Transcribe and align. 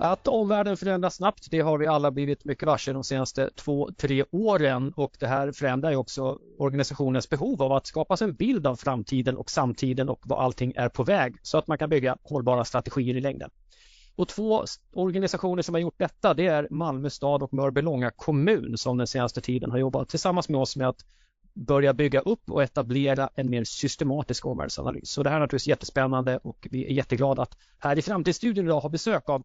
Att 0.00 0.28
omvärlden 0.28 0.76
förändras 0.76 1.14
snabbt, 1.14 1.50
det 1.50 1.60
har 1.60 1.78
vi 1.78 1.86
alla 1.86 2.10
blivit 2.10 2.44
mycket 2.44 2.66
varse 2.66 2.92
de 2.92 3.04
senaste 3.04 3.50
två, 3.50 3.90
tre 3.96 4.24
åren 4.30 4.92
och 4.96 5.16
det 5.20 5.26
här 5.26 5.52
förändrar 5.52 5.90
ju 5.90 5.96
också 5.96 6.38
organisationens 6.58 7.28
behov 7.28 7.62
av 7.62 7.72
att 7.72 7.86
skapa 7.86 8.16
sig 8.16 8.28
en 8.28 8.34
bild 8.34 8.66
av 8.66 8.76
framtiden 8.76 9.36
och 9.36 9.50
samtiden 9.50 10.08
och 10.08 10.20
vad 10.24 10.38
allting 10.38 10.72
är 10.76 10.88
på 10.88 11.04
väg 11.04 11.36
så 11.42 11.58
att 11.58 11.66
man 11.66 11.78
kan 11.78 11.90
bygga 11.90 12.16
hållbara 12.22 12.64
strategier 12.64 13.16
i 13.16 13.20
längden. 13.20 13.50
Och 14.16 14.28
två 14.28 14.64
organisationer 14.92 15.62
som 15.62 15.74
har 15.74 15.80
gjort 15.80 15.98
detta 15.98 16.34
det 16.34 16.46
är 16.46 16.68
Malmö 16.70 17.10
stad 17.10 17.42
och 17.42 17.54
Mörbylånga 17.54 18.10
kommun 18.10 18.78
som 18.78 18.98
den 18.98 19.06
senaste 19.06 19.40
tiden 19.40 19.70
har 19.70 19.78
jobbat 19.78 20.08
tillsammans 20.08 20.48
med 20.48 20.60
oss 20.60 20.76
med 20.76 20.88
att 20.88 21.04
börja 21.54 21.94
bygga 21.94 22.20
upp 22.20 22.50
och 22.50 22.62
etablera 22.62 23.30
en 23.34 23.50
mer 23.50 23.64
systematisk 23.64 24.46
omvärldsanalys. 24.46 25.10
Så 25.10 25.22
det 25.22 25.30
här 25.30 25.36
är 25.36 25.40
naturligtvis 25.40 25.68
jättespännande 25.68 26.38
och 26.38 26.68
vi 26.70 26.84
är 26.84 26.92
jätteglada 26.92 27.42
att 27.42 27.56
här 27.78 27.98
i 27.98 28.02
Framtidsstudion 28.02 28.64
idag 28.64 28.80
ha 28.80 28.88
besök 28.88 29.28
av 29.28 29.42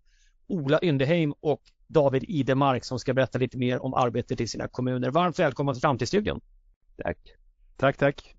Ola 0.47 0.79
Yndeheim 0.83 1.33
och 1.39 1.61
David 1.88 2.23
Idemark 2.27 2.83
som 2.83 2.99
ska 2.99 3.13
berätta 3.13 3.38
lite 3.38 3.57
mer 3.57 3.83
om 3.83 3.93
arbetet 3.93 4.41
i 4.41 4.47
sina 4.47 4.67
kommuner. 4.67 5.11
Varmt 5.11 5.39
välkomna 5.39 5.73
till 5.73 5.81
Framtidsstudion. 5.81 6.41
Tack. 6.97 7.17
Tack, 7.77 7.97
tack. 7.97 8.35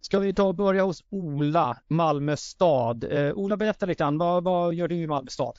Ska 0.00 0.18
vi 0.18 0.34
ta 0.34 0.42
och 0.42 0.54
börja 0.54 0.84
hos 0.84 1.04
Ola, 1.10 1.78
Malmö 1.88 2.36
stad. 2.36 3.04
Eh, 3.04 3.32
Ola, 3.32 3.56
berätta 3.56 3.86
lite 3.86 4.02
grann. 4.04 4.18
Vad, 4.18 4.44
vad 4.44 4.74
gör 4.74 4.88
du 4.88 4.94
i 4.94 5.06
Malmö 5.06 5.30
stad? 5.30 5.54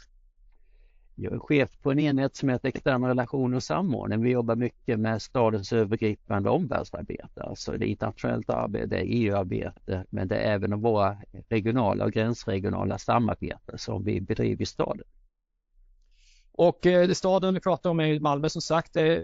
Jag 1.21 1.33
är 1.33 1.39
chef 1.39 1.69
på 1.81 1.91
en 1.91 1.99
enhet 1.99 2.35
som 2.35 2.49
heter 2.49 2.69
externa 2.69 3.09
relationer 3.09 3.55
och 3.55 3.63
samordning. 3.63 4.21
Vi 4.21 4.29
jobbar 4.31 4.55
mycket 4.55 4.99
med 4.99 5.21
stadens 5.21 5.73
övergripande 5.73 6.49
omvärldsarbete, 6.49 7.43
alltså 7.43 7.71
det 7.71 7.85
är 7.85 7.87
internationellt 7.87 8.49
arbete, 8.49 8.85
det 8.85 8.97
är 8.97 9.05
EU-arbete, 9.07 10.05
men 10.09 10.27
det 10.27 10.35
är 10.35 10.53
även 10.53 10.81
våra 10.81 11.17
regionala 11.49 12.05
och 12.05 12.11
gränsregionala 12.11 12.97
samarbeten 12.97 13.77
som 13.77 14.03
vi 14.03 14.21
bedriver 14.21 14.61
i 14.61 14.65
staden. 14.65 15.05
Och 16.59 16.85
eh, 16.85 17.11
staden 17.11 17.53
vi 17.53 17.59
pratar 17.59 17.89
om 17.89 17.99
är 17.99 18.19
Malmö 18.19 18.49
som 18.49 18.61
sagt. 18.61 18.95
Eh, 18.95 19.17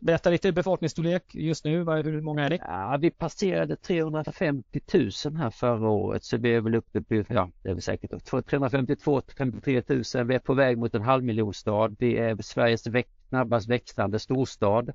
berätta 0.00 0.30
lite 0.30 0.52
befolkningsstorlek 0.52 1.34
just 1.34 1.64
nu, 1.64 1.78
hur 1.78 2.20
många 2.20 2.44
är 2.44 2.50
det? 2.50 2.56
Ja, 2.56 2.98
vi 3.00 3.10
passerade 3.10 3.76
350 3.76 4.80
000 5.24 5.36
här 5.36 5.50
förra 5.50 5.88
året 5.88 6.24
så 6.24 6.36
vi 6.36 6.54
är 6.54 6.60
väl 6.60 6.74
uppe 6.74 7.02
på, 7.02 7.24
ja 7.28 7.50
det 7.62 7.68
är 7.68 7.72
väl 7.72 7.82
säkert 7.82 8.10
352-53 8.10 10.16
000. 10.16 10.26
Vi 10.26 10.34
är 10.34 10.38
på 10.38 10.54
väg 10.54 10.78
mot 10.78 10.94
en 10.94 11.02
halvmiljonstad. 11.02 11.96
Vi 11.98 12.16
är 12.16 12.42
Sveriges 12.42 12.86
väx 12.86 13.10
snabbast 13.28 13.68
växande 13.68 14.18
storstad. 14.18 14.88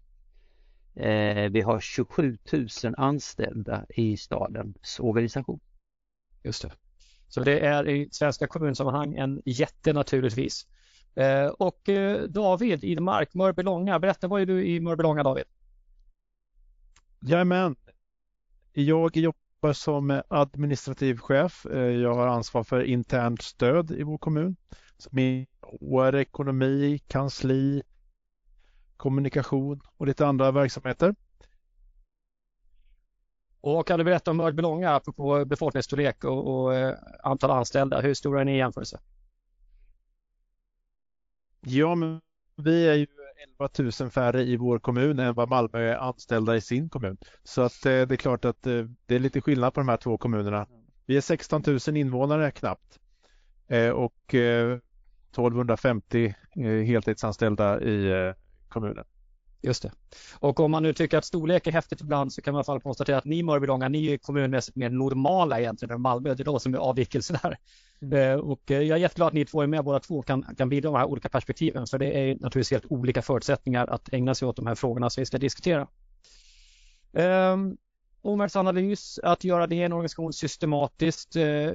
Eh, 0.96 1.50
vi 1.52 1.62
har 1.62 1.80
27 1.80 2.38
000 2.54 2.68
anställda 2.98 3.86
i 3.90 4.18
stadens 4.18 5.00
organisation. 5.00 5.60
Just 6.44 6.62
det. 6.62 6.72
Så 7.28 7.44
det 7.44 7.60
är 7.60 7.90
i 7.90 8.10
svenska 8.12 8.48
kommunsammanhang 8.48 9.16
en 9.16 9.42
jätte 9.46 9.94
naturligtvis. 9.94 10.68
Eh, 11.16 11.48
och 11.48 11.90
eh, 11.90 12.22
David 12.24 12.84
Idmark, 12.84 13.34
Mörbylånga, 13.34 14.00
berätta 14.00 14.28
vad 14.28 14.42
är 14.42 14.46
du 14.46 14.66
i 14.66 14.80
Mörbylånga 14.80 15.24
David? 15.24 15.44
Jajamän. 17.22 17.76
Jag 18.74 19.18
jobbar 19.18 19.74
som 19.74 20.22
administrativ 20.28 21.18
chef. 21.18 21.66
Eh, 21.66 21.80
jag 21.80 22.14
har 22.14 22.28
ansvar 22.28 22.64
för 22.64 22.84
internt 22.84 23.42
stöd 23.42 23.92
i 23.92 24.04
vår 24.04 24.18
kommun. 24.18 24.56
Som 24.98 25.20
är 25.20 26.16
ekonomi, 26.16 27.00
kansli, 27.08 27.84
kommunikation 28.98 29.82
och 29.98 30.08
lite 30.08 30.28
andra 30.28 30.52
verksamheter. 30.52 31.16
Och 33.62 33.88
kan 33.88 34.00
du 34.00 34.06
berätta 34.06 34.32
om 34.32 34.38
Mörbylånga 34.38 34.96
apropå 34.96 35.46
befolkningsstorlek 35.46 36.24
och, 36.24 36.66
och 36.66 36.96
antal 37.24 37.52
anställda? 37.52 38.02
Hur 38.02 38.14
stora 38.14 38.42
är 38.42 38.46
ni 38.46 38.54
i 38.54 38.58
jämförelse? 38.58 39.00
Ja, 41.62 41.96
men 41.96 42.22
vi 42.56 42.88
är 42.88 42.94
ju 42.94 43.08
11 43.60 43.70
000 44.02 44.12
färre 44.12 44.44
i 44.44 44.58
vår 44.58 44.80
kommun 44.80 45.20
än 45.20 45.34
vad 45.34 45.50
Malmö 45.50 45.80
är 45.80 45.96
anställda 45.96 46.56
i 46.56 46.62
sin 46.62 46.90
kommun. 46.90 47.18
Så 47.44 47.62
att 47.62 47.86
eh, 47.86 47.92
det 47.92 48.12
är 48.12 48.16
klart 48.16 48.46
att 48.46 48.68
eh, 48.68 48.86
det 49.06 49.16
är 49.16 49.20
lite 49.20 49.42
skillnad 49.42 49.74
på 49.74 49.80
de 49.80 49.90
här 49.90 49.98
två 49.98 50.18
kommunerna. 50.18 50.68
Vi 51.06 51.18
är 51.18 51.22
16 51.22 51.64
000 51.68 51.80
invånare 51.98 52.52
knappt 52.52 53.00
eh, 53.68 53.90
och 53.90 54.34
1250 54.34 56.36
heltidsanställda 56.86 57.82
i 57.82 58.34
kommunen. 58.70 59.06
Just 59.64 59.84
det. 59.84 59.92
Och 60.40 60.60
om 60.60 60.72
man 60.72 60.84
nu 60.84 60.94
tycker 60.94 61.18
att 61.18 61.26
storlek 61.26 61.68
är 61.68 61.72
häftigt 61.72 62.02
ibland 62.02 62.34
så 62.34 62.42
kan 62.42 62.54
man 62.54 62.60
i 62.60 62.60
alla 62.60 62.66
fall 62.66 62.82
konstatera 62.82 63.18
att 63.18 63.26
ni 63.26 63.44
Mörbylånga, 63.44 63.90
ni 63.90 64.14
är 64.14 64.18
kommunmässigt 64.18 64.76
mer 64.76 64.90
normala 64.90 65.60
egentligen 65.60 65.96
än 65.96 66.02
Malmö. 66.02 66.34
Det 66.34 66.44
är 66.44 66.46
de 66.46 66.60
som 66.60 66.74
är 66.74 66.78
avvikelser 66.78 67.40
där. 67.44 67.58
Mm. 68.02 68.32
Eh, 68.32 68.40
och 68.40 68.72
eh, 68.72 68.82
jag 68.82 68.96
är 68.96 69.02
jätteglad 69.02 69.28
att 69.28 69.34
ni 69.34 69.46
två 69.46 69.62
är 69.62 69.68
med 69.68 69.84
båda 69.84 70.00
två 70.00 70.18
och 70.18 70.26
kan, 70.26 70.56
kan 70.58 70.70
bidra 70.70 70.92
med 70.92 70.98
de 70.98 71.00
här 71.00 71.08
olika 71.08 71.30
perspektiven. 71.30 71.88
För 71.88 71.98
det 71.98 72.06
är 72.06 72.28
naturligtvis 72.34 72.72
helt 72.72 72.86
olika 72.90 73.22
förutsättningar 73.22 73.88
att 73.88 74.14
ägna 74.14 74.36
sig 74.36 74.48
åt 74.48 74.56
de 74.56 74.68
här 74.68 74.76
frågorna 74.76 75.10
som 75.10 75.22
vi 75.22 75.26
ska 75.26 75.38
diskutera. 75.38 75.88
Um, 77.12 77.78
omvärldsanalys, 78.22 79.20
att 79.24 79.44
göra 79.44 79.68
det 79.68 79.76
i 79.76 79.84
en 79.84 79.94
organisation 79.94 80.34
systematiskt. 80.34 81.36
Eh, 81.36 81.72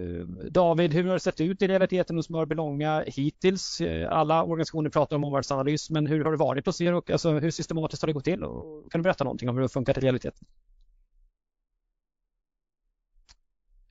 David, 0.51 0.93
hur 0.93 1.05
har 1.05 1.13
det 1.13 1.21
sett 1.21 1.41
ut 1.41 1.63
i 1.63 1.69
realiteten 1.69 2.17
hos 2.17 2.31
Mörbylånga 2.31 3.05
hittills? 3.07 3.81
Eh, 3.81 4.13
alla 4.13 4.45
organisationer 4.45 4.91
pratar 4.91 5.17
om 5.17 5.25
omvärldsanalys, 5.25 5.91
men 5.91 6.07
hur 6.07 6.25
har 6.25 6.31
det 6.31 6.37
varit 6.37 6.67
hos 6.67 6.81
er 6.81 6.95
och 6.95 7.11
alltså, 7.11 7.31
hur 7.31 7.51
systematiskt 7.51 8.03
har 8.03 8.07
det 8.07 8.13
gått 8.13 8.25
till? 8.25 8.45
Och 8.45 8.93
kan 8.93 8.99
du 8.99 9.03
berätta 9.03 9.25
någonting 9.25 9.49
om 9.49 9.55
hur 9.55 9.61
det 9.61 9.65
har 9.65 9.69
funkat 9.69 9.99
i 9.99 10.01
realiteten? 10.01 10.47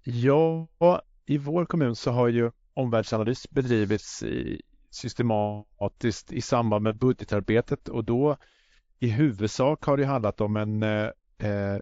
Ja, 0.04 0.68
i 1.26 1.38
vår 1.38 1.66
kommun 1.66 1.96
så 1.96 2.12
har 2.12 2.28
ju 2.28 2.52
omvärldsanalys 2.74 3.50
bedrivits 3.50 4.24
i, 4.24 4.62
systematiskt 4.90 6.32
i 6.32 6.42
samband 6.42 6.84
med 6.84 6.98
budgetarbetet 6.98 7.90
och 7.90 8.04
då 8.04 8.38
i 9.00 9.08
huvudsak 9.08 9.86
har 9.86 9.98
det 9.98 10.06
handlat 10.06 10.42
om 10.42 10.58
en 10.58 10.84
eh, 10.84 11.10
eh 11.38 11.80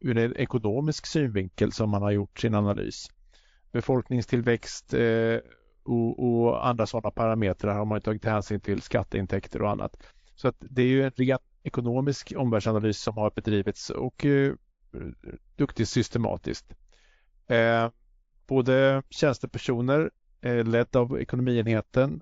ur 0.00 0.18
en 0.18 0.36
ekonomisk 0.36 1.06
synvinkel 1.06 1.72
som 1.72 1.90
man 1.90 2.02
har 2.02 2.10
gjort 2.10 2.38
sin 2.38 2.54
analys. 2.54 3.10
Befolkningstillväxt 3.72 4.94
eh, 4.94 5.38
och, 5.84 6.28
och, 6.28 6.66
andra 6.66 6.86
sådana 6.86 7.10
parametrar 7.10 7.74
har 7.74 7.84
man 7.84 8.00
tagit 8.00 8.24
hänsyn 8.24 8.60
till 8.60 8.82
skatteintäkter 8.82 9.62
och 9.62 9.70
annat. 9.70 9.96
Så 10.34 10.48
att 10.48 10.56
det 10.58 10.82
är 10.82 10.86
ju 10.86 11.02
en 11.04 11.10
ren 11.10 11.38
ekonomisk 11.62 12.32
omvärldsanalys 12.36 13.02
som 13.02 13.16
har 13.16 13.30
bedrivits 13.30 13.90
och 13.90 14.24
eh, 14.24 14.54
duktigt 15.56 15.88
systematiskt. 15.88 16.74
Eh, 17.46 17.90
både 18.46 19.02
tjänstepersoner 19.10 20.10
eh, 20.40 20.64
ledd 20.64 20.96
av 20.96 21.20
ekonomienheten 21.20 22.20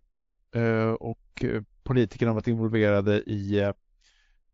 eh, 0.54 0.92
och 0.92 1.44
eh, 1.44 1.62
politikerna 1.82 2.30
har 2.30 2.34
varit 2.34 2.48
involverade 2.48 3.22
i 3.22 3.60
eh, 3.60 3.72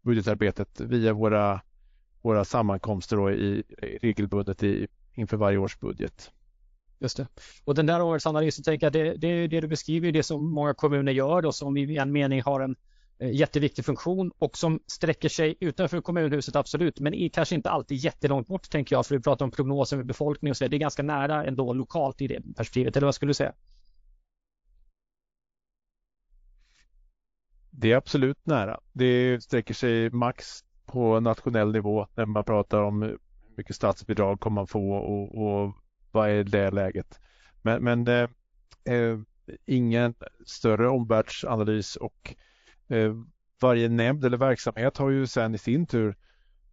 budgetarbetet 0.03 0.81
via 0.81 1.13
våra 1.13 1.61
våra 2.23 2.45
sammankomster 2.45 3.17
då 3.17 3.31
i, 3.31 3.63
regelbundet 4.03 4.63
i, 4.63 4.87
inför 5.15 5.37
varje 5.37 5.59
års 5.59 5.79
budget. 5.79 6.31
Just 6.99 7.17
det. 7.17 7.27
Och 7.65 7.75
den 7.75 7.87
där 7.87 8.03
årsanalysen, 8.03 8.65
tänker 8.65 8.87
jag, 8.87 8.93
det, 8.93 9.15
det, 9.15 9.47
det 9.47 9.61
du 9.61 9.69
beskriver 9.69 10.13
det 10.13 10.23
som 10.23 10.53
många 10.53 10.75
kommuner 10.75 11.13
gör 11.13 11.47
och 11.47 11.55
som 11.55 11.77
i 11.77 11.97
en 11.97 12.13
mening 12.13 12.43
har 12.43 12.61
en 12.61 12.77
eh, 13.19 13.31
jätteviktig 13.31 13.85
funktion 13.85 14.33
och 14.39 14.59
som 14.59 14.81
sträcker 14.87 15.29
sig 15.29 15.57
utanför 15.61 16.01
kommunhuset 16.01 16.57
absolut, 16.57 17.01
men 17.01 17.15
är 17.15 17.29
kanske 17.29 17.55
inte 17.55 17.71
alltid 17.71 17.99
jättelångt 17.99 18.49
bort 18.49 18.71
tänker 18.71 18.97
jag, 18.97 19.07
för 19.07 19.17
vi 19.17 19.23
pratar 19.23 19.45
om 19.45 19.51
prognoser 19.51 19.97
med 19.97 20.07
befolkning 20.07 20.51
och 20.51 20.57
så. 20.57 20.69
Det 20.69 20.77
är 20.77 20.79
ganska 20.79 21.03
nära 21.03 21.45
ändå 21.45 21.73
lokalt 21.73 22.21
i 22.21 22.27
det 22.27 22.43
perspektivet, 22.57 22.97
eller 22.97 23.07
vad 23.07 23.15
skulle 23.15 23.31
du 23.31 23.35
säga? 23.35 23.53
Det 27.71 27.93
är 27.93 27.97
absolut 27.97 28.47
nära. 28.47 28.81
Det 28.93 29.43
sträcker 29.43 29.75
sig 29.75 30.11
max 30.11 30.65
på 30.91 31.21
nationell 31.21 31.73
nivå 31.73 32.07
när 32.15 32.27
man 32.27 32.45
pratar 32.45 32.83
om 32.83 33.03
hur 33.03 33.19
mycket 33.57 33.77
statsbidrag 33.77 34.41
kommer 34.41 34.55
man 34.55 34.67
få 34.67 34.93
och, 34.93 35.43
och 35.43 35.75
vad 36.11 36.31
är 36.31 36.45
det 36.45 36.71
läget. 36.71 37.21
Men, 37.63 37.85
men 37.85 38.09
eh, 38.09 38.29
eh, 38.95 39.19
ingen 39.67 40.15
större 40.47 40.89
omvärldsanalys 40.89 41.97
och 41.97 42.35
eh, 42.89 43.15
varje 43.61 43.89
nämnd 43.89 44.25
eller 44.25 44.37
verksamhet 44.37 44.97
har 44.97 45.11
ju 45.11 45.27
sen 45.27 45.55
i 45.55 45.59
sin 45.59 45.87
tur 45.87 46.17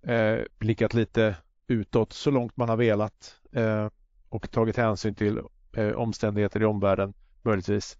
eh, 0.01 0.37
blickat 0.57 0.93
lite 0.93 1.35
utåt 1.67 2.13
så 2.13 2.31
långt 2.31 2.57
man 2.57 2.69
har 2.69 2.77
velat 2.77 3.35
eh, 3.51 3.89
och 4.29 4.51
tagit 4.51 4.77
hänsyn 4.77 5.15
till 5.15 5.41
eh, 5.73 5.91
omständigheter 5.91 6.61
i 6.61 6.65
omvärlden 6.65 7.13
möjligtvis. 7.41 7.97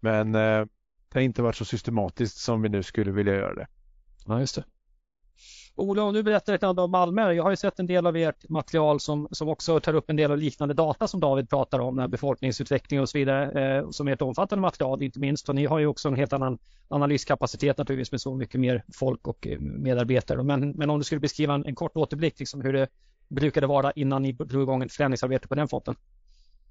Men 0.00 0.34
eh, 0.34 0.66
det 1.08 1.14
har 1.14 1.20
inte 1.20 1.42
varit 1.42 1.56
så 1.56 1.64
systematiskt 1.64 2.36
som 2.36 2.62
vi 2.62 2.68
nu 2.68 2.82
skulle 2.82 3.10
vilja 3.10 3.34
göra 3.34 3.54
det. 3.54 3.66
Ja, 4.26 4.40
just 4.40 4.54
det. 4.54 4.64
Ola, 5.74 6.02
om 6.02 6.14
du 6.14 6.22
berättar 6.22 6.52
lite 6.52 6.66
om 6.66 6.90
Malmö. 6.90 7.32
Jag 7.32 7.42
har 7.42 7.50
ju 7.50 7.56
sett 7.56 7.78
en 7.78 7.86
del 7.86 8.06
av 8.06 8.16
ert 8.16 8.48
material 8.48 9.00
som, 9.00 9.28
som 9.30 9.48
också 9.48 9.80
tar 9.80 9.94
upp 9.94 10.10
en 10.10 10.16
del 10.16 10.30
av 10.30 10.38
liknande 10.38 10.74
data 10.74 11.08
som 11.08 11.20
David 11.20 11.50
pratar 11.50 11.78
om, 11.78 12.06
befolkningsutveckling 12.10 13.00
och 13.00 13.08
så 13.08 13.18
vidare, 13.18 13.76
eh, 13.78 13.90
som 13.90 14.08
är 14.08 14.12
ett 14.12 14.22
omfattande 14.22 14.60
material, 14.60 15.02
inte 15.02 15.20
minst. 15.20 15.48
Och 15.48 15.54
ni 15.54 15.66
har 15.66 15.78
ju 15.78 15.86
också 15.86 16.08
en 16.08 16.14
helt 16.14 16.32
annan 16.32 16.58
analyskapacitet 16.88 17.78
naturligtvis 17.78 18.12
med 18.12 18.20
så 18.20 18.34
mycket 18.34 18.60
mer 18.60 18.84
folk 18.94 19.28
och 19.28 19.46
eh, 19.46 19.60
medarbetare. 19.60 20.42
Men, 20.42 20.70
men 20.70 20.90
om 20.90 20.98
du 20.98 21.04
skulle 21.04 21.20
beskriva 21.20 21.54
en, 21.54 21.66
en 21.66 21.74
kort 21.74 21.96
återblick, 21.96 22.38
liksom 22.38 22.60
hur 22.60 22.72
det 22.72 22.88
brukade 23.28 23.66
vara 23.66 23.90
innan 23.90 24.22
ni 24.22 24.32
drog 24.32 24.62
igång 24.62 24.82
ett 24.82 24.92
förändringsarbete 24.92 25.48
på 25.48 25.54
den 25.54 25.68
fronten? 25.68 25.94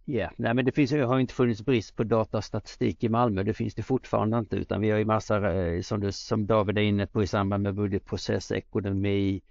Ja, 0.10 0.32
nej 0.38 0.54
men 0.54 0.66
det 0.66 0.72
finns, 0.72 0.92
det 0.92 1.06
har 1.06 1.20
inte 1.20 1.34
funnits 1.34 1.66
brist 1.66 1.96
på 1.96 2.04
datastatistik 2.04 3.04
i 3.04 3.10
Malmö. 3.10 3.44
Det 3.44 3.54
finns 3.54 3.76
det 3.76 3.84
fortfarande 3.84 4.38
inte 4.38 4.56
utan 4.56 4.82
vi 4.82 4.90
har 4.90 4.98
ju 4.98 5.06
massor 5.06 5.46
eh, 5.46 5.82
som, 5.82 6.00
du, 6.00 6.12
som 6.12 6.46
David 6.46 6.78
är 6.78 6.82
inne 6.82 7.08
på 7.08 7.24
i 7.24 7.28
samband 7.28 7.64
med 7.64 7.76
budgetprocess, 7.76 8.52
ekonomi, 8.52 9.42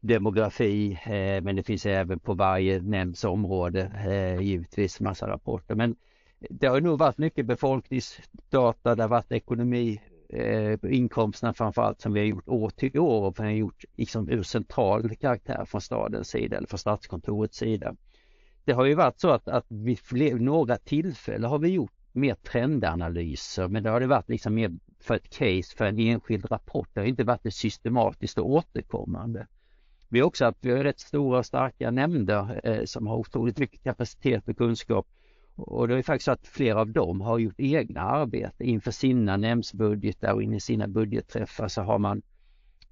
demografi 0.00 0.92
eh, 0.92 1.42
men 1.42 1.56
det 1.56 1.62
finns 1.62 1.86
även 1.86 2.18
på 2.18 2.34
varje 2.34 2.80
nämnds 2.80 3.24
område 3.24 3.92
eh, 4.06 4.40
givetvis 4.40 5.00
massa 5.00 5.28
rapporter. 5.28 5.74
Men 5.74 5.96
det 6.38 6.66
har 6.66 6.80
nog 6.80 6.98
varit 6.98 7.18
mycket 7.18 7.46
befolkningsdata, 7.46 8.94
det 8.94 9.02
har 9.02 9.08
varit 9.08 9.32
ekonomi, 9.32 10.00
eh, 10.28 10.78
inkomsterna 10.82 11.54
framförallt 11.54 12.00
som 12.00 12.12
vi 12.12 12.20
har 12.20 12.26
gjort 12.26 12.48
år 12.48 12.70
till 12.70 12.98
år 12.98 13.26
och 13.26 13.38
vi 13.38 13.42
har 13.42 13.50
gjort 13.50 13.84
liksom 13.96 14.28
ur 14.28 14.42
central 14.42 15.16
karaktär 15.16 15.64
från 15.64 15.80
stadens 15.80 16.28
sida 16.28 16.56
eller 16.56 16.68
från 16.68 16.78
statskontorets 16.78 17.58
sida. 17.58 17.94
Det 18.64 18.72
har 18.72 18.84
ju 18.84 18.94
varit 18.94 19.20
så 19.20 19.30
att, 19.30 19.48
att 19.48 19.66
vid 19.68 19.98
fler, 19.98 20.34
några 20.34 20.76
tillfällen 20.76 21.50
har 21.50 21.58
vi 21.58 21.68
gjort 21.68 21.92
mer 22.12 22.34
trendanalyser 22.34 23.68
men 23.68 23.82
det 23.82 23.90
har 23.90 24.00
det 24.00 24.06
varit 24.06 24.28
liksom 24.28 24.54
mer 24.54 24.72
för 25.00 25.14
ett 25.14 25.30
case, 25.30 25.76
för 25.76 25.84
en 25.84 25.98
enskild 25.98 26.50
rapport. 26.50 26.88
Det 26.92 27.00
har 27.00 27.06
inte 27.06 27.24
varit 27.24 27.42
det 27.42 27.50
systematiskt 27.50 28.38
och 28.38 28.50
återkommande. 28.50 29.46
Vi 30.08 30.20
har 30.20 30.26
också 30.26 30.44
haft 30.44 30.58
vi 30.60 30.70
har 30.70 30.84
rätt 30.84 31.00
stora 31.00 31.38
och 31.38 31.46
starka 31.46 31.90
nämnder 31.90 32.60
eh, 32.64 32.84
som 32.84 33.06
har 33.06 33.16
otroligt 33.16 33.58
mycket 33.58 33.82
kapacitet 33.82 34.48
och 34.48 34.56
kunskap. 34.56 35.06
Och 35.56 35.88
det 35.88 35.98
är 35.98 36.02
faktiskt 36.02 36.24
så 36.24 36.32
att 36.32 36.46
flera 36.46 36.80
av 36.80 36.92
dem 36.92 37.20
har 37.20 37.38
gjort 37.38 37.54
egna 37.60 38.00
arbete 38.00 38.64
inför 38.64 38.90
sina 38.90 39.36
nämndsbudgetar 39.36 40.32
och 40.32 40.42
in 40.42 40.54
i 40.54 40.60
sina 40.60 40.88
budgetträffar 40.88 41.68
så 41.68 41.82
har 41.82 41.98
man 41.98 42.22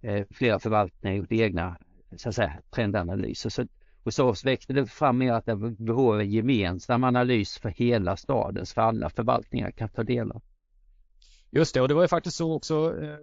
eh, 0.01 0.27
flera 0.31 0.59
förvaltningar 0.59 1.17
gjort 1.17 1.33
egna 1.33 1.77
så 2.17 2.29
att 2.29 2.35
säga, 2.35 2.53
trendanalyser. 2.71 3.51
Så 3.51 3.67
hos 4.05 4.19
oss 4.19 4.45
växte 4.45 4.73
det 4.73 4.87
fram 4.87 5.19
mer 5.19 5.33
att 5.33 5.47
det 5.47 5.57
behov 5.57 6.15
av 6.15 6.21
en 6.21 6.31
gemensam 6.31 7.05
analys 7.05 7.59
för 7.59 7.69
hela 7.69 8.17
staden, 8.17 8.67
för 8.67 8.83
alla 8.83 9.11
förvaltningar 9.11 9.71
kan 9.71 9.89
ta 9.89 10.03
del 10.03 10.33
av. 10.33 10.43
Just 11.51 11.75
det, 11.75 11.81
och 11.81 11.89
det 11.89 11.95
var 11.95 12.03
ju 12.03 12.09
faktiskt 12.09 12.37
så 12.37 12.53
också 12.53 12.95
eh, 13.03 13.17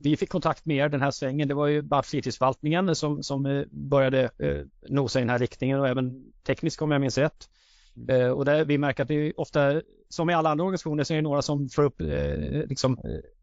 vi 0.00 0.16
fick 0.16 0.28
kontakt 0.28 0.66
med 0.66 0.76
er 0.76 0.88
den 0.88 1.02
här 1.02 1.10
svängen. 1.10 1.48
Det 1.48 1.54
var 1.54 1.66
ju 1.66 1.82
bara 1.82 2.02
fritidsförvaltningen 2.02 2.94
som, 2.94 3.22
som 3.22 3.46
eh, 3.46 3.64
började 3.70 4.30
eh, 4.38 4.64
nosa 4.88 5.18
i 5.18 5.22
den 5.22 5.30
här 5.30 5.38
riktningen 5.38 5.80
och 5.80 5.88
även 5.88 6.32
tekniskt 6.46 6.82
om 6.82 6.90
jag 6.90 7.00
minns 7.00 7.18
rätt. 7.18 7.48
Mm. 7.96 8.20
Eh, 8.20 8.30
och 8.30 8.44
där 8.44 8.64
vi 8.64 8.78
märker 8.78 9.02
att 9.02 9.08
det 9.08 9.14
är 9.14 9.40
ofta, 9.40 9.82
som 10.08 10.30
i 10.30 10.34
alla 10.34 10.50
andra 10.50 10.64
organisationer, 10.64 11.04
så 11.04 11.12
är 11.12 11.16
det 11.16 11.22
några 11.22 11.42
som 11.42 11.68
får 11.68 11.82
upp 11.82 12.00
eh, 12.00 12.66
liksom, 12.68 12.98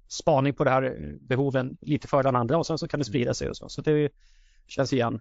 spaning 0.08 0.54
på 0.54 0.64
det 0.64 0.70
här 0.70 1.16
behoven 1.22 1.78
lite 1.82 2.08
före 2.08 2.24
den 2.24 2.36
andra 2.36 2.58
och 2.58 2.66
sen 2.66 2.78
så 2.78 2.88
kan 2.88 3.00
det 3.00 3.06
sprida 3.06 3.34
sig 3.34 3.50
och 3.50 3.58
så. 3.58 3.70
Så 3.70 3.82
det 3.82 4.10
känns 4.68 4.94
igen. 4.94 5.20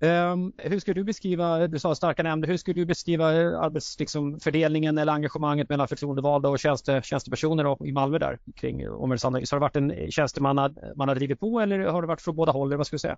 Um, 0.00 0.52
hur 0.58 0.78
skulle 0.78 1.00
du 1.00 1.04
beskriva, 1.04 1.66
du 1.66 1.78
sa 1.78 1.94
starka 1.94 2.22
nämnder, 2.22 2.48
hur 2.48 2.56
skulle 2.56 2.80
du 2.80 2.86
beskriva 2.86 3.32
eh, 3.32 3.60
arbetsfördelningen 3.60 4.94
liksom, 4.94 5.02
eller 5.02 5.12
engagemanget 5.12 5.68
mellan 5.68 5.88
förtroendevalda 5.88 6.48
och 6.48 6.58
tjänste, 6.58 7.00
tjänstepersoner 7.04 7.86
i 7.86 7.92
Malmö 7.92 8.18
där 8.18 8.38
kring 8.56 8.88
omvärldsanalys? 8.88 9.50
Har 9.50 9.58
det 9.58 9.60
varit 9.60 9.76
en 9.76 10.10
tjänsteman 10.10 10.74
man 10.96 11.08
har 11.08 11.14
drivit 11.14 11.40
på 11.40 11.60
eller 11.60 11.78
har 11.78 12.02
det 12.02 12.08
varit 12.08 12.20
från 12.20 12.36
båda 12.36 12.52
håll? 12.52 12.68
Eller 12.68 12.76
vad 12.76 12.86
ska 12.86 12.94
du 12.94 12.98
säga? 12.98 13.16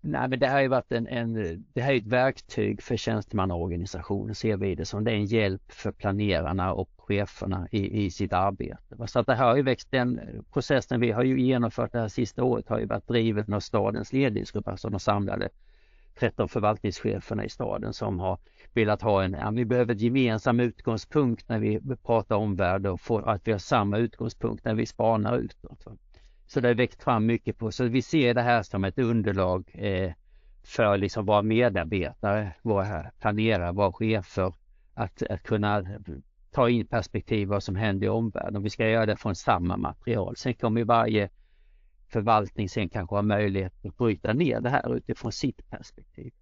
Nej 0.00 0.28
men 0.28 0.38
det 0.38 0.46
här 0.46 0.54
har 0.54 0.60
ju 0.60 0.68
varit 0.68 0.92
en, 0.92 1.06
en 1.06 1.64
det 1.72 1.80
här 1.80 1.92
är 1.92 1.96
ett 1.96 2.06
verktyg 2.06 2.82
för 2.82 2.96
tjänstemannaorganisationen 2.96 4.34
ser 4.34 4.56
vi 4.56 4.74
det 4.74 4.84
som. 4.84 5.04
Det 5.04 5.10
är 5.10 5.14
en 5.14 5.24
hjälp 5.24 5.72
för 5.72 5.92
planerarna 5.92 6.74
och 6.74 6.90
cheferna 6.96 7.68
i, 7.70 8.04
i 8.04 8.10
sitt 8.10 8.32
arbete. 8.32 9.06
Så 9.06 9.18
att 9.18 9.26
det 9.26 9.34
här 9.34 9.48
har 9.48 9.56
ju 9.56 9.62
växt, 9.62 9.90
den 9.90 10.20
processen 10.52 11.00
vi 11.00 11.10
har 11.10 11.24
ju 11.24 11.40
genomfört 11.40 11.92
det 11.92 11.98
här 11.98 12.08
sista 12.08 12.44
året 12.44 12.68
har 12.68 12.78
ju 12.78 12.86
varit 12.86 13.08
driven 13.08 13.52
av 13.52 13.60
stadens 13.60 14.12
ledningsgrupp, 14.12 14.68
alltså 14.68 14.88
de 14.88 15.00
samlade 15.00 15.48
13 16.18 16.48
förvaltningscheferna 16.48 17.44
i 17.44 17.48
staden 17.48 17.92
som 17.92 18.20
har 18.20 18.38
velat 18.72 19.02
ha 19.02 19.22
en, 19.22 19.32
ja, 19.32 19.50
vi 19.50 19.64
behöver 19.64 19.92
en 19.94 19.98
gemensam 19.98 20.60
utgångspunkt 20.60 21.48
när 21.48 21.58
vi 21.58 21.80
pratar 22.06 22.36
omvärld 22.36 22.86
och 22.86 23.00
får, 23.00 23.28
att 23.28 23.48
vi 23.48 23.52
har 23.52 23.58
samma 23.58 23.98
utgångspunkt 23.98 24.64
när 24.64 24.74
vi 24.74 24.86
spanar 24.86 25.38
utåt. 25.38 25.84
Så 26.46 26.60
det 26.60 26.68
har 26.68 26.74
växt 26.74 27.02
fram 27.02 27.26
mycket 27.26 27.58
på, 27.58 27.70
så 27.70 27.84
vi 27.84 28.02
ser 28.02 28.34
det 28.34 28.42
här 28.42 28.62
som 28.62 28.84
ett 28.84 28.98
underlag 28.98 29.70
eh, 29.74 30.12
för 30.64 30.96
liksom 30.96 31.26
våra 31.26 31.42
medarbetare, 31.42 32.52
våra 32.62 33.10
planerare, 33.20 33.72
våra 33.72 33.92
chefer 33.92 34.52
att, 34.94 35.22
att 35.22 35.42
kunna 35.42 35.84
ta 36.50 36.68
in 36.68 36.86
perspektiv 36.86 37.48
vad 37.48 37.62
som 37.62 37.76
händer 37.76 38.06
i 38.06 38.10
omvärlden. 38.10 38.62
Vi 38.62 38.70
ska 38.70 38.88
göra 38.88 39.06
det 39.06 39.16
från 39.16 39.34
samma 39.34 39.76
material. 39.76 40.36
Sen 40.36 40.54
kommer 40.54 40.84
varje 40.84 41.28
förvaltning 42.16 42.68
sen 42.68 42.88
kanske 42.88 43.14
har 43.16 43.22
möjlighet 43.22 43.84
att 43.84 43.96
bryta 43.96 44.32
ner 44.32 44.60
det 44.60 44.70
här 44.70 44.96
utifrån 44.96 45.32
sitt 45.32 45.70
perspektiv. 45.70 46.32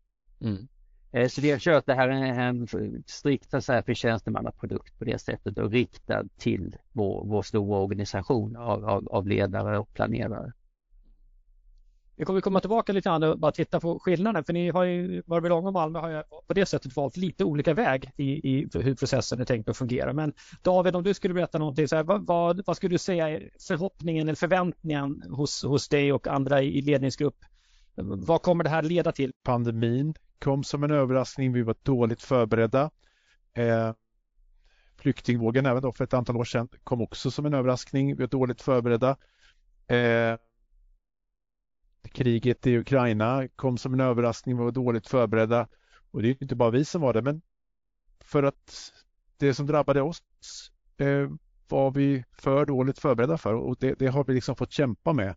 Mm. 0.41 0.69
Eh, 1.13 1.29
så 1.29 1.41
vi 1.41 1.51
har 1.51 1.59
kört 1.59 1.87
det 1.87 1.95
här 1.95 2.09
en, 2.09 2.67
strikt 3.07 3.51
för 3.51 3.95
tjänstemannaprodukt 3.95 4.99
på 4.99 5.05
det 5.05 5.19
sättet 5.19 5.59
och 5.59 5.71
riktad 5.71 6.25
till 6.39 6.77
vår, 6.93 7.25
vår 7.27 7.43
stora 7.43 7.79
organisation 7.79 8.57
av, 8.57 8.85
av, 8.85 9.09
av 9.09 9.27
ledare 9.27 9.79
och 9.79 9.95
planerare. 9.95 10.53
Vi 12.17 12.25
kommer 12.25 12.41
komma 12.41 12.61
tillbaka 12.61 12.93
lite 12.93 13.09
grann 13.09 13.23
och 13.23 13.39
bara 13.39 13.53
titta 13.53 13.81
på 13.81 13.99
skillnaden 13.99 14.45
för 14.45 14.53
ni 14.53 14.71
har 14.71 14.85
ju, 14.85 15.23
Mörbylånga 15.27 15.67
och 15.67 15.73
Malmö 15.73 15.99
har 15.99 16.11
ju 16.11 16.23
på 16.47 16.55
det 16.55 16.67
sättet 16.67 16.97
valt 16.97 17.17
lite 17.17 17.45
olika 17.45 17.75
väg 17.75 18.11
i, 18.17 18.25
i 18.25 18.69
hur 18.75 18.95
processen 18.95 19.41
är 19.41 19.45
tänkt 19.45 19.69
att 19.69 19.77
fungera. 19.77 20.13
Men 20.13 20.33
David, 20.63 20.97
om 20.97 21.03
du 21.03 21.15
skulle 21.15 21.35
berätta 21.35 21.59
någonting, 21.59 21.89
så 21.89 21.97
här, 21.97 22.03
vad, 22.03 22.27
vad, 22.27 22.67
vad, 22.67 22.77
skulle 22.77 22.95
du 22.95 22.99
säga 22.99 23.31
är 23.31 23.51
förhoppningen 23.69 24.29
eller 24.29 24.37
förväntningen 24.37 25.23
hos, 25.31 25.65
hos 25.65 25.89
dig 25.89 26.13
och 26.13 26.29
andra 26.29 26.63
i 26.63 26.81
ledningsgrupp? 26.81 27.37
Vad 27.97 28.43
kommer 28.43 28.65
det 28.65 28.71
här 28.71 28.83
leda 28.83 29.13
till? 29.13 29.33
Pandemin 29.43 30.15
kom 30.39 30.65
som 30.65 30.85
en 30.85 30.91
överraskning. 30.91 31.53
Vi 31.53 31.63
var 31.63 31.77
dåligt 31.83 32.23
förberedda. 32.23 32.91
Eh, 33.55 33.93
flyktingvågen 34.97 35.67
även 35.67 35.83
då 35.83 35.93
för 35.93 36.05
ett 36.05 36.15
antal 36.15 36.37
år 36.37 36.45
sedan 36.45 36.69
kom 36.85 37.03
också 37.03 37.31
som 37.31 37.47
en 37.47 37.55
överraskning. 37.55 38.17
Vi 38.17 38.23
var 38.23 38.29
dåligt 38.29 38.63
förberedda. 38.63 39.17
Eh, 39.87 40.37
kriget 42.13 42.67
i 42.67 42.79
Ukraina 42.79 43.49
kom 43.57 43.79
som 43.79 43.95
en 43.95 44.01
överraskning, 44.01 44.57
vi 44.57 44.65
var 44.65 44.73
dåligt 44.73 45.09
förberedda. 45.09 45.69
Och 46.11 46.23
det 46.23 46.29
är 46.29 46.43
inte 46.43 46.57
bara 46.57 46.71
vi 46.71 46.85
som 46.85 47.01
var 47.01 47.13
det, 47.13 47.23
men 47.23 47.43
för 48.21 48.43
att 48.43 48.93
det 49.37 49.55
som 49.55 49.67
drabbade 49.67 50.03
oss 50.03 50.23
eh, 50.97 51.31
var 51.69 51.91
vi 51.91 52.25
för 52.33 52.67
dåligt 52.67 52.99
förberedda 52.99 53.39
för 53.39 53.55
och 53.55 53.77
det, 53.81 53.95
det 53.99 54.07
har 54.07 54.25
vi 54.25 54.35
liksom 54.35 54.57
fått 54.57 54.73
kämpa 54.73 55.13
med. 55.13 55.37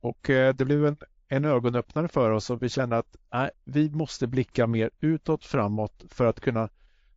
Och 0.00 0.30
eh, 0.30 0.54
det 0.54 0.64
blev 0.64 0.86
en, 0.86 0.96
en 1.28 1.44
ögonöppnare 1.44 2.08
för 2.08 2.30
oss 2.30 2.50
och 2.50 2.62
vi 2.62 2.68
kände 2.68 2.98
att 2.98 3.16
nej, 3.32 3.50
vi 3.64 3.90
måste 3.90 4.26
blicka 4.26 4.66
mer 4.66 4.90
utåt 5.00 5.44
framåt 5.44 6.04
för 6.08 6.26
att 6.26 6.40
kunna 6.40 6.68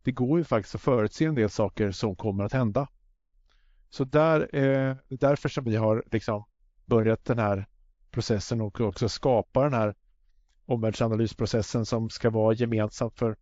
det 0.02 0.12
går 0.12 0.38
ju 0.38 0.44
faktiskt 0.44 0.74
att 0.74 0.80
förutse 0.80 1.24
en 1.24 1.34
del 1.34 1.50
saker 1.50 1.90
som 1.90 2.16
kommer 2.16 2.44
att 2.44 2.52
hända. 2.52 2.88
Så 3.90 4.04
där, 4.04 4.56
eh, 4.56 4.96
därför 5.08 5.48
som 5.48 5.64
vi 5.64 5.76
har 5.76 6.04
liksom 6.12 6.44
börjat 6.84 7.24
den 7.24 7.38
här 7.38 7.66
processen 8.16 8.60
och 8.60 8.80
också 8.80 9.08
skapa 9.08 9.62
den 9.62 9.72
här 9.72 9.94
omvärldsanalysprocessen 10.66 11.86
som 11.86 12.10
ska 12.10 12.30
vara 12.30 12.54
gemensam 12.54 13.10
för, 13.10 13.36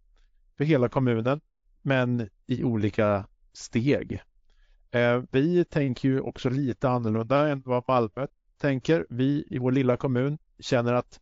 för 0.56 0.64
hela 0.64 0.88
kommunen 0.88 1.40
men 1.82 2.28
i 2.46 2.64
olika 2.64 3.26
steg. 3.52 4.22
Eh, 4.90 5.22
vi 5.30 5.64
tänker 5.64 6.08
ju 6.08 6.20
också 6.20 6.50
lite 6.50 6.88
annorlunda 6.88 7.48
än 7.48 7.62
vad 7.66 7.84
Malmö 7.88 8.26
tänker. 8.58 9.06
Vi 9.10 9.46
i 9.50 9.58
vår 9.58 9.72
lilla 9.72 9.96
kommun 9.96 10.38
känner 10.58 10.92
att 10.92 11.20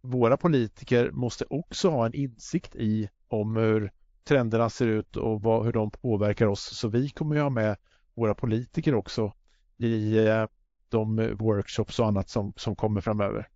våra 0.00 0.36
politiker 0.36 1.10
måste 1.10 1.44
också 1.50 1.90
ha 1.90 2.06
en 2.06 2.14
insikt 2.14 2.76
i 2.76 3.08
om 3.28 3.56
hur 3.56 3.92
trenderna 4.24 4.70
ser 4.70 4.86
ut 4.86 5.16
och 5.16 5.42
vad, 5.42 5.64
hur 5.64 5.72
de 5.72 5.90
påverkar 5.90 6.46
oss. 6.46 6.76
Så 6.76 6.88
vi 6.88 7.08
kommer 7.08 7.36
ju 7.36 7.42
ha 7.42 7.50
med 7.50 7.76
våra 8.14 8.34
politiker 8.34 8.94
också 8.94 9.32
i 9.76 10.26
eh, 10.26 10.46
de 10.90 11.36
workshops 11.38 11.98
och 11.98 12.06
annat 12.06 12.28
som, 12.28 12.52
som 12.56 12.76
kommer 12.76 13.00
framöver. 13.00 13.48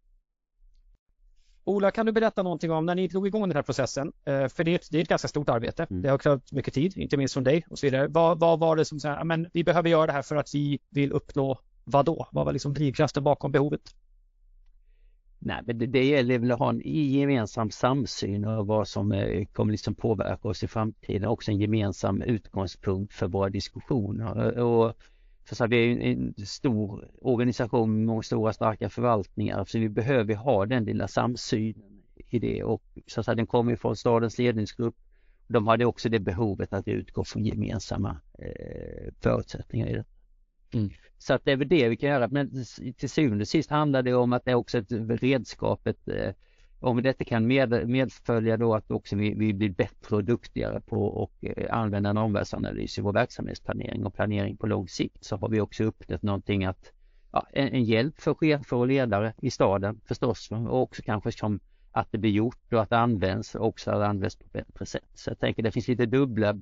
Ola, 1.66 1.90
kan 1.90 2.06
du 2.06 2.12
berätta 2.12 2.42
någonting 2.42 2.70
om 2.70 2.86
när 2.86 2.94
ni 2.94 3.08
drog 3.08 3.26
igång 3.26 3.42
den 3.42 3.56
här 3.56 3.62
processen? 3.62 4.12
Eh, 4.24 4.48
för 4.48 4.64
det 4.64 4.70
är, 4.70 4.74
ett, 4.74 4.88
det 4.90 4.98
är 4.98 5.02
ett 5.02 5.08
ganska 5.08 5.28
stort 5.28 5.48
arbete. 5.48 5.86
Mm. 5.90 6.02
Det 6.02 6.08
har 6.08 6.18
krävt 6.18 6.52
mycket 6.52 6.74
tid, 6.74 6.96
inte 6.96 7.16
minst 7.16 7.34
från 7.34 7.44
dig 7.44 7.66
och 7.70 7.78
så 7.78 7.86
vidare. 7.86 8.08
Vad, 8.08 8.40
vad 8.40 8.58
var 8.58 8.76
det 8.76 8.84
som 8.84 9.00
sa, 9.00 9.24
men 9.24 9.48
vi 9.52 9.64
behöver 9.64 9.88
göra 9.88 10.06
det 10.06 10.12
här 10.12 10.22
för 10.22 10.36
att 10.36 10.54
vi 10.54 10.78
vill 10.90 11.12
uppnå 11.12 11.60
vad 11.84 12.04
då? 12.04 12.28
Vad 12.32 12.44
var 12.44 12.52
liksom 12.52 12.74
drivkraften 12.74 13.24
bakom 13.24 13.52
behovet? 13.52 13.94
Nej, 15.38 15.60
men 15.66 15.78
det, 15.78 15.86
det 15.86 16.04
gäller 16.04 16.38
väl 16.38 16.52
att 16.52 16.58
ha 16.58 16.70
en 16.70 16.80
gemensam 16.84 17.70
samsyn 17.70 18.44
och 18.44 18.66
vad 18.66 18.88
som 18.88 19.12
eh, 19.12 19.44
kommer 19.52 19.72
liksom 19.72 19.94
påverka 19.94 20.48
oss 20.48 20.62
i 20.62 20.68
framtiden. 20.68 21.28
Också 21.28 21.50
en 21.50 21.58
gemensam 21.58 22.22
utgångspunkt 22.22 23.14
för 23.14 23.28
våra 23.28 23.50
diskussioner. 23.50 24.58
Och 24.58 24.94
så 25.52 25.64
att 25.64 25.70
vi 25.70 25.92
är 25.92 26.00
en 26.00 26.34
stor 26.46 27.10
organisation 27.20 27.96
med 27.96 28.06
många 28.06 28.22
stora 28.22 28.52
starka 28.52 28.90
förvaltningar 28.90 29.64
så 29.64 29.78
vi 29.78 29.88
behöver 29.88 30.34
ha 30.34 30.66
den 30.66 30.84
lilla 30.84 31.08
samsynen 31.08 32.02
i 32.16 32.38
det 32.38 32.64
och 32.64 32.82
så 33.06 33.20
att 33.20 33.26
den 33.26 33.46
kommer 33.46 33.76
från 33.76 33.96
stadens 33.96 34.38
ledningsgrupp. 34.38 34.96
De 35.46 35.66
hade 35.66 35.84
också 35.84 36.08
det 36.08 36.20
behovet 36.20 36.72
att 36.72 36.88
utgå 36.88 37.24
från 37.24 37.44
gemensamma 37.44 38.20
eh, 38.38 39.12
förutsättningar 39.20 39.88
i 39.88 39.92
det. 39.92 40.04
Mm. 40.74 40.90
Så 41.18 41.34
att 41.34 41.44
det 41.44 41.52
är 41.52 41.56
väl 41.56 41.68
det 41.68 41.88
vi 41.88 41.96
kan 41.96 42.10
göra 42.10 42.28
men 42.28 42.64
till 42.96 43.10
syvende 43.10 43.42
och 43.42 43.48
sist 43.48 43.70
handlar 43.70 44.02
det 44.02 44.14
om 44.14 44.32
att 44.32 44.44
det 44.44 44.50
är 44.50 44.54
också 44.54 44.78
ett 44.78 44.92
redskap, 45.22 45.86
ett, 45.86 46.08
om 46.84 47.02
detta 47.02 47.24
kan 47.24 47.46
med, 47.46 47.88
medfölja 47.88 48.56
då 48.56 48.74
att 48.74 48.90
också 48.90 49.16
vi, 49.16 49.34
vi 49.34 49.54
blir 49.54 49.70
bättre 49.70 50.16
och 50.16 50.24
duktigare 50.24 50.80
på 50.80 51.22
att 51.22 51.48
eh, 51.56 51.78
använda 51.78 52.10
en 52.10 52.16
omvärldsanalys 52.16 52.98
i 52.98 53.00
vår 53.00 53.12
verksamhetsplanering 53.12 54.06
och 54.06 54.14
planering 54.14 54.56
på 54.56 54.66
lång 54.66 54.88
sikt 54.88 55.24
så 55.24 55.36
har 55.36 55.48
vi 55.48 55.60
också 55.60 55.84
uppnått 55.84 56.22
någonting 56.22 56.64
att 56.64 56.92
ja, 57.32 57.46
en, 57.52 57.68
en, 57.68 57.84
hjälp 57.84 58.20
för 58.20 58.34
chefer 58.34 58.76
och 58.76 58.86
ledare 58.86 59.34
i 59.42 59.50
staden 59.50 60.00
förstås 60.04 60.50
och 60.50 60.82
också 60.82 61.02
kanske 61.02 61.32
som 61.32 61.60
att 61.92 62.12
det 62.12 62.18
blir 62.18 62.30
gjort 62.30 62.72
och 62.72 62.82
att 62.82 62.90
det 62.90 62.98
används 62.98 63.54
och 63.54 63.66
också 63.66 63.90
att 63.90 63.98
det 63.98 64.06
används 64.06 64.36
på 64.36 64.44
bättre 64.52 64.86
sätt. 64.86 65.10
Så 65.14 65.30
jag 65.30 65.38
tänker 65.38 65.62
det 65.62 65.72
finns 65.72 65.88
lite 65.88 66.06
dubbla 66.06 66.60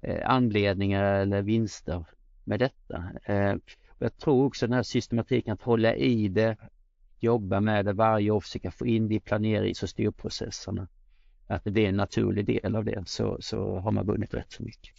eh, 0.00 0.30
anledningar 0.30 1.04
eller 1.04 1.42
vinster 1.42 2.04
med 2.44 2.58
detta. 2.58 3.04
Eh, 3.24 3.54
jag 3.98 4.18
tror 4.18 4.44
också 4.44 4.66
den 4.66 4.74
här 4.74 4.82
systematiken 4.82 5.52
att 5.52 5.62
hålla 5.62 5.94
i 5.94 6.28
det 6.28 6.56
jobba 7.22 7.60
med 7.60 7.84
det 7.84 7.92
varje 7.92 8.30
år, 8.30 8.40
försöka 8.40 8.70
få 8.70 8.86
in 8.86 9.08
det 9.08 9.14
i 9.14 9.20
planerings 9.20 9.82
och 9.82 9.88
styrprocesserna. 9.88 10.88
Att 11.46 11.64
det 11.64 11.70
blir 11.70 11.88
en 11.88 11.96
naturlig 11.96 12.46
del 12.46 12.76
av 12.76 12.84
det 12.84 13.02
så, 13.06 13.36
så 13.40 13.78
har 13.78 13.90
man 13.90 14.06
vunnit 14.06 14.34
rätt 14.34 14.52
så 14.52 14.62
mycket. 14.62 14.94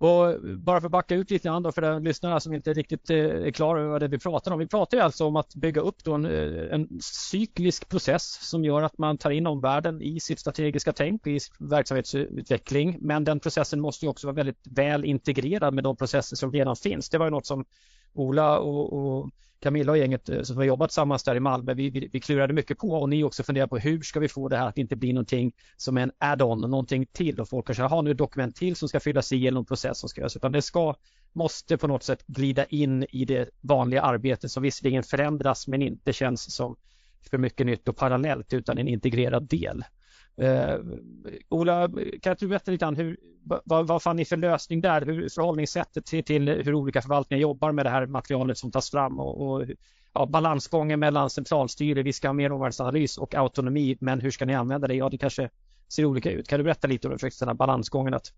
Och 0.00 0.40
bara 0.58 0.80
för 0.80 0.86
att 0.86 0.92
backa 0.92 1.14
ut 1.14 1.30
lite 1.30 1.48
grann 1.48 1.62
då 1.62 1.72
för 1.72 1.82
de 1.82 2.04
lyssnarna 2.04 2.40
som 2.40 2.52
inte 2.52 2.72
riktigt 2.72 3.10
eh, 3.10 3.16
är 3.16 3.50
klara 3.50 3.80
över 3.80 3.90
vad 3.90 4.00
det 4.02 4.08
vi 4.08 4.18
pratar 4.18 4.52
om. 4.52 4.58
Vi 4.58 4.66
pratar 4.66 4.96
ju 4.96 5.02
alltså 5.02 5.26
om 5.26 5.36
att 5.36 5.54
bygga 5.54 5.80
upp 5.80 6.04
då 6.04 6.14
en, 6.14 6.24
eh, 6.24 6.74
en 6.74 6.88
cyklisk 7.00 7.88
process 7.88 8.48
som 8.48 8.64
gör 8.64 8.82
att 8.82 8.98
man 8.98 9.18
tar 9.18 9.30
in 9.30 9.46
omvärlden 9.46 10.02
i 10.02 10.20
sitt 10.20 10.38
strategiska 10.38 10.92
tänk, 10.92 11.26
i 11.26 11.38
verksamhetsutveckling. 11.58 12.98
Men 13.00 13.24
den 13.24 13.40
processen 13.40 13.80
måste 13.80 14.04
ju 14.04 14.10
också 14.10 14.26
vara 14.26 14.34
väldigt 14.34 14.66
väl 14.70 15.04
integrerad 15.04 15.74
med 15.74 15.84
de 15.84 15.96
processer 15.96 16.36
som 16.36 16.52
redan 16.52 16.76
finns. 16.76 17.10
Det 17.10 17.18
var 17.18 17.26
ju 17.26 17.30
något 17.30 17.46
som 17.46 17.64
Ola 18.12 18.58
och, 18.58 18.92
och 18.92 19.30
Camilla 19.60 19.92
och 19.92 19.98
gänget 19.98 20.28
eh, 20.28 20.42
som 20.42 20.56
har 20.56 20.64
jobbat 20.64 20.90
tillsammans 20.90 21.22
där 21.22 21.34
i 21.34 21.40
Malmö, 21.40 21.74
vi, 21.74 21.90
vi, 21.90 22.08
vi 22.12 22.20
klurade 22.20 22.52
mycket 22.52 22.78
på 22.78 22.88
och 22.88 23.08
ni 23.08 23.24
också 23.24 23.42
funderar 23.42 23.66
på 23.66 23.78
hur 23.78 24.00
ska 24.00 24.20
vi 24.20 24.28
få 24.28 24.48
det 24.48 24.56
här 24.56 24.68
att 24.68 24.78
inte 24.78 24.96
bli 24.96 25.12
någonting 25.12 25.52
som 25.76 25.98
en 25.98 26.12
add-on, 26.18 26.60
någonting 26.60 27.06
till 27.06 27.40
och 27.40 27.48
folk 27.48 27.66
kanske 27.66 27.82
har 27.82 28.02
nu 28.02 28.10
ett 28.10 28.18
dokument 28.18 28.56
till 28.56 28.76
som 28.76 28.88
ska 28.88 29.00
fyllas 29.00 29.32
i 29.32 29.46
eller 29.46 29.54
någon 29.54 29.66
process 29.66 29.98
som 29.98 30.08
ska 30.08 30.20
göras 30.20 30.36
utan 30.36 30.52
det 30.52 30.62
ska, 30.62 30.94
måste 31.32 31.76
på 31.76 31.86
något 31.86 32.02
sätt 32.02 32.26
glida 32.26 32.64
in 32.64 33.06
i 33.10 33.24
det 33.24 33.50
vanliga 33.60 34.02
arbetet 34.02 34.50
som 34.50 34.62
visserligen 34.62 35.02
förändras 35.02 35.68
men 35.68 35.82
inte 35.82 36.12
känns 36.12 36.54
som 36.54 36.76
för 37.30 37.38
mycket 37.38 37.66
nytt 37.66 37.88
och 37.88 37.96
parallellt 37.96 38.52
utan 38.52 38.78
en 38.78 38.88
integrerad 38.88 39.48
del. 39.48 39.84
Eh, 40.36 40.78
Ola, 41.48 41.88
kan 42.22 42.36
du 42.38 42.48
berätta 42.48 42.70
lite 42.70 42.84
grann 42.84 42.96
hur, 42.96 43.16
vad, 43.64 43.86
vad 43.86 44.02
fann 44.02 44.16
ni 44.16 44.24
för 44.24 44.36
lösning 44.36 44.80
där? 44.80 45.06
Hur 45.06 45.28
förhållningssättet 45.28 46.06
till, 46.06 46.24
till 46.24 46.48
hur 46.48 46.74
olika 46.74 47.02
förvaltningar 47.02 47.42
jobbar 47.42 47.72
med 47.72 47.86
det 47.86 47.90
här 47.90 48.06
materialet 48.06 48.58
som 48.58 48.70
tas 48.70 48.90
fram 48.90 49.20
och, 49.20 49.50
och 49.50 49.66
ja, 50.12 50.26
balansgången 50.26 51.00
mellan 51.00 51.30
centralstyre, 51.30 52.02
vi 52.02 52.12
ska 52.12 52.28
ha 52.28 52.32
mer 52.32 52.52
omvärldsanalys 52.52 53.18
och 53.18 53.34
autonomi, 53.34 53.96
men 54.00 54.20
hur 54.20 54.30
ska 54.30 54.44
ni 54.44 54.54
använda 54.54 54.88
det? 54.88 54.94
Ja, 54.94 55.08
det 55.08 55.18
kanske 55.18 55.50
ser 55.88 56.04
olika 56.04 56.30
ut. 56.30 56.48
Kan 56.48 56.58
du 56.58 56.64
berätta 56.64 56.88
lite 56.88 57.08
om 57.08 57.16
den 57.20 57.48
här 57.48 57.54
balansgången? 57.54 58.14
Att... 58.14 58.32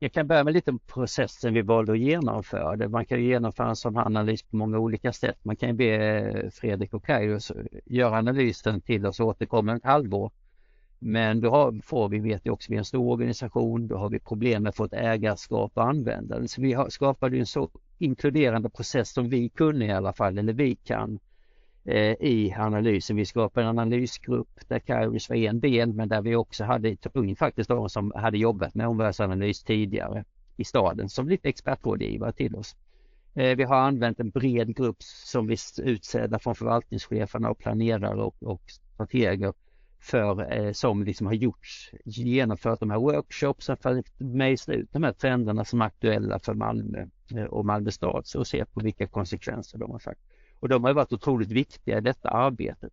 Jag 0.00 0.12
kan 0.12 0.26
börja 0.26 0.44
med 0.44 0.54
lite 0.54 0.70
om 0.70 0.78
processen 0.78 1.54
vi 1.54 1.62
valde 1.62 1.92
att 1.92 1.98
genomföra. 1.98 2.88
Man 2.88 3.04
kan 3.04 3.22
genomföra 3.22 3.68
en 3.68 3.76
sån 3.76 3.96
här 3.96 4.06
analys 4.06 4.42
på 4.42 4.56
många 4.56 4.78
olika 4.78 5.12
sätt. 5.12 5.44
Man 5.44 5.56
kan 5.56 5.76
be 5.76 6.50
Fredrik 6.54 6.94
och 6.94 7.04
Kairos 7.04 7.52
göra 7.86 8.18
analysen 8.18 8.80
till 8.80 9.06
oss 9.06 9.20
och 9.20 9.26
återkomma 9.26 9.76
ett 9.76 9.84
halvår 9.84 10.32
men 10.98 11.40
då 11.40 11.50
har, 11.50 11.80
får 11.84 12.08
vi, 12.08 12.18
vet 12.18 12.46
vi 12.46 12.50
också, 12.50 12.70
vi 12.70 12.76
är 12.76 12.78
en 12.78 12.84
stor 12.84 13.12
organisation, 13.12 13.86
då 13.86 13.96
har 13.96 14.10
vi 14.10 14.18
problem 14.18 14.62
med 14.62 14.70
att 14.70 14.76
få 14.76 14.84
ett 14.84 14.92
ägarskap 14.92 15.72
och 15.74 15.84
användare. 15.84 16.48
Så 16.48 16.60
vi 16.60 16.72
har, 16.72 16.88
skapade 16.88 17.38
en 17.38 17.46
så 17.46 17.70
inkluderande 17.98 18.70
process 18.70 19.12
som 19.12 19.28
vi 19.28 19.48
kunde 19.48 19.84
i 19.84 19.90
alla 19.90 20.12
fall, 20.12 20.38
eller 20.38 20.52
vi 20.52 20.74
kan, 20.74 21.18
eh, 21.84 22.12
i 22.12 22.54
analysen. 22.58 23.16
Vi 23.16 23.24
skapade 23.24 23.66
en 23.66 23.78
analysgrupp 23.78 24.68
där 24.68 24.78
Kairos 24.78 25.28
var 25.28 25.36
en 25.36 25.60
del, 25.60 25.92
men 25.92 26.08
där 26.08 26.22
vi 26.22 26.36
också 26.36 26.64
hade, 26.64 26.96
tog 26.96 27.28
in 27.28 27.36
faktiskt 27.36 27.68
de 27.68 27.88
som 27.88 28.12
hade 28.16 28.38
jobbat 28.38 28.74
med 28.74 28.88
omvärldsanalys 28.88 29.62
tidigare 29.62 30.24
i 30.56 30.64
staden 30.64 31.08
som 31.08 31.28
lite 31.28 31.48
expertrådgivare 31.48 32.32
till 32.32 32.54
oss. 32.54 32.76
Eh, 33.34 33.56
vi 33.56 33.62
har 33.64 33.76
använt 33.76 34.20
en 34.20 34.30
bred 34.30 34.76
grupp 34.76 35.02
som 35.02 35.46
vi 35.46 35.56
utsedda 35.82 36.38
från 36.38 36.54
förvaltningscheferna 36.54 37.50
och 37.50 37.58
planerare 37.58 38.22
och, 38.22 38.42
och 38.42 38.62
strateger 38.66 39.52
för, 40.00 40.52
eh, 40.52 40.72
som 40.72 41.04
liksom 41.04 41.26
har 41.26 41.34
gjorts, 41.34 41.90
genomfört 42.04 42.80
de 42.80 42.90
här 42.90 42.98
workshopsen 42.98 43.76
för 43.76 43.98
att 43.98 44.20
mejsla 44.20 44.74
ut 44.74 44.92
de 44.92 45.02
här 45.02 45.12
trenderna 45.12 45.64
som 45.64 45.80
är 45.80 45.86
aktuella 45.86 46.38
för 46.38 46.54
Malmö 46.54 47.06
eh, 47.34 47.44
och 47.44 47.66
Malmö 47.66 47.90
stad 47.90 48.24
och 48.36 48.46
se 48.46 48.64
på 48.64 48.80
vilka 48.80 49.06
konsekvenser 49.06 49.78
de 49.78 49.90
har 49.90 49.98
sagt. 49.98 50.20
Och 50.60 50.68
de 50.68 50.84
har 50.84 50.92
varit 50.92 51.12
otroligt 51.12 51.50
viktiga 51.50 51.98
i 51.98 52.00
detta 52.00 52.28
arbetet. 52.28 52.92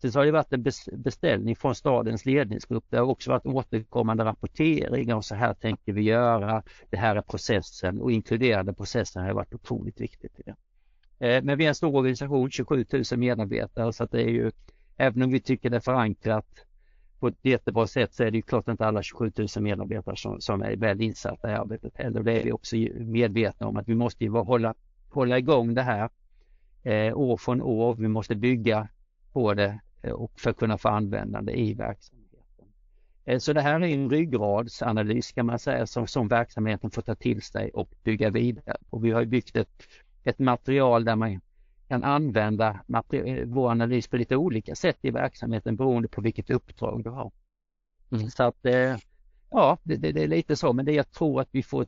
Sen 0.00 0.12
så 0.12 0.18
har 0.18 0.26
det 0.26 0.32
varit 0.32 0.52
en 0.52 0.62
beställning 1.02 1.56
från 1.56 1.74
stadens 1.74 2.26
ledningsgrupp. 2.26 2.84
Det 2.88 2.96
har 2.96 3.06
också 3.06 3.30
varit 3.30 3.46
återkommande 3.46 4.24
rapporteringar 4.24 5.16
och 5.16 5.24
så 5.24 5.34
här 5.34 5.54
tänker 5.54 5.92
vi 5.92 6.02
göra. 6.02 6.62
Det 6.90 6.96
här 6.96 7.16
är 7.16 7.22
processen 7.22 8.00
och 8.00 8.12
inkluderande 8.12 8.74
processen 8.74 9.22
har 9.22 9.32
varit 9.32 9.54
otroligt 9.54 10.00
viktigt. 10.00 10.38
I 10.38 10.42
det. 10.42 10.54
Eh, 11.20 11.42
men 11.42 11.58
vi 11.58 11.64
är 11.64 11.68
en 11.68 11.74
stor 11.74 11.96
organisation, 11.96 12.50
27 12.50 12.84
000 12.92 13.04
medarbetare 13.16 13.92
så 13.92 14.04
att 14.04 14.10
det 14.10 14.22
är 14.22 14.28
ju 14.28 14.50
även 15.00 15.22
om 15.22 15.30
vi 15.30 15.40
tycker 15.40 15.70
det 15.70 15.76
är 15.76 15.80
förankrat 15.80 16.46
på 17.20 17.28
ett 17.28 17.38
jättebra 17.42 17.86
sätt 17.86 18.14
så 18.14 18.24
är 18.24 18.30
det 18.30 18.36
ju 18.36 18.42
klart 18.42 18.68
inte 18.68 18.86
alla 18.86 19.02
27 19.02 19.32
000 19.36 19.48
medarbetare 19.60 20.16
som, 20.16 20.40
som 20.40 20.62
är 20.62 20.76
väl 20.76 21.00
insatta 21.00 21.50
i 21.50 21.54
arbetet 21.54 21.96
heller. 21.96 22.22
Det 22.22 22.40
är 22.40 22.44
vi 22.44 22.52
också 22.52 22.76
medvetna 22.98 23.66
om 23.66 23.76
att 23.76 23.88
vi 23.88 23.94
måste 23.94 24.24
ju 24.24 24.30
hålla, 24.30 24.74
hålla 25.08 25.38
igång 25.38 25.74
det 25.74 25.82
här 25.82 26.10
eh, 26.82 27.18
år 27.18 27.36
från 27.36 27.62
år. 27.62 27.94
Vi 27.94 28.08
måste 28.08 28.34
bygga 28.34 28.88
på 29.32 29.54
det 29.54 29.80
eh, 30.02 30.12
och 30.12 30.40
för 30.40 30.50
att 30.50 30.56
kunna 30.56 30.78
få 30.78 30.88
användande 30.88 31.52
i 31.52 31.74
verksamheten. 31.74 32.66
Eh, 33.24 33.38
så 33.38 33.52
det 33.52 33.60
här 33.60 33.80
är 33.80 33.84
en 33.84 34.10
ryggradsanalys 34.10 35.32
kan 35.32 35.46
man 35.46 35.58
säga 35.58 35.86
som, 35.86 36.06
som 36.06 36.28
verksamheten 36.28 36.90
får 36.90 37.02
ta 37.02 37.14
till 37.14 37.42
sig 37.42 37.70
och 37.70 37.90
bygga 38.02 38.30
vidare. 38.30 38.76
Och 38.90 39.04
vi 39.04 39.10
har 39.10 39.24
byggt 39.24 39.56
ett, 39.56 39.82
ett 40.24 40.38
material 40.38 41.04
där 41.04 41.16
man 41.16 41.40
kan 41.90 42.04
använda 42.04 42.80
vår 43.46 43.70
analys 43.70 44.08
på 44.08 44.16
lite 44.16 44.36
olika 44.36 44.74
sätt 44.74 44.98
i 45.02 45.10
verksamheten 45.10 45.76
beroende 45.76 46.08
på 46.08 46.20
vilket 46.20 46.50
uppdrag 46.50 47.04
du 47.04 47.10
har. 47.10 47.32
Mm. 48.12 48.30
Så 48.30 48.42
att 48.42 48.66
eh, 48.66 48.96
ja, 49.50 49.78
det, 49.82 49.96
det, 49.96 50.12
det, 50.12 50.22
är 50.22 50.28
lite 50.28 50.56
så, 50.56 50.72
men 50.72 50.84
det 50.84 50.92
jag 50.92 51.10
tror 51.10 51.40
att 51.40 51.48
vi 51.50 51.62
får 51.62 51.86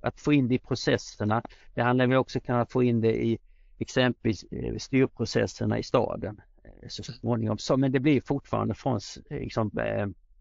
att 0.00 0.20
få 0.20 0.32
in 0.32 0.48
det 0.48 0.54
i 0.54 0.58
processerna. 0.58 1.42
Det 1.74 1.82
handlar 1.82 2.04
om 2.04 2.12
också 2.12 2.40
kunna 2.40 2.66
få 2.66 2.82
in 2.82 3.00
det 3.00 3.24
i 3.24 3.38
exempelvis 3.78 4.44
eh, 4.44 4.76
styrprocesserna 4.76 5.78
i 5.78 5.82
staden 5.82 6.40
eh, 6.64 6.88
så 6.88 7.02
småningom. 7.02 7.58
Så, 7.58 7.76
men 7.76 7.92
det 7.92 8.00
blir 8.00 8.20
fortfarande 8.20 8.74
från 8.74 9.00
liksom, 9.30 9.70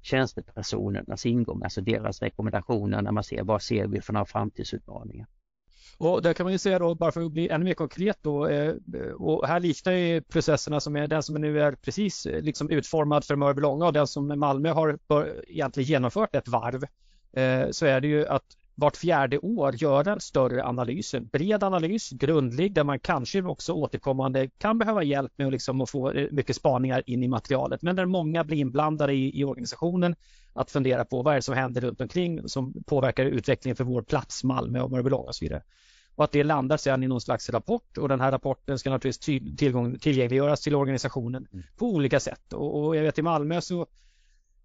tjänstepersonernas 0.02 1.26
ingång, 1.26 1.64
alltså 1.64 1.82
deras 1.82 2.22
rekommendationer 2.22 3.02
när 3.02 3.12
man 3.12 3.24
ser 3.24 3.44
vad 3.44 3.62
ser 3.62 3.88
vi 3.88 4.02
för 4.02 4.14
några 4.14 4.26
framtidsutmaningar. 4.26 5.28
Och 5.98 6.22
där 6.22 6.34
kan 6.34 6.44
man 6.44 6.54
ju 6.54 6.60
säga 6.60 6.80
då, 6.80 6.96
bara 6.96 7.12
för 7.12 7.22
att 7.22 7.32
bli 7.32 7.50
ännu 7.50 7.66
mer 7.66 7.74
konkret 7.74 8.18
då, 8.22 8.48
eh, 8.48 8.76
och 9.18 9.48
här 9.48 9.60
liknar 9.60 9.94
ju 9.94 10.22
processerna 10.22 10.80
som 10.80 10.96
är 10.96 11.08
den 11.08 11.24
som 11.24 11.36
nu 11.36 11.62
är 11.62 11.72
precis 11.72 12.26
eh, 12.26 12.42
liksom 12.42 12.70
utformad 12.70 13.26
för 13.26 13.36
Mörbylånga 13.36 13.86
och 13.86 13.94
den 13.94 14.08
som 14.08 14.40
Malmö 14.40 14.70
har 14.70 14.90
eh, 14.90 15.24
egentligen 15.48 15.90
genomfört 15.90 16.36
ett 16.36 16.48
varv, 16.48 16.86
så 17.72 17.86
är 17.86 18.02
det 18.02 18.08
ju 18.08 18.28
att 18.28 18.44
vart 18.80 18.98
fjärde 18.98 19.40
år 19.40 19.76
göra 19.76 20.14
en 20.14 20.20
större 20.20 20.66
analys, 20.66 21.14
en 21.14 21.28
bred 21.28 21.64
analys, 21.64 22.10
grundlig, 22.10 22.74
där 22.74 22.84
man 22.84 23.00
kanske 23.00 23.44
också 23.44 23.74
återkommande 23.74 24.50
kan 24.58 24.78
behöva 24.78 25.04
hjälp 25.04 25.32
med 25.36 25.48
att, 25.48 25.54
liksom 25.54 25.82
att 25.82 25.90
få 25.90 26.28
mycket 26.32 26.56
spaningar 26.56 27.04
in 27.06 27.24
i 27.24 27.28
materialet, 27.28 27.82
men 27.82 27.96
där 27.96 28.06
många 28.06 28.44
blir 28.44 28.58
inblandade 28.58 29.14
i, 29.14 29.40
i 29.40 29.44
organisationen 29.44 30.16
att 30.54 30.72
fundera 30.72 31.06
på 31.06 31.22
vad 31.22 31.34
är 31.34 31.36
det 31.36 31.42
som 31.42 31.56
händer 31.56 31.82
runt 31.82 32.02
omkring 32.02 32.50
som 32.50 32.84
påverkar 32.86 33.26
utvecklingen 33.26 33.76
för 33.76 33.84
vår 33.84 34.02
plats, 34.02 34.44
Malmö 34.44 34.82
och 34.82 34.92
Mörbylånga 34.92 35.28
och 35.28 35.36
så 35.36 35.46
vidare. 35.46 35.64
Och 36.16 36.24
att 36.24 36.32
det 36.32 36.44
landar 36.44 36.78
sedan 36.78 37.04
i 37.04 37.08
någon 37.08 37.22
slags 37.22 37.50
rapport 37.50 37.98
och 37.98 38.10
den 38.10 38.22
här 38.22 38.32
rapporten 38.32 38.80
ska 38.80 38.90
naturligtvis 38.90 39.58
tillgång, 39.58 40.00
tillgängliggöras 40.00 40.62
till 40.62 40.76
organisationen 40.76 41.48
mm. 41.54 41.66
på 41.78 41.86
olika 41.86 42.20
sätt. 42.20 42.54
Och, 42.54 42.84
och 42.84 42.96
jag 42.96 43.04
vet 43.04 43.20
i 43.20 43.22
Malmö 43.22 43.62
så 43.62 43.88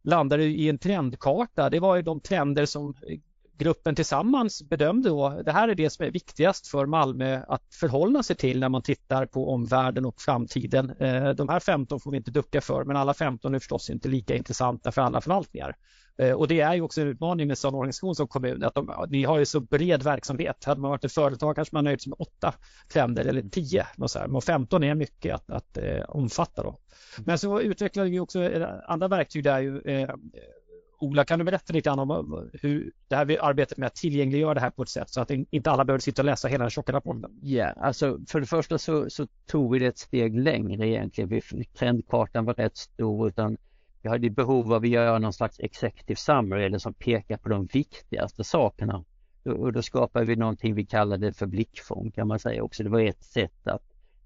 landar 0.02 0.38
det 0.38 0.45
i 0.45 0.69
en 0.69 0.78
trendkarta. 0.78 1.71
Det 1.71 1.81
var 1.81 1.97
ju 1.97 2.02
de 2.02 2.21
trender 2.21 2.66
som 2.66 2.95
gruppen 3.62 3.95
tillsammans 3.95 4.62
bedömde 4.62 5.09
då, 5.09 5.42
det 5.45 5.52
här 5.52 5.69
är 5.69 5.75
det 5.75 5.90
som 5.90 6.07
är 6.07 6.11
viktigast 6.11 6.66
för 6.66 6.87
Malmö 6.87 7.40
att 7.49 7.75
förhålla 7.75 8.23
sig 8.23 8.37
till 8.37 8.61
när 8.61 8.69
man 8.69 8.83
tittar 8.83 9.26
på 9.26 9.50
omvärlden 9.50 10.04
och 10.04 10.21
framtiden. 10.21 10.90
Eh, 10.90 11.31
de 11.31 11.49
här 11.49 11.61
15 11.61 12.00
får 12.00 12.11
vi 12.11 12.16
inte 12.16 12.31
ducka 12.31 12.61
för 12.61 12.85
men 12.85 12.97
alla 12.97 13.14
15 13.14 13.54
är 13.54 13.59
förstås 13.59 13.90
inte 13.90 14.09
lika 14.09 14.37
intressanta 14.37 14.92
för 14.92 15.02
alla 15.02 15.21
förvaltningar. 15.21 15.76
Eh, 16.19 16.33
och 16.33 16.49
det 16.49 16.61
är 16.61 16.75
ju 16.75 16.81
också 16.81 17.00
en 17.00 17.09
utmaning 17.09 17.47
med 17.47 17.52
en 17.52 17.57
sån 17.57 17.75
organisation 17.75 18.14
som 18.14 18.28
kommun 18.28 18.64
att 18.64 18.75
de, 18.75 19.07
ni 19.09 19.25
har 19.25 19.38
ju 19.38 19.47
så 19.47 19.61
bred 19.61 20.02
verksamhet. 20.02 20.64
Hade 20.64 20.81
man 20.81 20.90
varit 20.90 21.04
ett 21.04 21.12
företag 21.12 21.54
kanske 21.54 21.76
man 21.76 21.85
nöjt 21.85 22.02
sig 22.02 22.11
med 22.11 22.16
åtta 22.19 22.54
trender 22.92 23.25
eller 23.25 23.42
tio. 23.42 23.87
Men 24.28 24.40
15 24.40 24.85
är 24.85 24.95
mycket 24.95 25.35
att, 25.35 25.50
att 25.50 25.76
eh, 25.76 26.02
omfatta 26.09 26.62
då. 26.62 26.78
Men 27.25 27.38
så 27.38 27.61
utvecklade 27.61 28.11
vi 28.11 28.21
också 28.21 28.50
andra 28.87 29.09
verktyg 29.09 29.45
där 29.45 29.61
ju 29.61 29.83
Ola, 31.03 31.25
kan 31.25 31.39
du 31.39 31.45
berätta 31.45 31.73
lite 31.73 31.89
grann 31.89 31.99
om 31.99 32.51
hur 32.53 32.93
det 33.09 33.17
här 33.17 33.39
arbetet 33.41 33.79
med 33.79 33.87
att 33.87 33.95
tillgängliggöra 33.95 34.55
det 34.55 34.61
här 34.61 34.71
på 34.71 34.83
ett 34.83 34.89
sätt 34.89 35.11
så 35.11 35.21
att 35.21 35.31
inte 35.31 35.71
alla 35.71 35.85
behöver 35.85 36.01
sitta 36.01 36.23
och 36.23 36.27
läsa 36.27 36.49
hela 36.49 36.65
den 36.65 36.71
tjocka 36.71 36.93
rapporten? 36.93 37.39
Ja, 37.43 37.67
alltså 37.67 38.19
för 38.29 38.41
det 38.41 38.47
första 38.47 38.79
så, 38.79 39.11
så 39.11 39.27
tog 39.47 39.73
vi 39.73 39.79
det 39.79 39.87
ett 39.87 39.99
steg 39.99 40.39
längre 40.39 40.89
egentligen. 40.89 41.31
Vi, 41.31 41.65
trendkartan 41.65 42.45
var 42.45 42.55
rätt 42.55 42.77
stor 42.77 43.29
utan 43.29 43.57
vi 44.03 44.09
hade 44.09 44.31
behov 44.31 44.73
av 44.73 44.83
att 44.83 44.89
göra 44.89 45.19
någon 45.19 45.33
slags 45.33 45.61
executive 45.61 46.17
summary 46.17 46.65
eller 46.65 46.79
som 46.79 46.95
pekar 46.95 47.37
på 47.37 47.49
de 47.49 47.67
viktigaste 47.67 48.45
sakerna. 48.45 49.05
Och 49.45 49.73
då 49.73 49.83
skapade 49.83 50.25
vi 50.25 50.37
någonting 50.37 50.75
vi 50.75 50.87
kallade 50.87 51.33
för 51.33 51.47
blickfång 51.47 52.11
kan 52.11 52.29
man 52.29 52.39
säga 52.39 52.63
också. 52.63 52.83
Det 52.83 52.91
var 52.91 53.01
ett 53.01 53.25
sätt 53.25 53.67
att 53.67 53.83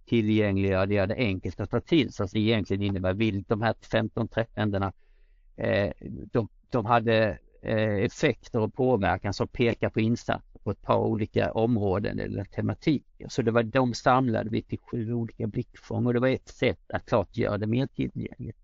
tillgängliggöra 0.06 0.86
det, 0.86 0.94
göra 0.94 1.06
det 1.06 1.14
enkelt 1.14 1.60
att 1.60 1.70
ta 1.70 1.80
till 1.80 2.12
sig. 2.12 2.24
Alltså 2.24 2.36
egentligen 2.36 2.82
innebär 2.82 3.14
vill 3.14 3.42
de 3.42 3.62
här 3.62 3.74
15 3.90 4.28
trenderna 4.54 4.92
eh, 5.56 5.90
de, 6.32 6.48
de 6.70 6.86
hade 6.86 7.38
eh, 7.62 7.96
effekter 7.96 8.60
och 8.60 8.74
påverkan 8.74 9.34
som 9.34 9.48
pekar 9.48 9.90
på 9.90 10.00
insatser 10.00 10.60
på 10.66 10.70
ett 10.70 10.82
par 10.82 10.98
olika 10.98 11.52
områden 11.52 12.20
eller 12.20 12.44
tematiker. 12.44 13.28
Så 13.28 13.42
det 13.42 13.50
var 13.50 13.62
de 13.62 13.94
samlade 13.94 14.50
vi 14.50 14.62
till 14.62 14.78
sju 14.78 15.12
olika 15.12 15.46
blickfång 15.46 16.06
och 16.06 16.14
det 16.14 16.20
var 16.20 16.28
ett 16.28 16.48
sätt 16.48 16.80
att 16.88 17.06
klart 17.06 17.36
göra 17.36 17.58
det 17.58 17.66
mer 17.66 17.86
tillgängligt. 17.86 18.56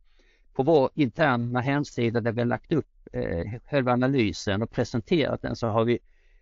På 0.53 0.63
vår 0.63 0.91
interna 0.95 1.61
hemsida 1.61 2.21
där 2.21 2.33
vi 2.33 2.41
har 2.41 2.47
lagt 2.47 2.73
upp 2.73 3.09
eh, 3.13 3.53
själva 3.65 3.93
analysen 3.93 4.63
och 4.63 4.71
presenterat 4.71 5.43
den 5.43 5.57
så 5.57 5.67
har 5.67 5.85
vi 5.85 5.99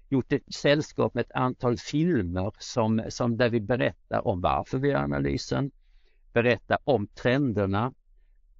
gjort 0.09 0.33
ett 0.33 0.55
sällskap 0.55 1.15
med 1.15 1.25
ett 1.25 1.33
antal 1.33 1.77
filmer 1.77 2.53
som, 2.59 3.03
som 3.09 3.37
där 3.37 3.49
vi 3.49 3.61
berättar 3.61 4.29
om 4.29 4.41
varför 4.41 4.79
vi 4.79 4.89
gör 4.89 4.99
analysen, 4.99 5.71
berättar 6.33 6.79
om 6.85 7.07
trenderna, 7.07 7.93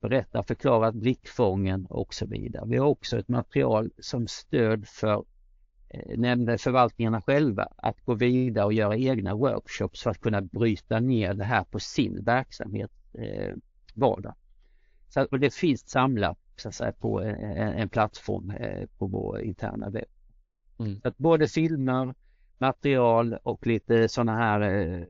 berättar, 0.01 0.43
förklarar 0.43 0.93
blickfången 0.93 1.87
och 1.87 2.15
så 2.15 2.27
vidare. 2.27 2.65
Vi 2.67 2.77
har 2.77 2.87
också 2.87 3.19
ett 3.19 3.29
material 3.29 3.91
som 3.99 4.29
stöd 4.29 4.89
för 4.89 5.25
eh, 5.89 6.19
nämnde 6.19 6.59
förvaltningarna 6.59 7.23
själva 7.23 7.69
att 7.77 8.05
gå 8.05 8.15
vidare 8.15 8.65
och 8.65 8.73
göra 8.73 8.97
egna 8.97 9.35
workshops 9.35 10.03
för 10.03 10.11
att 10.11 10.21
kunna 10.21 10.41
bryta 10.41 11.01
ner 11.01 11.35
det 11.35 11.45
här 11.45 11.65
på 11.65 11.79
sin 11.81 12.25
verksamhet 12.25 12.91
eh, 13.13 13.55
vardag. 13.95 14.35
Så, 15.09 15.27
och 15.31 15.41
det 15.41 15.55
finns 15.55 15.89
samlat 15.89 16.39
så 16.57 16.69
att 16.69 16.75
säga, 16.75 16.93
på 16.93 17.21
en, 17.21 17.73
en 17.73 17.89
plattform 17.89 18.51
eh, 18.51 18.87
på 18.99 19.07
vår 19.07 19.41
interna 19.41 19.91
webb. 19.91 20.09
Mm. 20.79 21.01
att 21.05 21.19
både 21.19 21.49
filmer, 21.49 22.15
material 22.59 23.35
och 23.43 23.67
lite 23.67 24.09
sådana 24.09 24.37
här 24.37 24.61
eh, 24.61 25.05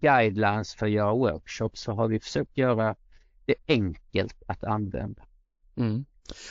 guidelines 0.00 0.74
för 0.74 0.86
att 0.86 0.92
göra 0.92 1.14
workshops 1.14 1.80
så 1.80 1.92
har 1.92 2.08
vi 2.08 2.20
försökt 2.20 2.58
göra 2.58 2.96
det 3.46 3.54
enkelt 3.68 4.42
att 4.46 4.64
använda. 4.64 5.22
Mm. 5.76 6.04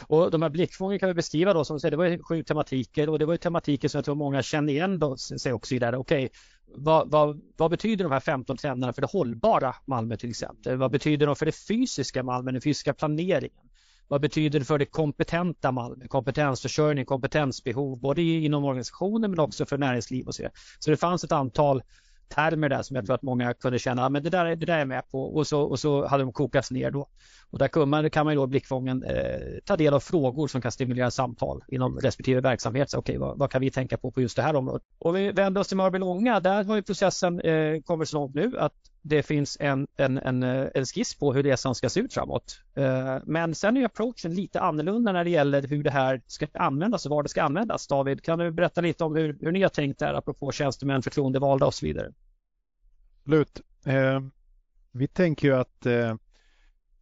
Och 0.07 0.31
de 0.31 0.41
här 0.41 0.49
blickfången 0.49 0.99
kan 0.99 1.09
vi 1.09 1.13
beskriva 1.13 1.53
då 1.53 1.65
som 1.65 1.79
säger, 1.79 1.91
det 1.91 1.97
var 1.97 2.23
sju 2.23 2.43
tematiker 2.43 3.09
och 3.09 3.19
det 3.19 3.25
var 3.25 3.33
ju 3.33 3.37
tematiker 3.37 3.87
som 3.87 3.97
jag 3.97 4.05
tror 4.05 4.15
många 4.15 4.41
känner 4.41 4.73
igen 4.73 4.99
då, 4.99 5.17
sig 5.17 5.53
också 5.53 5.75
i 5.75 5.79
där. 5.79 5.95
Okej, 5.95 6.29
vad, 6.65 7.11
vad, 7.11 7.41
vad, 7.57 7.71
betyder 7.71 8.03
de 8.03 8.11
här 8.11 8.19
15 8.19 8.57
trenderna 8.57 8.93
för 8.93 9.01
det 9.01 9.07
hållbara 9.11 9.75
Malmö 9.85 10.17
till 10.17 10.29
exempel? 10.29 10.77
Vad 10.77 10.91
betyder 10.91 11.25
de 11.25 11.35
för 11.35 11.45
det 11.45 11.51
fysiska 11.67 12.23
Malmö, 12.23 12.51
den 12.51 12.61
fysiska 12.61 12.93
planeringen? 12.93 13.69
Vad 14.07 14.21
betyder 14.21 14.59
det 14.59 14.65
för 14.65 14.77
det 14.77 14.85
kompetenta 14.85 15.71
Malmö? 15.71 16.07
Kompetensförsörjning, 16.07 17.05
kompetensbehov, 17.05 17.99
både 17.99 18.21
inom 18.21 18.65
organisationen 18.65 19.31
men 19.31 19.39
också 19.39 19.65
för 19.65 19.77
näringsliv 19.77 20.27
och 20.27 20.35
så. 20.35 20.41
vidare. 20.41 20.53
Så 20.79 20.91
det 20.91 20.97
fanns 20.97 21.23
ett 21.23 21.31
antal 21.31 21.83
termer 22.29 22.69
där 22.69 22.81
som 22.81 22.95
jag 22.95 23.05
tror 23.05 23.15
att 23.15 23.21
många 23.21 23.53
kunde 23.53 23.79
känna, 23.79 24.05
ah, 24.05 24.09
men 24.09 24.23
det 24.23 24.29
där, 24.29 24.45
det 24.45 24.65
där 24.65 24.73
är 24.73 24.79
jag 24.79 24.87
med 24.87 25.09
på 25.09 25.35
och 25.35 25.47
så, 25.47 25.61
och 25.61 25.79
så 25.79 26.07
hade 26.07 26.23
de 26.23 26.33
kokats 26.33 26.71
ner 26.71 26.91
då. 26.91 27.07
Och 27.49 27.59
där 27.59 27.67
kan 27.67 27.89
man, 27.89 28.09
kan 28.09 28.25
man 28.25 28.33
ju 28.33 28.39
då 28.39 28.47
blickfången 28.47 29.03
eh, 29.03 29.39
ta 29.65 29.77
del 29.77 29.93
av 29.93 29.99
frågor 29.99 30.47
som 30.47 30.61
kan 30.61 30.71
stimulera 30.71 31.11
samtal 31.11 31.63
inom 31.67 31.99
respektive 31.99 32.41
verksamhet. 32.41 32.89
Så, 32.89 32.97
okay, 32.97 33.17
vad, 33.17 33.37
vad, 33.37 33.51
kan 33.51 33.61
vi 33.61 33.71
tänka 33.71 33.97
på 33.97 34.11
på 34.11 34.21
just 34.21 34.35
det 34.35 34.41
här 34.41 34.55
området? 34.55 34.83
Och 34.99 35.15
vi 35.15 35.31
vänder 35.31 35.61
oss 35.61 35.67
till 35.67 35.77
Mörbylånga, 35.77 36.39
där 36.39 36.63
har 36.63 36.75
ju 36.75 36.81
processen 36.81 37.39
eh, 37.39 37.81
kommit 37.81 38.09
så 38.09 38.17
långt 38.17 38.35
nu 38.35 38.59
att 38.59 38.73
det 39.01 39.23
finns 39.23 39.57
en, 39.59 39.87
en, 39.97 40.17
en, 40.17 40.43
eh, 40.43 40.67
en 40.73 40.85
skiss 40.85 41.15
på 41.15 41.33
hur 41.33 41.43
resan 41.43 41.75
ska 41.75 41.89
se 41.89 41.99
ut 41.99 42.13
framåt. 42.13 42.59
Eh, 42.75 43.17
men 43.25 43.55
sen 43.55 43.77
är 43.77 43.85
approachen 43.85 44.33
lite 44.33 44.59
annorlunda 44.59 45.11
när 45.11 45.23
det 45.23 45.29
gäller 45.29 45.61
hur 45.61 45.83
det 45.83 45.91
här 45.91 46.21
ska 46.27 46.47
användas 46.53 47.05
och 47.05 47.11
var 47.11 47.23
det 47.23 47.29
ska 47.29 47.43
användas. 47.43 47.87
David, 47.87 48.23
kan 48.23 48.39
du 48.39 48.51
berätta 48.51 48.81
lite 48.81 49.03
om 49.03 49.15
hur, 49.15 49.37
hur 49.41 49.51
ni 49.51 49.61
har 49.61 49.69
tänkt 49.69 49.99
där 49.99 50.13
apropå 50.13 50.51
tjänstemän, 50.51 51.01
förtroendevalda 51.01 51.65
och 51.65 51.73
så 51.73 51.85
vidare? 51.85 52.11
Absolut. 53.23 53.61
Eh, 53.85 54.21
vi 54.91 55.07
tänker 55.07 55.47
ju 55.47 55.55
att 55.55 55.85
eh, 55.85 56.15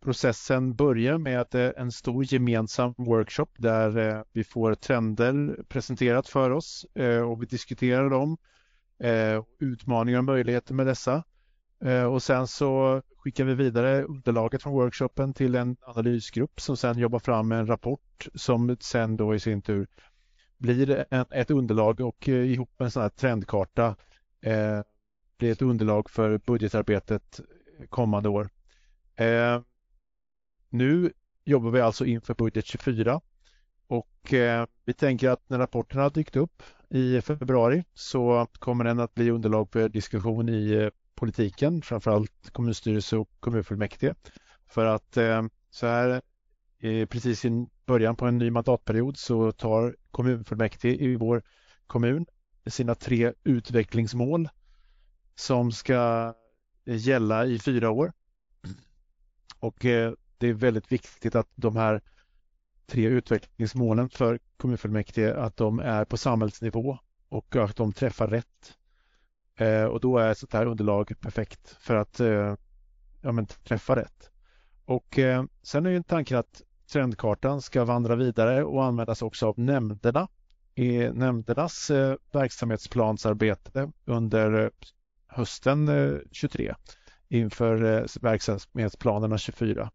processen 0.03 0.75
börjar 0.75 1.17
med 1.17 1.55
eh, 1.55 1.71
en 1.77 1.91
stor 1.91 2.33
gemensam 2.33 2.93
workshop 2.97 3.47
där 3.57 3.97
eh, 3.97 4.21
vi 4.31 4.43
får 4.43 4.75
trender 4.75 5.63
presenterat 5.69 6.29
för 6.29 6.49
oss 6.49 6.85
eh, 6.95 7.21
och 7.21 7.41
vi 7.41 7.45
diskuterar 7.45 8.09
dem, 8.09 8.37
eh, 8.99 9.43
utmaningar 9.59 10.19
och 10.19 10.25
möjligheter 10.25 10.73
med 10.73 10.87
dessa. 10.87 11.23
Och 12.11 12.23
sen 12.23 12.47
så 12.47 13.01
skickar 13.17 13.43
vi 13.43 13.53
vidare 13.53 14.03
underlaget 14.03 14.63
från 14.63 14.73
workshopen 14.73 15.33
till 15.33 15.55
en 15.55 15.77
analysgrupp 15.81 16.61
som 16.61 16.77
sen 16.77 16.97
jobbar 16.97 17.19
fram 17.19 17.51
en 17.51 17.67
rapport 17.67 18.27
som 18.35 18.77
sen 18.79 19.17
då 19.17 19.35
i 19.35 19.39
sin 19.39 19.61
tur 19.61 19.87
blir 20.57 21.05
en, 21.09 21.25
ett 21.31 21.51
underlag 21.51 21.99
och 21.99 22.27
ihop 22.27 22.69
med 22.77 22.85
en 22.85 22.91
sån 22.91 23.01
här 23.01 23.09
trendkarta 23.09 23.95
eh, 24.41 24.81
blir 25.37 25.51
ett 25.51 25.61
underlag 25.61 26.09
för 26.09 26.37
budgetarbetet 26.37 27.39
kommande 27.89 28.29
år. 28.29 28.49
Nu 30.73 31.11
jobbar 31.45 31.71
vi 31.71 31.81
alltså 31.81 32.05
inför 32.05 32.33
budget 32.33 32.65
24 32.65 33.21
och 33.87 34.33
eh, 34.33 34.65
vi 34.85 34.93
tänker 34.93 35.29
att 35.29 35.49
när 35.49 35.57
rapporten 35.57 35.99
har 35.99 36.09
dykt 36.09 36.35
upp 36.35 36.63
i 36.89 37.21
februari 37.21 37.83
så 37.93 38.47
kommer 38.59 38.83
den 38.83 38.99
att 38.99 39.15
bli 39.15 39.31
underlag 39.31 39.71
för 39.71 39.89
diskussion 39.89 40.49
i 40.49 40.71
eh, 40.71 40.89
politiken, 41.15 41.81
framförallt 41.81 42.49
kommunstyrelse 42.51 43.17
och 43.17 43.29
kommunfullmäktige. 43.39 44.15
För 44.67 44.85
att 44.85 45.17
eh, 45.17 45.43
så 45.69 45.87
här 45.87 46.21
eh, 46.79 47.05
precis 47.05 47.45
i 47.45 47.67
början 47.85 48.15
på 48.15 48.25
en 48.25 48.37
ny 48.37 48.51
mandatperiod 48.51 49.17
så 49.17 49.51
tar 49.51 49.95
kommunfullmäktige 50.11 51.03
i 51.03 51.15
vår 51.15 51.43
kommun 51.87 52.25
sina 52.65 52.95
tre 52.95 53.33
utvecklingsmål 53.43 54.49
som 55.35 55.71
ska 55.71 56.33
gälla 56.85 57.45
i 57.45 57.59
fyra 57.59 57.91
år. 57.91 58.13
Och 59.59 59.85
eh, 59.85 60.13
det 60.43 60.49
är 60.49 60.53
väldigt 60.53 60.91
viktigt 60.91 61.35
att 61.35 61.47
de 61.55 61.75
här 61.75 62.01
tre 62.85 63.05
utvecklingsmålen 63.05 64.09
för 64.09 64.39
kommunfullmäktige 64.57 65.33
att 65.35 65.57
de 65.57 65.79
är 65.79 66.05
på 66.05 66.17
samhällsnivå 66.17 66.97
och 67.29 67.55
att 67.55 67.75
de 67.75 67.93
träffar 67.93 68.27
rätt. 68.27 68.77
Eh, 69.55 69.83
och 69.83 69.99
då 69.99 70.17
är 70.17 70.31
ett 70.31 70.37
sånt 70.37 70.53
här 70.53 70.65
underlag 70.65 71.13
perfekt 71.19 71.77
för 71.79 71.95
att 71.95 72.19
eh, 72.19 72.55
ja, 73.21 73.31
men, 73.31 73.45
träffa 73.45 73.95
rätt. 73.95 74.31
Och 74.85 75.19
eh, 75.19 75.43
sen 75.61 75.85
är 75.85 75.89
ju 75.89 76.03
tanken 76.03 76.37
att 76.37 76.61
trendkartan 76.91 77.61
ska 77.61 77.85
vandra 77.85 78.15
vidare 78.15 78.63
och 78.63 78.83
användas 78.83 79.21
också 79.21 79.47
av 79.47 79.59
nämnderna 79.59 80.27
i 80.75 80.97
nämndernas 80.97 81.89
eh, 81.89 82.15
verksamhetsplansarbete 82.31 83.91
under 84.05 84.63
eh, 84.63 84.69
hösten 85.27 85.87
eh, 85.87 86.17
23 86.31 86.75
inför 87.29 87.83
eh, 87.83 88.05
verksamhetsplanerna 88.21 89.37
24. 89.37 89.91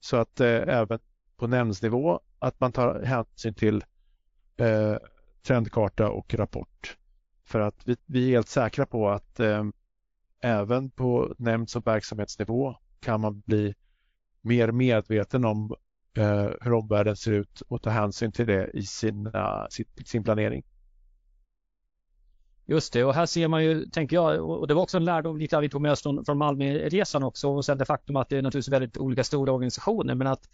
Så 0.00 0.16
att 0.16 0.40
eh, 0.40 0.48
även 0.48 0.98
på 1.36 1.46
nämndsnivå 1.46 2.20
att 2.38 2.60
man 2.60 2.72
tar 2.72 3.02
hänsyn 3.02 3.54
till 3.54 3.84
eh, 4.56 4.96
trendkarta 5.42 6.10
och 6.10 6.34
rapport. 6.34 6.96
För 7.44 7.60
att 7.60 7.88
vi, 7.88 7.96
vi 8.06 8.26
är 8.26 8.30
helt 8.30 8.48
säkra 8.48 8.86
på 8.86 9.08
att 9.10 9.40
eh, 9.40 9.64
även 10.42 10.90
på 10.90 11.34
nämnds 11.38 11.76
och 11.76 11.86
verksamhetsnivå 11.86 12.76
kan 13.00 13.20
man 13.20 13.40
bli 13.40 13.74
mer 14.40 14.72
medveten 14.72 15.44
om 15.44 15.74
eh, 16.16 16.50
hur 16.60 16.72
omvärlden 16.72 17.16
ser 17.16 17.32
ut 17.32 17.60
och 17.60 17.82
ta 17.82 17.90
hänsyn 17.90 18.32
till 18.32 18.46
det 18.46 18.70
i 18.74 18.82
sina, 18.82 19.66
sin, 19.70 19.86
sin 20.04 20.24
planering. 20.24 20.62
Just 22.70 22.92
det, 22.92 23.04
och 23.04 23.14
här 23.14 23.26
ser 23.26 23.48
man 23.48 23.64
ju, 23.64 23.86
tänker 23.86 24.16
jag, 24.16 24.50
och 24.50 24.66
det 24.66 24.74
var 24.74 24.82
också 24.82 24.96
en 24.96 25.04
lärdom 25.04 25.38
lite 25.38 25.60
vi 25.60 25.68
tog 25.68 25.80
med 25.82 25.92
oss 25.92 26.02
från, 26.02 26.24
från 26.24 26.38
Malmöresan 26.38 27.22
också 27.22 27.48
och 27.48 27.64
sen 27.64 27.78
det 27.78 27.84
faktum 27.84 28.16
att 28.16 28.28
det 28.28 28.36
är 28.36 28.42
naturligtvis 28.42 28.72
väldigt 28.72 28.98
olika 28.98 29.24
stora 29.24 29.52
organisationer 29.52 30.14
men 30.14 30.26
att. 30.26 30.48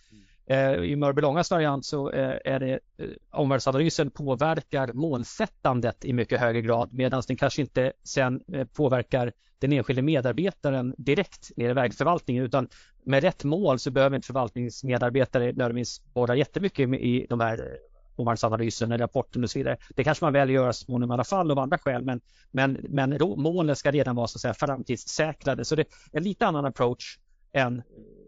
Eh, 0.48 0.72
I 0.72 0.96
Mörbylångas 0.96 1.50
variant 1.50 1.84
så 1.86 2.10
eh, 2.10 2.34
är 2.44 2.60
det 2.60 2.72
eh, 2.72 3.06
omvärldsanalysen 3.30 4.10
påverkar 4.10 4.92
målsättandet 4.92 6.04
i 6.04 6.12
mycket 6.12 6.40
högre 6.40 6.60
grad 6.60 6.88
medan 6.92 7.22
den 7.28 7.36
kanske 7.36 7.62
inte 7.62 7.92
sen 8.04 8.40
eh, 8.52 8.64
påverkar 8.64 9.32
den 9.58 9.72
enskilde 9.72 10.02
medarbetaren 10.02 10.94
direkt 10.98 11.50
nere 11.56 11.70
i 11.70 11.74
vägförvaltningen 11.74 12.44
utan 12.44 12.68
med 13.04 13.22
rätt 13.22 13.44
mål 13.44 13.78
så 13.78 13.90
behöver 13.90 14.16
inte 14.16 14.26
förvaltningsmedarbetare 14.26 15.44
nödvändigtvis 15.44 16.02
borra 16.14 16.36
jättemycket 16.36 16.88
i 16.88 17.26
de 17.28 17.40
här 17.40 17.58
eh, 17.58 17.95
omvärldsanalysen 18.16 18.92
eller 18.92 19.04
rapporten 19.04 19.44
och 19.44 19.50
så 19.50 19.58
vidare. 19.58 19.76
Det 19.94 20.04
kanske 20.04 20.24
man 20.24 20.32
väl 20.32 20.50
gör 20.50 20.72
småningom 20.72 21.10
i 21.10 21.14
alla 21.14 21.24
fall 21.24 21.50
av 21.50 21.58
andra 21.58 21.78
skäl 21.78 22.04
men, 22.04 22.20
men, 22.50 22.86
men 22.88 23.18
målen 23.20 23.76
ska 23.76 23.90
redan 23.90 24.16
vara 24.16 24.26
så 24.26 24.36
att 24.36 24.40
säga 24.40 24.54
framtidssäkrade 24.54 25.64
så 25.64 25.74
det 25.74 25.82
är 25.82 25.86
en 26.12 26.22
lite 26.22 26.46
annan 26.46 26.64
approach 26.64 27.18
än 27.52 27.82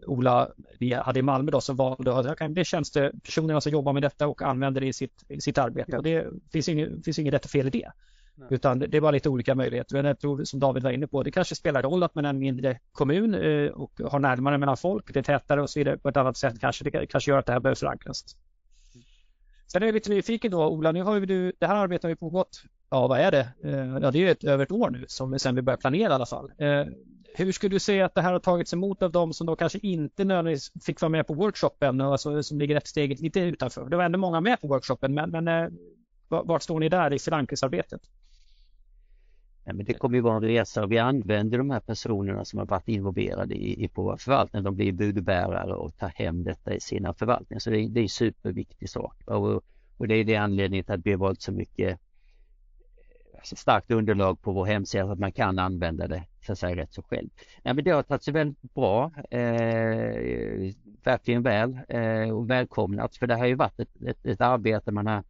Ola 0.05 0.49
vi 0.79 0.93
hade 0.93 1.19
i 1.19 1.21
Malmö 1.21 1.51
då 1.51 1.61
som 1.61 1.75
valde 1.75 2.17
att 2.17 2.37
det 2.55 2.61
är 2.61 2.63
tjänstepersonerna 2.63 3.61
som 3.61 3.71
jobbar 3.71 3.93
med 3.93 4.01
detta 4.01 4.27
och 4.27 4.41
använder 4.41 4.81
det 4.81 4.87
i 4.87 4.93
sitt, 4.93 5.23
i 5.27 5.41
sitt 5.41 5.57
arbete. 5.57 5.97
Och 5.97 6.03
det 6.03 6.27
finns 6.51 6.69
inget, 6.69 7.05
finns 7.05 7.19
inget 7.19 7.33
rätt 7.33 7.45
och 7.45 7.51
fel 7.51 7.67
i 7.67 7.69
det. 7.69 7.91
Nej. 8.35 8.47
Utan 8.51 8.79
det 8.79 8.97
är 8.97 9.01
bara 9.01 9.11
lite 9.11 9.29
olika 9.29 9.55
möjligheter. 9.55 9.95
Men 9.95 10.05
jag 10.05 10.19
tror 10.19 10.43
som 10.43 10.59
David 10.59 10.83
var 10.83 10.91
inne 10.91 11.07
på, 11.07 11.23
det 11.23 11.31
kanske 11.31 11.55
spelar 11.55 11.83
roll 11.83 12.03
att 12.03 12.15
man 12.15 12.25
är 12.25 12.29
en 12.29 12.39
mindre 12.39 12.79
kommun 12.91 13.33
eh, 13.33 13.71
och 13.71 13.91
har 14.05 14.19
närmare 14.19 14.57
mellan 14.57 14.77
folk, 14.77 15.13
det 15.13 15.19
är 15.19 15.23
tätare 15.23 15.61
och 15.61 15.69
så 15.69 15.79
vidare 15.79 15.97
på 15.97 16.09
ett 16.09 16.17
annat 16.17 16.37
sätt 16.37 16.59
kanske. 16.59 16.83
Det 16.83 17.05
kanske 17.05 17.31
gör 17.31 17.37
att 17.37 17.45
det 17.45 17.53
här 17.53 17.59
behöver 17.59 17.75
förankras. 17.75 18.35
Sen 19.71 19.83
är 19.83 19.87
jag 19.87 19.93
lite 19.93 20.09
nyfiken 20.09 20.51
då, 20.51 20.67
Ola, 20.67 20.91
nu 20.91 21.03
har 21.03 21.19
du, 21.19 21.53
det 21.59 21.67
här 21.67 21.75
arbetet 21.75 22.03
har 22.03 22.09
ju 22.09 22.15
pågått, 22.15 22.63
ja 22.89 23.07
vad 23.07 23.19
är 23.19 23.31
det? 23.31 23.47
Eh, 23.63 23.97
ja 24.01 24.11
det 24.11 24.27
är 24.27 24.31
ett, 24.31 24.43
över 24.43 24.63
ett 24.63 24.71
år 24.71 24.89
nu 24.89 25.05
som 25.07 25.39
sen 25.39 25.55
vi 25.55 25.61
började 25.61 25.81
planera 25.81 26.11
i 26.11 26.15
alla 26.15 26.25
fall. 26.25 26.51
Eh, 26.57 26.85
hur 27.35 27.51
skulle 27.51 27.75
du 27.75 27.79
säga 27.79 28.05
att 28.05 28.15
det 28.15 28.21
här 28.21 28.31
har 28.33 28.39
tagits 28.39 28.73
emot 28.73 29.01
av 29.01 29.11
de 29.11 29.33
som 29.33 29.47
då 29.47 29.55
kanske 29.55 29.79
inte 29.81 30.23
nödvändigtvis 30.23 30.85
fick 30.85 31.01
vara 31.01 31.09
med 31.09 31.27
på 31.27 31.33
workshopen, 31.33 32.01
alltså 32.01 32.43
som 32.43 32.59
ligger 32.59 32.75
ett 32.75 32.87
steg 32.87 33.21
lite 33.21 33.39
utanför? 33.39 33.89
Det 33.89 33.97
var 33.97 34.03
ändå 34.03 34.19
många 34.19 34.41
med 34.41 34.61
på 34.61 34.67
workshopen, 34.67 35.13
men, 35.13 35.29
men 35.29 35.47
eh, 35.47 35.69
vart 36.27 36.63
står 36.63 36.79
ni 36.79 36.89
där 36.89 37.13
i 37.13 37.19
förankringsarbetet? 37.19 38.01
Ja, 39.69 39.73
men 39.73 39.85
det 39.85 39.93
kommer 39.93 40.15
ju 40.15 40.21
vara 40.21 40.35
en 40.35 40.43
resa 40.43 40.83
och 40.83 40.91
vi 40.91 40.97
använder 40.97 41.57
de 41.57 41.69
här 41.69 41.79
personerna 41.79 42.45
som 42.45 42.59
har 42.59 42.65
varit 42.65 42.87
involverade 42.87 43.55
i, 43.55 43.83
i 43.83 43.87
på 43.87 44.03
vår 44.03 44.17
förvaltning. 44.17 44.63
De 44.63 44.75
blir 44.75 44.91
budbärare 44.91 45.73
och 45.73 45.97
tar 45.97 46.11
hem 46.15 46.43
detta 46.43 46.73
i 46.73 46.79
sina 46.79 47.13
förvaltningar. 47.13 47.59
Så 47.59 47.69
det, 47.69 47.87
det 47.87 47.99
är 47.99 48.03
en 48.03 48.09
superviktig 48.09 48.89
sak. 48.89 49.15
Och, 49.25 49.63
och 49.97 50.07
det 50.07 50.15
är 50.15 50.23
det 50.23 50.35
anledningen 50.35 50.85
till 50.85 50.93
att 50.93 51.05
vi 51.05 51.11
har 51.11 51.17
valt 51.17 51.41
så 51.41 51.51
mycket 51.51 51.99
alltså 53.37 53.55
starkt 53.55 53.91
underlag 53.91 54.41
på 54.41 54.51
vår 54.51 54.65
hemsida 54.65 55.05
så 55.05 55.11
att 55.11 55.19
man 55.19 55.31
kan 55.31 55.59
använda 55.59 56.07
det 56.07 56.23
så 56.45 56.51
att 56.51 56.59
säga 56.59 56.75
rätt 56.75 56.93
så 56.93 57.01
själv. 57.01 57.29
Ja, 57.63 57.73
men 57.73 57.83
det 57.83 57.91
har 57.91 58.03
tagit 58.03 58.23
sig 58.23 58.33
väldigt 58.33 58.73
bra, 58.73 59.11
eh, 59.31 60.73
verkligen 61.03 61.43
väl 61.43 61.79
eh, 61.89 62.29
och 62.29 62.49
välkomnat 62.49 63.15
för 63.15 63.27
det 63.27 63.35
har 63.35 63.45
ju 63.45 63.55
varit 63.55 63.79
ett, 63.79 64.01
ett, 64.07 64.25
ett 64.25 64.41
arbete 64.41 64.91
man 64.91 65.07
har 65.07 65.23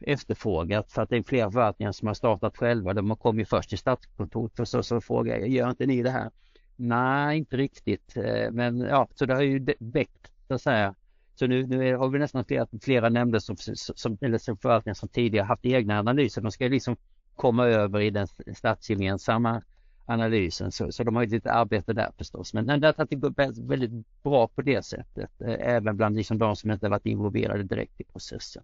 efterfrågat 0.00 0.92
för 0.92 1.02
att 1.02 1.10
det 1.10 1.16
är 1.16 1.22
flera 1.22 1.50
förvaltningar 1.50 1.92
som 1.92 2.08
har 2.08 2.14
startat 2.14 2.56
själva. 2.56 2.94
De 2.94 3.16
kom 3.16 3.38
ju 3.38 3.44
först 3.44 3.68
till 3.68 3.78
Statskontoret 3.78 4.60
och 4.60 4.68
så, 4.68 4.82
så 4.82 5.00
frågade 5.00 5.40
jag, 5.40 5.48
gör 5.48 5.70
inte 5.70 5.86
ni 5.86 6.02
det 6.02 6.10
här? 6.10 6.30
Nej, 6.76 7.38
inte 7.38 7.56
riktigt. 7.56 8.16
Eh, 8.16 8.50
men 8.52 8.80
ja, 8.80 9.08
så 9.14 9.26
det 9.26 9.34
har 9.34 9.42
ju 9.42 9.66
väckt 9.78 10.32
så 10.48 10.54
att 10.54 10.62
säga. 10.62 10.94
Så 11.34 11.46
nu, 11.46 11.66
nu 11.66 11.96
har 11.96 12.08
vi 12.08 12.18
nästan 12.18 12.44
flera, 12.44 12.66
flera 12.82 13.08
nämnder 13.08 13.38
som, 13.38 13.56
som, 13.74 14.18
eller 14.20 14.38
som 14.38 14.56
förvaltningar 14.56 14.94
som 14.94 15.08
tidigare 15.08 15.44
haft 15.44 15.64
egna 15.64 15.98
analyser. 15.98 16.42
De 16.42 16.52
ska 16.52 16.68
liksom 16.68 16.96
komma 17.34 17.66
över 17.66 18.00
i 18.00 18.10
den 18.10 18.26
statsgemensamma 18.54 19.62
analysen. 20.06 20.72
Så, 20.72 20.92
så 20.92 21.04
de 21.04 21.16
har 21.16 21.22
ju 21.22 21.28
lite 21.28 21.52
arbete 21.52 21.92
där 21.92 22.10
förstås. 22.18 22.54
Men, 22.54 22.66
det 22.66 22.96
har 22.96 23.16
gått 23.16 23.58
väldigt 23.58 24.22
bra 24.22 24.48
på 24.48 24.62
det 24.62 24.84
sättet. 24.84 25.30
Eh, 25.40 25.56
även 25.60 25.96
bland 25.96 26.16
liksom 26.16 26.38
de 26.38 26.56
som 26.56 26.70
inte 26.70 26.88
varit 26.88 27.06
involverade 27.06 27.62
direkt 27.62 28.00
i 28.00 28.04
processen 28.04 28.62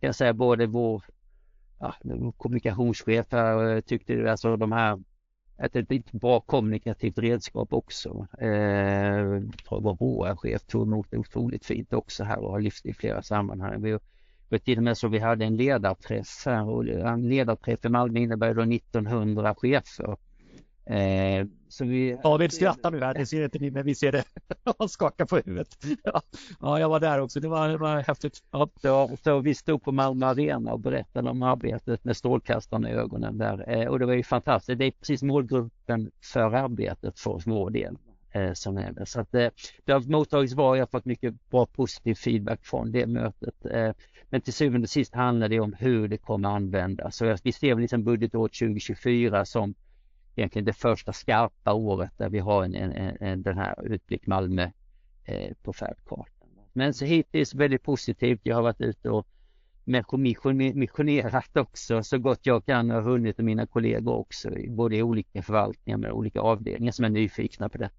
kan 0.00 0.06
jag 0.06 0.14
säga 0.14 0.32
både 0.32 0.66
vår 0.66 1.04
ja, 1.78 1.94
kommunikationschef 2.36 3.26
här 3.30 3.74
eh, 3.74 3.80
tyckte 3.80 4.30
alltså 4.30 4.56
de 4.56 4.72
här 4.72 4.98
att 5.58 5.72
det 5.72 5.90
är 5.90 5.98
ett 5.98 6.12
bra 6.12 6.40
kommunikativt 6.40 7.18
redskap 7.18 7.72
också. 7.72 8.26
Eh, 8.38 9.24
vår 9.70 9.96
HR-chef 9.96 10.62
tog 10.62 10.86
emot 10.86 11.06
det 11.10 11.18
otroligt 11.18 11.64
fint 11.64 11.92
också 11.92 12.24
här 12.24 12.38
och 12.38 12.50
har 12.50 12.60
lyft 12.60 12.86
i 12.86 12.94
flera 12.94 13.22
sammanhang. 13.22 13.82
Vi, 13.82 13.98
var 14.48 14.58
till 14.58 14.78
och 14.78 14.84
med 14.84 14.98
så 14.98 15.08
vi 15.08 15.18
hade 15.18 15.44
en 15.44 15.56
ledarträff 15.56 16.46
här 16.46 16.68
och 16.68 16.86
en 16.86 17.28
ledarträff 17.28 17.84
i 17.84 17.88
Malmö 17.88 18.20
innebär 18.20 18.54
då 18.54 18.62
1900 18.62 19.54
chefer 19.54 20.16
Eh, 20.90 21.46
så 21.68 21.84
vi... 21.84 22.18
David 22.22 22.52
skrattar 22.52 22.90
nu 22.90 23.00
här, 23.00 23.14
det 23.14 23.26
ser 23.26 23.44
inte 23.44 23.58
ni 23.58 23.70
men 23.70 23.84
vi 23.84 23.94
ser 23.94 24.12
det. 24.12 24.24
Han 24.78 24.88
skakar 24.88 25.24
på 25.24 25.36
huvudet. 25.36 25.68
Ja, 26.60 26.80
jag 26.80 26.88
var 26.88 27.00
där 27.00 27.20
också, 27.20 27.40
det 27.40 27.48
var, 27.48 27.68
det 27.68 27.76
var 27.76 28.00
häftigt. 28.00 28.38
Ja. 28.50 28.68
Så, 28.82 29.10
så 29.24 29.38
vi 29.38 29.54
stod 29.54 29.82
på 29.82 29.92
Malmö 29.92 30.26
Arena 30.26 30.72
och 30.72 30.80
berättade 30.80 31.30
om 31.30 31.42
arbetet 31.42 32.04
med 32.04 32.16
strålkastarna 32.16 32.90
i 32.90 32.92
ögonen 32.92 33.38
där 33.38 33.70
eh, 33.70 33.88
och 33.88 33.98
det 33.98 34.06
var 34.06 34.12
ju 34.12 34.22
fantastiskt. 34.22 34.78
Det 34.78 34.84
är 34.84 34.90
precis 34.90 35.22
målgruppen 35.22 36.10
för 36.32 36.54
arbetet 36.54 37.18
för 37.18 37.42
vår 37.46 37.70
del 37.70 37.96
eh, 38.32 38.52
som 38.52 38.76
är 38.78 38.92
det. 38.92 39.06
Så 39.06 39.20
att 39.20 39.34
eh, 39.34 39.48
det 39.84 39.92
har 39.92 40.10
mottagits 40.10 40.54
bra, 40.54 40.76
jag 40.76 40.82
har 40.82 40.90
fått 40.90 41.04
mycket 41.04 41.50
bra 41.50 41.66
positiv 41.66 42.14
feedback 42.14 42.64
från 42.64 42.92
det 42.92 43.06
mötet. 43.06 43.66
Eh, 43.66 43.92
men 44.30 44.40
till 44.40 44.52
syvende 44.52 44.84
och 44.84 44.90
sist 44.90 45.14
handlar 45.14 45.48
det 45.48 45.60
om 45.60 45.72
hur 45.72 46.08
det 46.08 46.18
kommer 46.18 46.48
användas. 46.48 47.16
Så 47.16 47.36
vi 47.42 47.52
ser 47.52 47.74
väl 47.74 47.80
liksom 47.80 48.04
budgetåret 48.04 48.52
2024 48.52 49.44
som 49.44 49.74
egentligen 50.40 50.64
det 50.64 50.72
första 50.72 51.12
skarpa 51.12 51.72
året 51.72 52.10
där 52.16 52.28
vi 52.28 52.38
har 52.38 52.64
en, 52.64 52.74
en, 52.74 53.16
en 53.20 53.42
den 53.42 53.58
här 53.58 53.86
utblick 53.86 54.26
Malmö 54.26 54.70
eh, 55.24 55.54
på 55.62 55.72
färdkartan. 55.72 56.26
Men 56.72 56.94
så 56.94 57.04
hittills 57.04 57.54
väldigt 57.54 57.82
positivt. 57.82 58.40
Jag 58.42 58.56
har 58.56 58.62
varit 58.62 58.80
ute 58.80 59.10
och 59.10 59.26
missionerat 60.74 61.56
också 61.56 62.02
så 62.02 62.18
gott 62.18 62.46
jag 62.46 62.66
kan 62.66 62.90
och 62.90 63.02
hunnit 63.02 63.38
och 63.38 63.44
mina 63.44 63.66
kollegor 63.66 64.14
också, 64.14 64.50
både 64.68 64.96
i 64.96 65.02
olika 65.02 65.42
förvaltningar 65.42 65.98
med 65.98 66.12
olika 66.12 66.40
avdelningar 66.40 66.92
som 66.92 67.04
är 67.04 67.08
nyfikna 67.08 67.68
på 67.68 67.78
detta. 67.78 67.94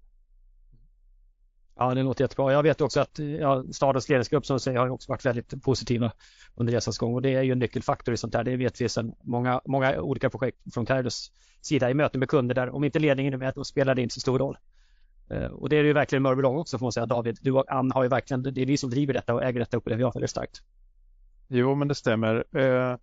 Ja, 1.76 1.94
det 1.94 2.02
låter 2.02 2.24
jättebra. 2.24 2.52
Jag 2.52 2.62
vet 2.62 2.80
också 2.80 3.00
att 3.00 3.18
ja, 3.18 3.64
stadens 3.72 4.08
ledningsgrupp 4.08 4.46
som 4.46 4.60
säger 4.60 4.78
har 4.78 4.88
också 4.88 5.12
varit 5.12 5.26
väldigt 5.26 5.62
positiva 5.62 6.12
under 6.54 6.72
resans 6.72 6.98
gång 6.98 7.14
och 7.14 7.22
det 7.22 7.34
är 7.34 7.42
ju 7.42 7.52
en 7.52 7.58
nyckelfaktor 7.58 8.14
i 8.14 8.16
sånt 8.16 8.34
här. 8.34 8.44
Det 8.44 8.56
vet 8.56 8.80
vi 8.80 8.88
sedan 8.88 9.14
många, 9.22 9.60
många 9.64 10.00
olika 10.00 10.30
projekt 10.30 10.74
från 10.74 10.86
Kairos 10.86 11.32
sida 11.60 11.90
i 11.90 11.94
möten 11.94 12.18
med 12.18 12.28
kunder 12.28 12.54
där 12.54 12.70
om 12.74 12.84
inte 12.84 12.98
ledningen 12.98 13.34
är 13.34 13.38
med 13.38 13.52
då 13.54 13.64
spelar 13.64 13.94
det 13.94 14.02
inte 14.02 14.14
så 14.14 14.20
stor 14.20 14.38
roll. 14.38 14.58
Eh, 15.30 15.46
och 15.46 15.68
det 15.68 15.76
är 15.76 15.84
ju 15.84 15.92
verkligen 15.92 16.22
Mörbylång 16.22 16.56
också 16.56 16.78
får 16.78 16.86
man 16.86 16.92
säga. 16.92 17.06
David, 17.06 17.38
du 17.42 17.50
och 17.52 17.72
Ann 17.72 17.92
har 17.92 18.02
ju 18.02 18.08
verkligen, 18.08 18.42
det 18.42 18.62
är 18.62 18.66
ni 18.66 18.76
som 18.76 18.90
driver 18.90 19.14
detta 19.14 19.34
och 19.34 19.44
äger 19.44 19.60
detta 19.60 19.76
upplever 19.76 20.00
jag 20.00 20.14
väldigt 20.14 20.30
starkt. 20.30 20.62
Jo, 21.48 21.74
men 21.74 21.88
det 21.88 21.94
stämmer. 21.94 22.56
Eh, 22.56 22.96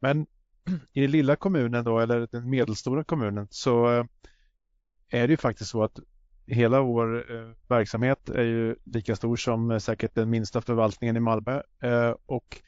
men 0.00 0.26
i 0.92 1.00
den 1.00 1.10
lilla 1.10 1.36
kommunen 1.36 1.84
då, 1.84 1.98
eller 1.98 2.28
den 2.32 2.50
medelstora 2.50 3.04
kommunen, 3.04 3.46
så 3.50 3.92
eh, 3.92 4.04
är 5.08 5.26
det 5.26 5.32
ju 5.32 5.36
faktiskt 5.36 5.70
så 5.70 5.82
att 5.82 5.98
hela 6.46 6.82
vår 6.82 7.34
eh, 7.34 7.48
verksamhet 7.68 8.28
är 8.28 8.42
ju 8.42 8.76
lika 8.84 9.16
stor 9.16 9.36
som 9.36 9.70
eh, 9.70 9.78
säkert 9.78 10.14
den 10.14 10.30
minsta 10.30 10.60
förvaltningen 10.60 11.16
i 11.16 11.20
Malmö. 11.20 11.62
Eh, 11.82 12.14
och 12.26 12.62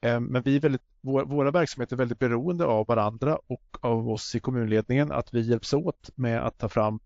Eh, 0.00 0.20
men 0.20 0.42
vi 0.42 0.56
är 0.56 0.60
väldigt, 0.60 0.82
våra 1.00 1.50
verksamheter 1.50 1.96
är 1.96 1.98
väldigt 1.98 2.18
beroende 2.18 2.64
av 2.64 2.86
varandra 2.86 3.38
och 3.46 3.78
av 3.80 4.08
oss 4.08 4.34
i 4.34 4.40
kommunledningen 4.40 5.12
att 5.12 5.34
vi 5.34 5.40
hjälps 5.40 5.74
åt 5.74 6.10
med 6.14 6.46
att 6.46 6.58
ta 6.58 6.68
fram 6.68 7.00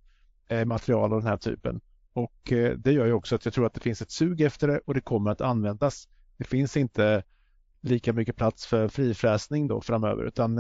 eh, 0.49 0.65
material 0.65 1.13
av 1.13 1.21
den 1.21 1.29
här 1.29 1.37
typen. 1.37 1.81
Och 2.13 2.53
eh, 2.53 2.77
det 2.77 2.93
gör 2.93 3.07
ju 3.07 3.13
också 3.13 3.35
att 3.35 3.45
jag 3.45 3.55
tror 3.55 3.67
att 3.67 3.75
det 3.75 3.81
finns 3.81 4.03
ett 4.03 4.11
sug 4.11 4.41
efter 4.41 4.69
det 4.69 4.81
och 4.87 4.95
det 4.95 5.01
kommer 5.01 5.31
att 5.31 5.41
användas. 5.41 6.09
Det 6.37 6.45
finns 6.45 6.77
inte 6.77 7.23
lika 7.81 8.13
mycket 8.13 8.37
plats 8.37 8.67
för 8.67 8.89
frifräsning 8.89 9.69
då 9.69 9.81
framöver 9.81 10.25
utan 10.25 10.57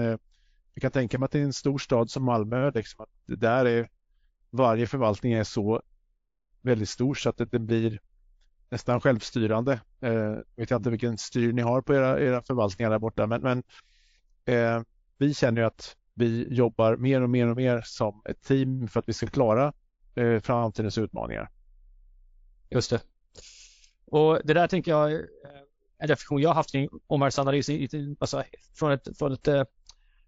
jag 0.74 0.80
kan 0.80 0.90
tänka 0.90 1.18
mig 1.18 1.24
att 1.24 1.34
i 1.34 1.40
en 1.40 1.52
stor 1.52 1.78
stad 1.78 2.10
som 2.10 2.24
Malmö, 2.24 2.70
liksom, 2.70 3.02
att 3.02 3.10
det 3.26 3.36
där 3.36 3.64
är 3.64 3.88
varje 4.52 4.86
förvaltning 4.86 5.32
är 5.32 5.44
så 5.44 5.82
väldigt 6.62 6.88
stor 6.88 7.14
så 7.14 7.28
att 7.28 7.36
det, 7.36 7.58
blir 7.58 8.00
nästan 8.68 9.00
självstyrande. 9.00 9.80
Eh, 10.00 10.36
vet 10.56 10.70
jag 10.70 10.78
inte 10.78 10.90
vilken 10.90 11.18
styr 11.18 11.52
ni 11.52 11.62
har 11.62 11.82
på 11.82 11.94
era, 11.94 12.20
era 12.20 12.42
förvaltningar 12.42 12.90
där 12.90 12.98
borta, 12.98 13.26
men, 13.26 13.42
men 13.42 13.62
eh, 14.44 14.82
vi 15.18 15.34
känner 15.34 15.60
ju 15.60 15.66
att 15.66 15.96
vi 16.14 16.54
jobbar 16.54 16.96
mer 16.96 17.22
och 17.22 17.30
mer 17.30 17.46
och 17.46 17.56
mer 17.56 17.82
som 17.84 18.22
ett 18.24 18.42
team 18.42 18.88
för 18.88 19.00
att 19.00 19.08
vi 19.08 19.12
ska 19.12 19.26
klara 19.26 19.72
eh, 20.14 20.40
framtidens 20.40 20.98
utmaningar. 20.98 21.50
Just 22.70 22.90
det. 22.90 23.00
Och 24.04 24.40
det 24.44 24.54
där 24.54 24.68
tänker 24.68 24.90
jag 24.90 25.12
eh, 25.12 25.20
en 25.98 26.08
reflektion 26.08 26.40
jag 26.40 26.50
har 26.50 26.54
haft 26.54 26.72
kring 26.72 26.88
omvärldsanalys 27.06 27.68
alltså 28.18 28.44
från 28.74 28.92
ett, 28.92 29.18
från 29.18 29.32
ett 29.32 29.48
eh, 29.48 29.64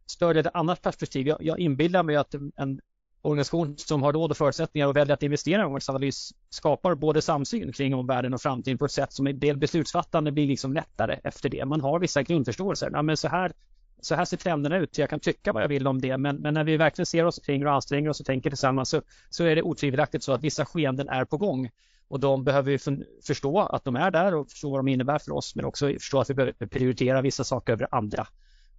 större, 0.07 0.41
ett 0.41 0.55
annat 0.55 0.83
perspektiv. 0.83 1.27
Jag, 1.27 1.43
jag 1.43 1.59
inbillar 1.59 2.03
mig 2.03 2.17
att 2.17 2.35
en 2.57 2.81
organisation 3.25 3.75
som 3.79 4.03
har 4.03 4.13
råd 4.13 4.31
och 4.31 4.37
förutsättningar 4.37 4.89
och 4.89 4.97
väljer 4.97 5.15
att 5.15 5.23
investera 5.23 5.63
i 5.63 5.65
omvärldsanalys 5.65 6.33
skapar 6.51 6.95
både 6.95 7.23
samsyn 7.23 7.73
kring 7.73 7.95
omvärlden 7.95 8.35
och 8.35 8.43
framtiden 8.43 8.79
på 8.79 8.85
ett 8.85 8.93
sätt 8.93 9.13
som 9.13 9.27
en 9.27 9.39
del 9.39 9.57
beslutsfattande 9.57 10.33
blir 10.33 10.47
liksom 10.47 10.73
lättare 10.73 11.21
efter 11.25 11.49
det. 11.49 11.65
Man 11.65 11.81
har 11.81 11.99
vissa 11.99 12.23
grundförståelser. 12.23 12.91
Ja, 12.93 13.03
men 13.03 13.17
så 13.17 13.29
här 13.29 13.53
så 14.01 14.15
här 14.15 14.25
ser 14.25 14.37
trenderna 14.37 14.77
ut. 14.77 14.99
Jag 14.99 15.11
kan 15.11 15.21
tycka 15.21 15.53
vad 15.53 15.63
jag 15.63 15.69
vill 15.69 15.87
om 15.87 16.01
det, 16.01 16.19
men, 16.19 16.37
men 16.37 16.55
när 16.55 16.65
vi 16.65 16.77
verkligen 16.77 17.07
ser 17.07 17.25
oss 17.25 17.39
kring 17.39 17.67
och 17.67 17.73
anstränger 17.73 18.09
oss 18.09 18.21
och 18.21 18.27
tänker 18.27 18.51
tillsammans 18.51 18.89
så, 18.89 19.03
så 19.31 19.45
är 19.45 19.57
det 19.57 19.63
otvivelaktigt 19.63 20.25
så 20.25 20.33
att 20.33 20.45
vissa 20.45 20.67
skeenden 20.67 21.09
är 21.09 21.25
på 21.25 21.37
gång. 21.37 21.71
Och 22.09 22.21
de 22.21 22.45
behöver 22.45 22.71
vi 22.71 22.79
förstå 23.27 23.61
att 23.61 23.85
de 23.85 23.97
är 23.97 24.11
där 24.11 24.35
och 24.35 24.51
förstå 24.51 24.71
vad 24.71 24.79
de 24.79 24.89
innebär 24.89 25.19
för 25.19 25.33
oss, 25.33 25.57
men 25.57 25.65
också 25.65 25.87
förstå 25.89 26.21
att 26.21 26.31
vi 26.31 26.35
behöver 26.35 26.67
prioritera 26.67 27.23
vissa 27.23 27.45
saker 27.45 27.73
över 27.73 27.89
andra. 27.91 28.27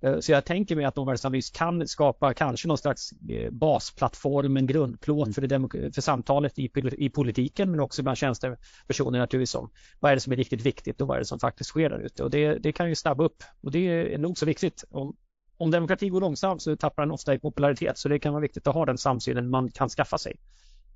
Eh, 0.02 0.20
så 0.20 0.32
jag 0.32 0.46
tänker 0.46 0.76
mig 0.76 0.86
att 0.86 0.98
omvärldsanalys 0.98 1.50
kan 1.50 1.88
skapa 1.88 2.34
kanske 2.34 2.68
någon 2.68 2.78
slags 2.78 3.12
eh, 3.30 3.52
basplattform, 3.52 4.58
en 4.58 4.68
grundplåt 4.68 5.36
för, 5.36 5.42
det 5.42 5.94
för 5.94 6.02
samtalet 6.02 6.60
i, 6.60 6.72
i 6.98 7.10
politiken 7.10 7.72
men 7.72 7.80
också 7.80 8.04
bland 8.04 8.18
tjänstepersoner 8.18 9.20
naturligtvis 9.20 9.56
om 9.56 9.70
vad 10.00 10.12
är 10.12 10.16
det 10.16 10.22
som 10.22 10.34
är 10.34 10.38
riktigt 10.38 10.62
viktigt 10.62 11.02
och 11.02 11.08
vad 11.08 11.16
är 11.18 11.20
det 11.20 11.26
som 11.26 11.40
faktiskt 11.40 11.70
sker 11.70 11.90
där 11.90 12.00
ute. 12.00 12.24
Och 12.24 12.30
det, 12.30 12.58
det 12.58 12.72
kan 12.72 12.90
ju 12.90 12.96
snabba 12.96 13.24
upp 13.24 13.44
och 13.62 13.72
det 13.72 14.14
är 14.14 14.18
nog 14.18 14.38
så 14.38 14.46
viktigt. 14.46 14.84
Om, 14.90 15.16
om 15.58 15.72
demokrati 15.72 16.10
går 16.10 16.22
långsamt 16.22 16.62
så 16.62 16.76
tappar 16.76 17.04
den 17.04 17.12
ofta 17.12 17.34
i 17.34 17.40
popularitet 17.40 17.98
så 17.98 18.10
det 18.10 18.20
kan 18.20 18.34
vara 18.34 18.42
viktigt 18.42 18.68
att 18.68 18.74
ha 18.74 18.86
den 18.86 18.98
samsynen 18.98 19.50
man 19.50 19.72
kan 19.72 19.90
skaffa 19.90 20.18
sig. 20.18 20.36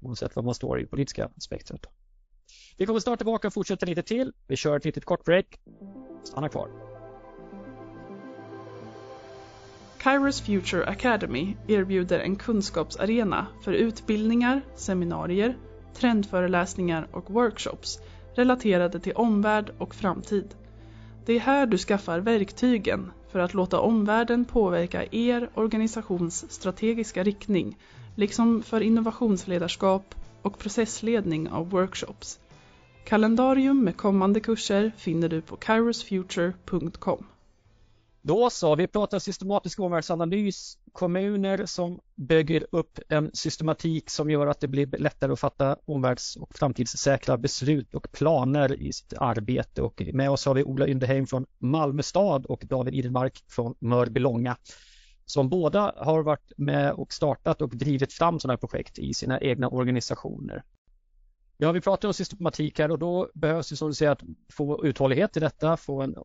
oavsett 0.02 0.36
var 0.36 0.44
man 0.44 0.54
står 0.54 0.82
i 0.82 0.86
politiska 0.86 1.30
spektrat. 1.38 1.86
Vi 2.78 2.86
kommer 2.86 3.00
snart 3.00 3.20
tillbaka 3.20 3.48
och 3.48 3.54
fortsätta 3.54 3.86
lite 3.86 4.04
till. 4.04 4.34
Vi 4.48 4.56
kör 4.56 4.78
ett 4.78 4.86
litet 4.86 5.06
kort 5.06 5.26
break. 5.26 5.46
Stanna 6.24 6.50
kvar. 6.50 6.89
Kairos 10.00 10.42
Future 10.42 10.86
Academy 10.86 11.56
erbjuder 11.68 12.20
en 12.20 12.36
kunskapsarena 12.36 13.48
för 13.62 13.74
utbildningar, 13.74 14.62
seminarier, 14.76 15.58
trendföreläsningar 15.94 17.08
och 17.12 17.32
workshops 17.32 18.00
relaterade 18.36 19.00
till 19.00 19.14
omvärld 19.14 19.72
och 19.78 19.96
framtid. 19.96 20.56
Det 21.26 21.34
är 21.34 21.40
här 21.40 21.66
du 21.66 21.78
skaffar 21.78 22.20
verktygen 22.20 23.12
för 23.32 23.40
att 23.40 23.54
låta 23.54 23.80
omvärlden 23.80 24.46
påverka 24.46 25.06
er 25.12 25.50
organisations 25.54 26.52
strategiska 26.52 27.24
riktning, 27.24 27.78
liksom 28.16 28.64
för 28.64 28.82
innovationsledarskap 28.82 30.16
och 30.42 30.60
processledning 30.60 31.50
av 31.50 31.70
workshops. 31.70 32.40
Kalendarium 33.06 33.84
med 33.84 33.98
kommande 33.98 34.40
kurser 34.40 34.92
finner 34.98 35.30
du 35.30 35.42
på 35.42 35.56
kairosfuture.com. 35.56 37.26
Då 38.22 38.50
så, 38.50 38.76
vi 38.76 38.88
pratar 38.88 39.20
systematisk 39.20 39.80
omvärldsanalys, 39.80 40.78
kommuner 40.92 41.66
som 41.66 42.00
bygger 42.16 42.68
upp 42.72 43.00
en 43.10 43.32
systematik 43.34 44.10
som 44.10 44.30
gör 44.30 44.48
att 44.48 44.60
det 44.60 44.68
blir 44.68 44.88
lättare 44.88 45.32
att 45.32 45.40
fatta 45.40 45.78
omvärlds 45.86 46.36
och 46.36 46.56
framtidssäkra 46.56 47.38
beslut 47.38 47.96
och 47.96 48.12
planer 48.12 48.82
i 48.82 48.94
sitt 48.94 49.14
arbete. 49.18 49.82
Och 49.82 50.02
med 50.14 50.30
oss 50.30 50.46
har 50.46 50.54
vi 50.54 50.64
Ola 50.64 50.88
Yndeheim 50.88 51.28
från 51.28 51.46
Malmö 51.60 52.04
stad 52.04 52.46
och 52.46 52.64
David 52.66 52.96
Idenmark 52.96 53.44
från 53.48 53.76
Mörbylånga 53.80 54.58
som 55.26 55.50
båda 55.50 55.94
har 55.98 56.24
varit 56.24 56.52
med 56.58 56.92
och 56.92 57.14
startat 57.14 57.62
och 57.62 57.78
drivit 57.78 58.14
fram 58.14 58.40
sådana 58.40 58.54
här 58.54 58.58
projekt 58.58 59.00
i 59.00 59.14
sina 59.14 59.40
egna 59.42 59.70
organisationer. 59.70 60.64
Ja, 61.62 61.72
vi 61.72 61.82
pratar 61.82 62.08
om 62.08 62.14
systematik 62.14 62.80
här 62.80 62.92
och 62.92 63.00
då 63.00 63.30
behövs 63.34 63.70
det 63.70 63.76
som 63.76 63.88
du 63.88 63.94
säger 63.94 64.12
att 64.12 64.24
få 64.52 64.86
uthållighet 64.86 65.38
i 65.38 65.40
detta, 65.40 65.78
få 65.78 66.02
en 66.02 66.18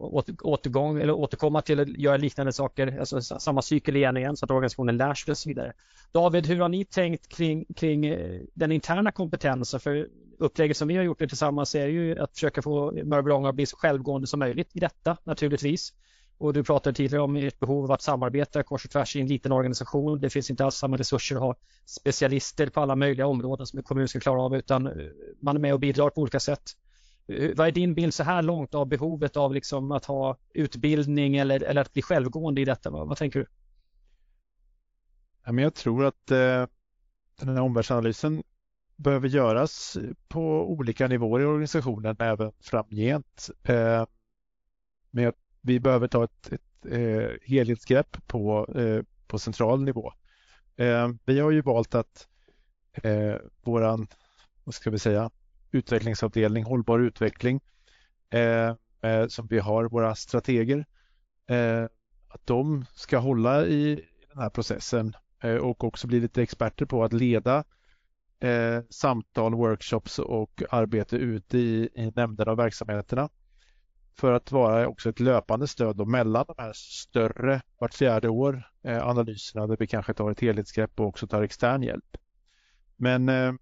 återgång 0.43 1.01
eller 1.01 1.13
återkomma 1.13 1.63
till 1.63 1.81
att 1.81 1.89
göra 1.89 2.17
liknande 2.17 2.53
saker, 2.53 2.99
alltså 2.99 3.21
samma 3.21 3.63
cykel 3.63 3.97
igen 3.97 4.17
och 4.17 4.21
igen 4.21 4.37
så 4.37 4.45
att 4.45 4.51
organisationen 4.51 4.97
lär 4.97 5.15
sig 5.15 5.33
och 5.33 5.39
så 5.39 5.49
vidare. 5.49 5.73
David, 6.13 6.47
hur 6.47 6.61
har 6.61 6.69
ni 6.69 6.85
tänkt 6.85 7.29
kring, 7.29 7.65
kring 7.77 8.07
eh, 8.07 8.41
den 8.55 8.73
interna 8.73 9.13
kompetensen? 9.13 9.81
För 9.81 10.09
upplägget 10.39 10.77
som 10.77 10.89
vi 10.89 10.97
har 10.97 11.05
gjort 11.05 11.19
det 11.19 11.29
tillsammans 11.29 11.75
är 11.75 11.87
ju 11.87 12.19
att 12.19 12.33
försöka 12.33 12.63
få 12.63 12.93
Mörbylånga 13.05 13.49
att 13.49 13.55
bli 13.55 13.67
så 13.67 13.77
självgående 13.77 14.27
som 14.27 14.41
möjligt 14.41 14.77
i 14.77 14.81
detta 14.81 15.17
naturligtvis. 15.25 15.93
Och 16.39 16.53
du 16.53 16.65
pratade 16.65 16.97
tidigare 16.97 17.23
om 17.23 17.37
ert 17.37 17.59
behov 17.59 17.85
av 17.85 17.93
att 17.93 18.03
samarbeta 18.03 18.63
kors 18.63 18.85
och 18.85 18.91
tvärs 18.91 19.17
i 19.17 19.21
en 19.21 19.27
liten 19.27 19.53
organisation. 19.53 20.21
Det 20.21 20.31
finns 20.31 20.51
inte 20.51 20.65
alls 20.65 20.75
samma 20.75 20.97
resurser 20.97 21.37
att 21.37 21.43
ha 21.43 21.57
specialister 21.85 22.67
på 22.67 22.81
alla 22.81 22.97
möjliga 22.97 23.27
områden 23.27 23.67
som 23.67 23.79
en 23.79 23.83
kommun 23.83 24.09
ska 24.09 24.21
klara 24.21 24.43
av 24.43 24.57
utan 24.57 24.87
eh, 24.87 24.93
man 25.41 25.57
är 25.57 25.61
med 25.61 25.75
och 25.75 25.81
bidrar 25.81 26.11
på 26.11 26.21
olika 26.21 26.41
sätt. 26.41 26.63
Eh, 27.27 27.51
vad 27.57 27.67
är 27.67 27.73
din 27.73 27.95
bild 27.95 28.15
så 28.15 28.23
här 28.23 28.43
långt 28.43 28.75
av 28.75 28.87
behovet 28.87 29.37
av 29.37 29.55
liksom 29.55 29.93
att 29.93 30.05
ha 30.05 30.37
utbildning 30.55 31.37
eller, 31.37 31.63
eller 31.63 31.81
att 31.81 31.93
bli 31.93 32.03
självgående 32.03 32.61
i 32.61 32.65
detta? 32.65 32.91
Vad, 32.91 33.09
vad 33.09 33.17
tänker 33.17 33.41
du? 33.41 33.47
Ja, 35.45 35.53
men 35.53 35.65
jag 35.65 35.75
tror 35.75 36.05
att 36.05 36.31
eh, 36.31 36.67
den 37.41 37.49
här 37.49 37.61
omvärldsanalysen 37.61 38.43
behöver 38.97 39.29
göras 39.29 39.99
på 40.29 40.71
olika 40.73 41.09
nivåer 41.09 41.41
i 41.41 41.45
organisationen 41.45 42.17
även 42.19 42.53
framgent. 42.61 43.51
Eh, 43.63 44.07
men 45.11 45.25
jag 45.25 45.35
vi 45.65 45.81
behöver 45.81 46.09
ta 46.09 46.25
ett, 46.25 46.53
ett 46.53 46.87
eh, 46.87 47.31
helhetsgrepp 47.43 48.27
på, 48.27 48.67
eh, 48.75 49.03
på 49.27 49.39
central 49.39 49.83
nivå. 49.83 50.13
Eh, 50.77 51.09
vi 51.25 51.41
har 51.41 51.51
ju 51.51 51.63
valt 51.63 51.95
att 51.95 52.29
eh, 52.93 53.37
våran, 53.63 54.07
vad 54.65 54.75
ska 54.75 54.91
vi 54.91 54.99
säga, 54.99 55.31
utvecklingsavdelning, 55.71 56.65
hållbar 56.65 56.99
utveckling, 56.99 57.61
eh, 58.31 58.75
eh 59.03 59.27
som 59.29 59.47
vi 59.47 59.59
har, 59.59 59.85
våra 59.85 60.15
strateger, 60.15 60.87
eh, 61.47 61.85
att 62.29 62.47
de 62.47 62.85
ska 62.95 63.19
hålla 63.19 63.67
i 63.67 64.05
den 64.29 64.39
här 64.39 64.51
processen 64.51 65.17
eh, 65.43 65.57
och 65.57 65.85
också 65.85 66.07
bli 66.07 66.21
lite 66.21 66.43
experter 66.43 66.87
på 66.87 67.05
att 67.05 67.13
leda 67.13 67.65
eh, 68.41 68.81
samtal, 68.91 69.55
workshops 69.55 70.19
och 70.19 70.63
arbete 70.71 71.17
ute 71.17 71.59
i, 71.59 71.89
i 71.95 72.13
nämnderna 72.15 72.53
och 72.53 72.59
verksamheterna 72.59 73.29
för 74.17 74.33
att 74.33 74.53
vara 74.53 74.89
också 74.89 75.09
ett 75.09 75.21
löpande 75.21 75.67
stöd 75.67 75.97
då 75.97 76.05
mellan 76.05 76.45
de 76.49 76.55
här 76.59 76.73
större 76.75 77.63
vart 77.79 77.95
fjärde 77.95 78.29
år 78.29 78.71
eh, 78.83 79.07
analyserna 79.07 79.67
där 79.67 79.77
vi 79.77 79.87
kanske 79.87 80.15
tar 80.15 80.31
ett 80.31 80.41
helhetsgrepp 80.41 81.01
och 81.01 81.07
också 81.07 81.27
tar 81.27 81.43
extern 81.43 81.83
hjälp. 81.83 82.17
Men 82.97 83.29
eh, 83.29 83.53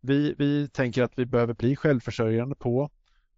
vi, 0.00 0.34
vi 0.38 0.68
tänker 0.68 1.02
att 1.02 1.18
vi 1.18 1.26
behöver 1.26 1.54
bli 1.54 1.76
självförsörjande 1.76 2.54
på 2.54 2.90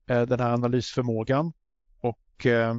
eh, 0.06 0.22
den 0.22 0.40
här 0.40 0.52
analysförmågan 0.52 1.52
och 2.00 2.46
eh, 2.46 2.76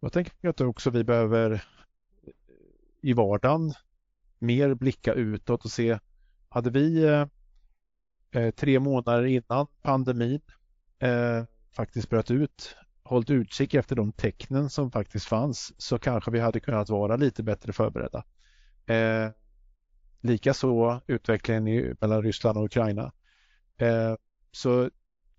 jag 0.00 0.12
tänker 0.12 0.48
att 0.48 0.60
också 0.60 0.90
vi 0.90 1.04
behöver 1.04 1.52
eh, 1.52 1.60
i 3.00 3.12
vardagen 3.12 3.72
mer 4.38 4.74
blicka 4.74 5.12
utåt 5.12 5.64
och 5.64 5.70
se 5.70 5.98
hade 6.48 6.70
vi 6.70 7.04
eh, 7.04 7.26
eh 8.30 8.50
tre 8.50 8.80
månader 8.80 9.24
innan 9.24 9.66
pandemin 9.82 10.40
eh, 10.98 11.44
faktiskt 11.78 12.10
bröt 12.10 12.30
ut, 12.30 12.76
hållit 13.02 13.30
utkik 13.30 13.74
efter 13.74 13.96
de 13.96 14.12
tecknen 14.12 14.70
som 14.70 14.90
faktiskt 14.90 15.26
fanns 15.26 15.72
så 15.78 15.98
kanske 15.98 16.30
vi 16.30 16.40
hade 16.40 16.60
kunnat 16.60 16.88
vara 16.88 17.16
lite 17.16 17.42
bättre 17.42 17.72
förberedda. 17.72 18.24
Eh, 18.86 19.30
Likaså 20.20 21.00
utvecklingen 21.06 21.68
i, 21.68 21.94
mellan 22.00 22.22
Ryssland 22.22 22.58
och 22.58 22.64
Ukraina. 22.64 23.12
Eh, 23.76 24.14
så 24.52 24.90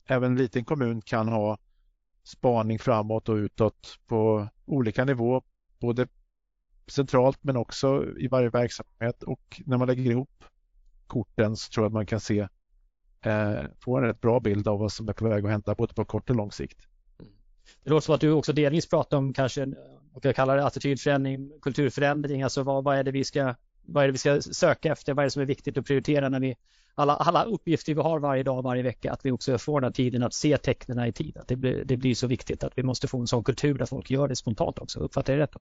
även 0.06 0.32
en 0.32 0.38
liten 0.38 0.66
kommun 0.66 1.02
kan 1.02 1.28
ha 1.28 1.58
spaning 2.24 2.80
framåt 2.80 3.30
och 3.30 3.36
utåt 3.36 4.00
på 4.08 4.50
olika 4.66 5.06
nivå, 5.06 5.42
både 5.80 6.08
centralt 6.88 7.44
men 7.44 7.58
också 7.58 8.06
i 8.18 8.28
varje 8.28 8.50
verksamhet 8.50 9.24
och 9.24 9.62
när 9.66 9.78
man 9.78 9.88
lägger 9.88 10.12
ihop 10.12 10.44
korten 11.08 11.56
så 11.56 11.72
tror 11.72 11.84
jag 11.84 11.90
att 11.90 11.94
man 11.94 12.06
kan 12.06 12.20
se 12.20 12.48
eh, 13.22 13.62
får 13.80 14.02
en 14.02 14.08
rätt 14.08 14.22
bra 14.22 14.40
bild 14.40 14.68
av 14.68 14.80
vad 14.80 14.92
som 14.92 15.10
är 15.10 15.14
på 15.14 15.30
väg 15.30 15.46
att 15.46 15.52
hända 15.52 15.76
både 15.76 15.94
på 15.94 16.06
kort 16.06 16.30
och 16.30 16.36
lång 16.36 16.52
sikt. 16.52 16.80
Mm. 17.20 17.32
Det 17.84 17.90
låter 17.90 18.06
som 18.06 18.16
att 18.16 18.22
du 18.22 18.32
också 18.32 18.54
delvis 18.54 18.90
pratar 18.90 19.18
om 19.18 19.34
kanske, 19.34 19.68
och 20.14 20.26
jag 20.26 20.36
kallar 20.36 20.58
det 20.58 20.66
attitydförändring, 20.66 21.52
kulturförändring, 21.62 22.44
alltså 22.44 22.64
vad, 22.64 22.84
vad, 22.84 22.98
är 22.98 23.04
det 23.04 23.12
vi 23.12 23.24
ska, 23.24 23.56
vad 23.82 24.04
är 24.04 24.08
det 24.08 24.12
vi 24.12 24.18
ska 24.18 24.42
söka 24.42 24.92
efter, 24.92 25.14
vad 25.14 25.24
är 25.24 25.28
det 25.28 25.32
som 25.32 25.42
är 25.42 25.46
viktigt 25.46 25.78
att 25.78 25.86
prioritera 25.86 26.30
när 26.30 26.40
vi, 26.40 26.56
alla, 26.96 27.16
alla 27.16 27.44
uppgifter 27.44 27.94
vi 27.94 28.02
har 28.02 28.20
varje 28.20 28.44
dag, 28.44 28.62
varje 28.62 28.84
vecka, 28.84 29.12
att 29.12 29.26
vi 29.26 29.32
också 29.32 29.58
får 29.58 29.82
den 29.82 29.88
här 29.88 29.94
tiden 29.94 30.24
att 30.24 30.34
se 30.34 30.58
tecknen 30.58 31.06
i 31.06 31.14
tid. 31.14 31.38
Att 31.38 31.48
det, 31.48 31.56
blir, 31.56 31.86
det 31.86 31.98
blir 31.98 32.16
så 32.16 32.28
viktigt 32.28 32.64
att 32.64 32.78
vi 32.78 32.84
måste 32.84 33.08
få 33.08 33.20
en 33.20 33.28
sån 33.28 33.44
kultur 33.44 33.78
där 33.78 33.86
folk 33.86 34.12
gör 34.12 34.28
det 34.28 34.36
spontant 34.36 34.80
också. 34.80 35.00
Uppfattar 35.00 35.34
jag 35.34 35.40
det 35.40 35.44
rätt? 35.44 35.56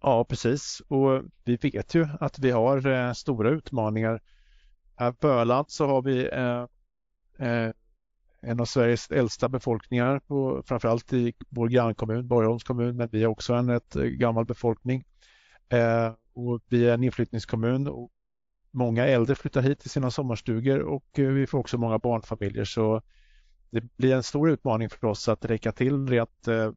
Ja, 0.00 0.24
precis. 0.24 0.82
Och 0.88 1.22
vi 1.44 1.56
vet 1.56 1.94
ju 1.94 2.08
att 2.20 2.38
vi 2.38 2.50
har 2.50 2.86
eh, 2.86 3.12
stora 3.12 3.50
utmaningar 3.50 4.20
här 4.96 5.12
på 5.12 5.28
Öland 5.28 5.70
så 5.70 5.86
har 5.86 6.02
vi 6.02 6.28
eh, 6.32 6.66
eh, 7.48 7.72
en 8.40 8.60
av 8.60 8.64
Sveriges 8.64 9.10
äldsta 9.10 9.48
befolkningar, 9.48 10.18
på, 10.18 10.62
framförallt 10.66 11.12
i 11.12 11.34
vår 11.48 11.68
grannkommun, 11.68 12.28
Borgholms 12.28 12.64
kommun, 12.64 12.96
men 12.96 13.08
vi 13.12 13.22
har 13.22 13.30
också 13.30 13.54
en 13.54 13.70
rätt 13.70 13.96
eh, 13.96 14.02
gammal 14.02 14.44
befolkning. 14.44 15.04
Eh, 15.68 16.12
och 16.32 16.60
vi 16.68 16.88
är 16.88 16.94
en 16.94 17.04
inflyttningskommun 17.04 17.88
och 17.88 18.10
många 18.70 19.06
äldre 19.06 19.34
flyttar 19.34 19.62
hit 19.62 19.80
till 19.80 19.90
sina 19.90 20.10
sommarstugor 20.10 20.78
och 20.78 21.18
eh, 21.18 21.28
vi 21.28 21.46
får 21.46 21.58
också 21.58 21.78
många 21.78 21.98
barnfamiljer 21.98 22.64
så 22.64 23.02
det 23.70 23.96
blir 23.96 24.14
en 24.14 24.22
stor 24.22 24.50
utmaning 24.50 24.90
för 24.90 25.06
oss 25.06 25.28
att 25.28 25.44
räcka 25.44 25.72
till 25.72 26.08
rent 26.08 26.48
eh, 26.48 26.72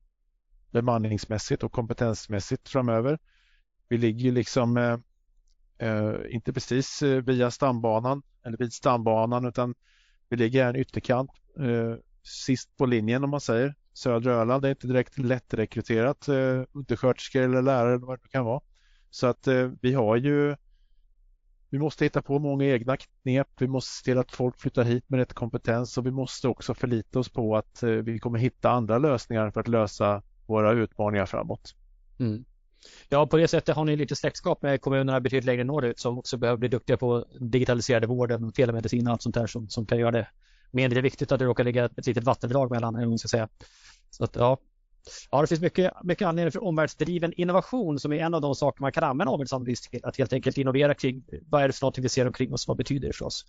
bemanningsmässigt 0.71 1.63
och 1.63 1.71
kompetensmässigt 1.71 2.69
framöver. 2.69 3.19
Vi 3.89 3.97
ligger 3.97 4.31
liksom 4.31 4.77
Eh, 4.77 4.97
Eh, 5.79 6.13
inte 6.29 6.53
precis 6.53 7.01
eh, 7.01 7.21
via 7.21 7.51
stambanan 7.51 8.21
eller 8.43 8.57
vid 8.57 8.73
stambanan 8.73 9.45
utan 9.45 9.75
vi 10.29 10.37
ligger 10.37 10.65
i 10.65 10.69
en 10.69 10.75
ytterkant 10.75 11.31
eh, 11.59 11.95
sist 12.23 12.77
på 12.77 12.85
linjen 12.85 13.23
om 13.23 13.29
man 13.29 13.41
säger. 13.41 13.75
Södra 13.93 14.33
Öland 14.33 14.65
är 14.65 14.69
inte 14.69 14.87
direkt 14.87 15.17
lättrekryterat 15.17 16.27
eh, 16.27 16.63
undersköterskor 16.71 17.41
eller 17.41 17.61
lärare 17.61 17.95
eller 17.95 18.05
vad 18.05 18.19
det 18.21 18.29
kan 18.29 18.45
vara. 18.45 18.61
Så 19.09 19.27
att 19.27 19.47
eh, 19.47 19.71
vi 19.81 19.93
har 19.93 20.15
ju 20.15 20.55
vi 21.69 21.79
måste 21.79 22.05
hitta 22.05 22.21
på 22.21 22.39
många 22.39 22.65
egna 22.65 22.97
knep. 22.97 23.47
Vi 23.59 23.67
måste 23.67 23.91
se 23.91 24.03
till 24.03 24.17
att 24.17 24.31
folk 24.31 24.59
flyttar 24.59 24.83
hit 24.83 25.09
med 25.09 25.17
rätt 25.17 25.33
kompetens 25.33 25.97
och 25.97 26.05
vi 26.05 26.11
måste 26.11 26.47
också 26.47 26.73
förlita 26.73 27.19
oss 27.19 27.29
på 27.29 27.57
att 27.57 27.83
eh, 27.83 27.89
vi 27.89 28.19
kommer 28.19 28.39
hitta 28.39 28.69
andra 28.69 28.97
lösningar 28.97 29.51
för 29.51 29.61
att 29.61 29.67
lösa 29.67 30.23
våra 30.45 30.71
utmaningar 30.71 31.25
framåt. 31.25 31.75
Mm. 32.19 32.45
Ja, 33.09 33.27
på 33.27 33.37
det 33.37 33.47
sättet 33.47 33.75
har 33.75 33.85
ni 33.85 33.95
lite 33.95 34.15
släktskap 34.15 34.61
med 34.61 34.81
kommunerna 34.81 35.19
betydligt 35.19 35.45
längre 35.45 35.63
norrut 35.63 35.99
som 35.99 36.17
också 36.19 36.37
behöver 36.37 36.57
bli 36.57 36.69
duktiga 36.69 36.97
på 36.97 37.25
digitaliserade 37.39 38.07
vården, 38.07 38.51
telemedicin 38.51 39.07
och 39.07 39.13
allt 39.13 39.21
sånt 39.21 39.35
där 39.35 39.47
som, 39.47 39.69
som 39.69 39.85
kan 39.85 39.97
göra 39.97 40.11
det 40.11 40.27
mindre 40.71 41.01
viktigt 41.01 41.31
att 41.31 41.39
det 41.39 41.45
råkar 41.45 41.63
ligga 41.63 41.85
ett 41.85 42.07
litet 42.07 42.23
vattendrag 42.23 42.71
mellan, 42.71 42.95
eller 42.95 43.07
man 43.07 43.19
ska 43.19 43.27
säga. 43.27 43.49
Så 44.09 44.23
att 44.23 44.35
ja, 44.35 44.57
Ja, 45.31 45.41
det 45.41 45.47
finns 45.47 45.61
mycket, 45.61 45.93
mycket 46.03 46.27
anledning 46.27 46.51
för 46.51 46.63
omvärldsdriven 46.63 47.33
innovation 47.33 47.99
som 47.99 48.13
är 48.13 48.17
en 48.17 48.33
av 48.33 48.41
de 48.41 48.55
saker 48.55 48.81
man 48.81 48.91
kan 48.91 49.03
använda 49.03 49.31
omvärldsanalys 49.31 49.81
till. 49.81 49.99
Att 50.03 50.17
helt 50.17 50.33
enkelt 50.33 50.57
innovera 50.57 50.93
kring 50.93 51.23
vad 51.49 51.63
är 51.63 51.67
det 51.67 51.73
för 51.73 51.83
någonting 51.83 52.01
vi 52.01 52.09
ser 52.09 52.27
omkring 52.27 52.53
oss, 52.53 52.67
vad 52.67 52.77
betyder 52.77 53.07
det 53.07 53.13
för 53.13 53.25
oss? 53.25 53.45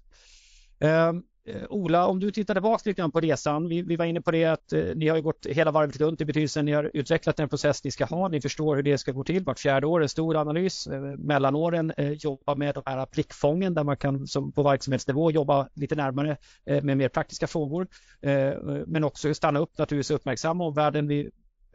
Um, 0.81 1.25
Eh, 1.49 1.63
Ola, 1.71 2.07
om 2.07 2.21
du 2.21 2.31
tittar 2.31 2.55
tillbaka 2.55 2.83
lite 2.85 3.01
grann 3.01 3.11
på 3.11 3.21
resan. 3.21 3.69
Vi, 3.69 3.83
vi 3.83 3.97
var 3.97 4.05
inne 4.05 4.21
på 4.21 4.31
det 4.31 4.45
att 4.45 4.73
eh, 4.73 4.83
ni 4.95 5.09
har 5.09 5.17
ju 5.17 5.23
gått 5.23 5.47
hela 5.47 5.71
varvet 5.71 5.97
runt 5.97 6.21
i 6.21 6.25
betydelsen 6.25 6.65
ni 6.65 6.73
har 6.73 6.91
utvecklat 6.95 7.37
den 7.37 7.49
process 7.49 7.85
ni 7.85 7.91
ska 7.91 8.05
ha. 8.05 8.29
Ni 8.29 8.41
förstår 8.41 8.77
hur 8.77 8.83
det 8.83 8.99
ska 8.99 9.13
gå 9.13 9.25
till. 9.25 9.45
Vart 9.45 9.59
fjärde 9.59 9.87
år 9.87 10.03
en 10.03 10.09
stor 10.09 10.37
analys. 10.37 10.87
Eh, 10.87 11.01
mellanåren 11.19 11.93
eh, 11.97 12.13
jobba 12.13 12.55
med 12.55 12.75
de 12.75 12.83
här 12.87 13.07
prickfången 13.07 13.75
där 13.75 13.85
man 13.85 13.97
kan 13.97 14.27
som 14.27 14.53
på 14.53 14.63
verksamhetsnivå 14.63 15.31
jobba 15.31 15.69
lite 15.75 15.95
närmare 15.95 16.37
eh, 16.67 16.83
med 16.83 16.97
mer 16.97 17.09
praktiska 17.09 17.47
frågor. 17.47 17.87
Eh, 18.21 18.53
men 18.87 19.05
också 19.05 19.35
stanna 19.35 19.61
upp 19.61 19.79
naturligtvis 19.79 20.11
och 20.11 20.17
uppmärksamma 20.17 20.65
omvärlden. 20.65 21.09
Vi 21.09 21.31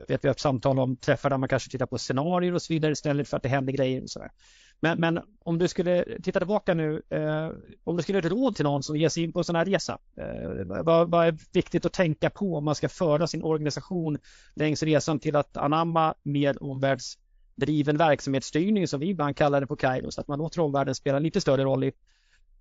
vet 0.07 0.23
vi 0.23 0.27
har 0.27 0.33
haft 0.33 0.39
samtal 0.39 0.79
om 0.79 0.95
träffar 0.95 1.29
där 1.29 1.37
man 1.37 1.49
kanske 1.49 1.71
tittar 1.71 1.85
på 1.85 1.97
scenarier 1.97 2.53
och 2.53 2.61
så 2.61 2.73
vidare 2.73 2.91
istället 2.91 3.27
för 3.27 3.37
att 3.37 3.43
det 3.43 3.49
händer 3.49 3.73
grejer. 3.73 4.03
Och 4.03 4.09
så 4.09 4.27
men, 4.83 4.99
men, 4.99 5.19
om 5.39 5.57
du 5.57 5.67
skulle 5.67 6.05
titta 6.23 6.39
tillbaka 6.39 6.73
nu, 6.73 7.01
eh, 7.09 7.49
om 7.83 7.97
du 7.97 8.03
skulle 8.03 8.19
ge 8.19 8.25
ett 8.25 8.31
råd 8.31 8.55
till 8.55 8.65
någon 8.65 8.83
som 8.83 8.97
ger 8.97 9.09
sig 9.09 9.23
in 9.23 9.33
på 9.33 9.39
en 9.39 9.43
sån 9.43 9.55
här 9.55 9.65
resa, 9.65 9.97
eh, 10.17 10.83
vad, 10.83 11.09
vad, 11.09 11.27
är 11.27 11.37
viktigt 11.53 11.85
att 11.85 11.93
tänka 11.93 12.29
på 12.29 12.55
om 12.57 12.65
man 12.65 12.75
ska 12.75 12.89
föra 12.89 13.27
sin 13.27 13.43
organisation 13.43 14.17
längs 14.53 14.83
resan 14.83 15.19
till 15.19 15.35
att 15.35 15.57
anamma 15.57 16.13
mer 16.23 16.63
omvärldsdriven 16.63 17.97
verksamhetsstyrning 17.97 18.87
som 18.87 18.99
vi 18.99 19.09
ibland 19.09 19.37
kallar 19.37 19.61
det 19.61 19.67
på 19.67 19.75
Kairos, 19.75 20.19
att 20.19 20.27
man 20.27 20.39
låter 20.39 20.61
omvärlden 20.61 20.95
spela 20.95 21.17
en 21.17 21.23
lite 21.23 21.41
större 21.41 21.63
roll 21.63 21.83
i, 21.83 21.91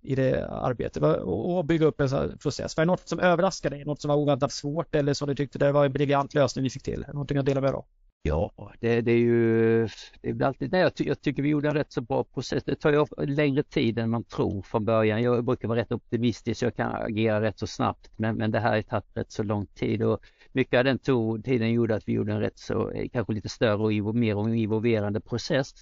i 0.03 0.15
det 0.15 0.47
arbetet 0.47 1.03
och, 1.23 1.65
bygga 1.65 1.85
upp 1.85 2.01
en 2.01 2.09
sån 2.09 2.37
process. 2.37 2.77
Var 2.77 2.85
det 2.85 2.91
något 2.91 3.07
som 3.07 3.19
överraskade 3.19 3.75
dig, 3.75 3.85
något 3.85 4.01
som 4.01 4.09
var 4.09 4.15
oväntat 4.15 4.51
svårt 4.51 4.95
eller 4.95 5.13
som 5.13 5.27
du 5.27 5.35
tyckte 5.35 5.59
det 5.59 5.71
var 5.71 5.85
en 5.85 5.93
briljant 5.93 6.33
lösning 6.33 6.63
vi 6.63 6.69
fick 6.69 6.83
till? 6.83 7.05
Någonting 7.07 7.37
att 7.37 7.45
dela 7.45 7.61
med 7.61 7.73
dig 7.73 7.77
av? 7.77 7.85
Ja, 8.25 8.51
det, 8.79 9.01
det, 9.01 9.11
är 9.11 9.17
ju 9.17 9.87
det 10.21 10.29
är 10.29 10.43
alltid, 10.43 10.71
nej, 10.71 10.81
jag, 10.81 10.95
ty, 10.95 11.03
jag, 11.03 11.21
tycker 11.21 11.43
vi 11.43 11.49
gjorde 11.49 11.67
en 11.67 11.73
rätt 11.73 11.91
så 11.91 12.01
bra 12.01 12.23
process. 12.23 12.63
Det 12.63 12.75
tar 12.75 12.91
ju 12.91 13.25
längre 13.25 13.63
tid 13.63 13.99
än 13.99 14.09
man 14.09 14.23
tror 14.23 14.61
från 14.61 14.85
början. 14.85 15.21
Jag 15.21 15.45
brukar 15.45 15.67
vara 15.67 15.79
rätt 15.79 15.91
optimistisk, 15.91 16.61
jag 16.61 16.75
kan 16.75 16.91
agera 16.95 17.41
rätt 17.41 17.59
så 17.59 17.67
snabbt 17.67 18.11
men, 18.15 18.35
men 18.35 18.51
det 18.51 18.59
här 18.59 18.75
har 18.75 18.81
tagit 18.81 19.05
rätt 19.13 19.31
så 19.31 19.43
lång 19.43 19.65
tid 19.65 20.03
och 20.03 20.19
mycket 20.51 20.77
av 20.77 20.83
den 20.83 20.99
tog, 20.99 21.45
tiden 21.45 21.71
gjorde 21.71 21.95
att 21.95 22.07
vi 22.07 22.13
gjorde 22.13 22.33
en 22.33 22.39
rätt 22.39 22.59
så, 22.59 22.89
eh, 22.89 23.09
kanske 23.09 23.33
lite 23.33 23.49
större 23.49 24.01
och 24.01 24.15
mer 24.15 24.53
involverande 24.53 25.19
process 25.19 25.73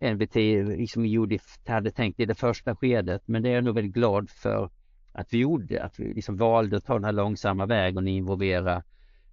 NBT, 0.00 0.34
liksom 0.78 1.06
gjorde, 1.06 1.38
hade 1.66 1.90
tänkt 1.90 2.20
i 2.20 2.26
det 2.26 2.34
första 2.34 2.76
skedet. 2.76 3.22
Men 3.26 3.42
det 3.42 3.48
är 3.48 3.54
jag 3.54 3.64
nog 3.64 3.74
väldigt 3.74 3.94
glad 3.94 4.30
för 4.30 4.70
att 5.12 5.32
vi 5.32 5.38
gjorde, 5.38 5.82
att 5.82 6.00
vi 6.00 6.14
liksom 6.14 6.36
valde 6.36 6.76
att 6.76 6.84
ta 6.84 6.94
den 6.94 7.04
här 7.04 7.12
långsamma 7.12 7.66
vägen 7.66 8.04
och 8.04 8.10
involvera 8.10 8.82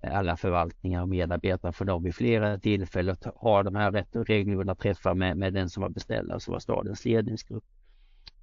alla 0.04 0.38
förvaltningar 0.38 1.02
och 1.02 1.10
medarbetare 1.10 1.72
för 1.72 1.86
dem 1.86 2.04
vid 2.04 2.16
flera 2.16 2.60
tillfällen 2.60 3.16
och 3.26 3.42
ha 3.42 3.64
de 3.64 3.76
här 3.76 3.92
rätt 3.92 4.08
regelbundna 4.14 4.76
träffar 4.76 5.14
med, 5.14 5.38
med 5.38 5.54
den 5.54 5.70
som 5.70 5.82
var 5.82 5.90
beställare, 5.90 6.40
som 6.40 6.52
var 6.52 6.60
stadens 6.60 7.06
ledningsgrupp 7.06 7.64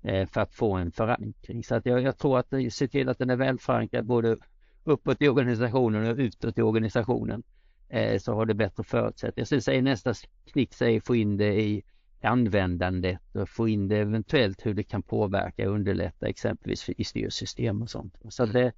eh, 0.03 0.29
för 0.29 0.41
att 0.41 0.55
få 0.55 0.73
en 0.75 0.93
förankring. 0.93 1.65
Så 1.65 1.75
att 1.75 1.87
jag, 1.87 2.03
jag 2.03 2.19
tror 2.19 2.39
att 2.39 2.53
eh, 2.53 2.69
se 2.69 2.89
till 2.89 3.09
att 3.09 3.19
den 3.19 3.31
är 3.31 3.37
väl 3.37 3.59
förankrad 3.59 4.07
både 4.07 4.37
uppåt 4.85 5.23
i 5.23 5.29
organisationen 5.29 6.11
och 6.11 6.17
utåt 6.17 6.59
i 6.59 6.63
organisationen 6.63 7.43
eh, 7.89 8.19
så 8.19 8.35
har 8.35 8.47
det 8.47 8.55
bättre 8.55 8.85
förutsättningar. 8.85 9.47
Sen 9.47 9.63
säger 9.63 9.83
nästa 9.83 10.15
knick 10.53 10.75
säger 10.75 11.01
få 11.01 11.17
in 11.17 11.37
det 11.37 11.61
i 11.61 11.83
användandet 12.21 13.19
och 13.33 13.49
få 13.49 13.69
in 13.69 13.89
det 13.89 13.97
eventuellt 13.97 14.67
hur 14.67 14.75
det 14.75 14.83
kan 14.83 15.03
påverka 15.03 15.69
och 15.69 15.75
underlätta 15.75 16.29
exempelvis 16.29 16.89
i 16.89 17.05
styrsystem 17.05 17.83
och 17.83 17.91
sånt. 17.91 18.15
Så 18.29 18.47
det, 18.47 18.73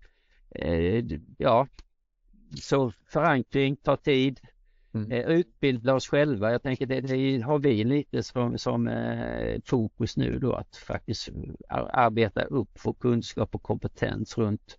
eh, 0.51 1.05
ja, 1.39 1.69
så 2.63 2.93
förankring 3.07 3.77
tar 3.77 3.97
tid. 3.97 4.41
Mm. 4.95 5.13
Eh, 5.13 5.27
utbilda 5.27 5.95
oss 5.95 6.09
själva. 6.09 6.53
Jag 6.53 6.63
tänker 6.63 6.87
det, 6.87 7.01
det 7.01 7.41
har 7.41 7.59
vi 7.59 7.85
lite 7.85 8.23
som, 8.23 8.59
som 8.59 8.89
eh, 8.89 9.61
fokus 9.65 10.17
nu 10.17 10.39
då 10.39 10.53
att 10.53 10.77
faktiskt 10.77 11.29
arbeta 11.69 12.43
upp 12.43 12.79
för 12.79 12.93
kunskap 12.93 13.55
och 13.55 13.63
kompetens 13.63 14.39
runt 14.39 14.79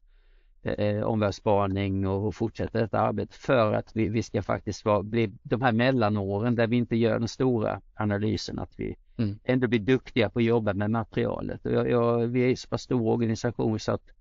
eh, 0.64 1.04
omvärldsspaning 1.04 2.08
och 2.08 2.36
fortsätta 2.36 2.80
detta 2.80 3.00
arbete 3.00 3.34
för 3.34 3.74
att 3.74 3.96
vi, 3.96 4.10
vi 4.10 4.24
ska 4.24 4.42
faktiskt 4.42 4.86
vara, 4.86 5.04
bli 5.04 5.32
de 5.44 5.62
här 5.62 5.72
mellanåren 5.72 6.56
där 6.56 6.68
vi 6.68 6.76
inte 6.76 6.96
gör 6.96 7.20
den 7.20 7.28
stora 7.28 7.82
analysen 7.94 8.60
att 8.60 8.74
vi 8.78 8.96
mm. 9.18 9.40
ändå 9.44 9.68
blir 9.68 9.80
duktiga 9.80 10.30
på 10.30 10.40
att 10.40 10.46
jobba 10.46 10.74
med 10.74 10.92
materialet. 10.92 11.66
Och 11.66 11.72
jag, 11.72 11.90
jag, 11.90 12.28
vi 12.28 12.52
är 12.52 12.56
så 12.56 12.68
pass 12.68 12.82
stor 12.82 13.08
organisation 13.08 13.80
så 13.80 13.92
att 13.92 14.12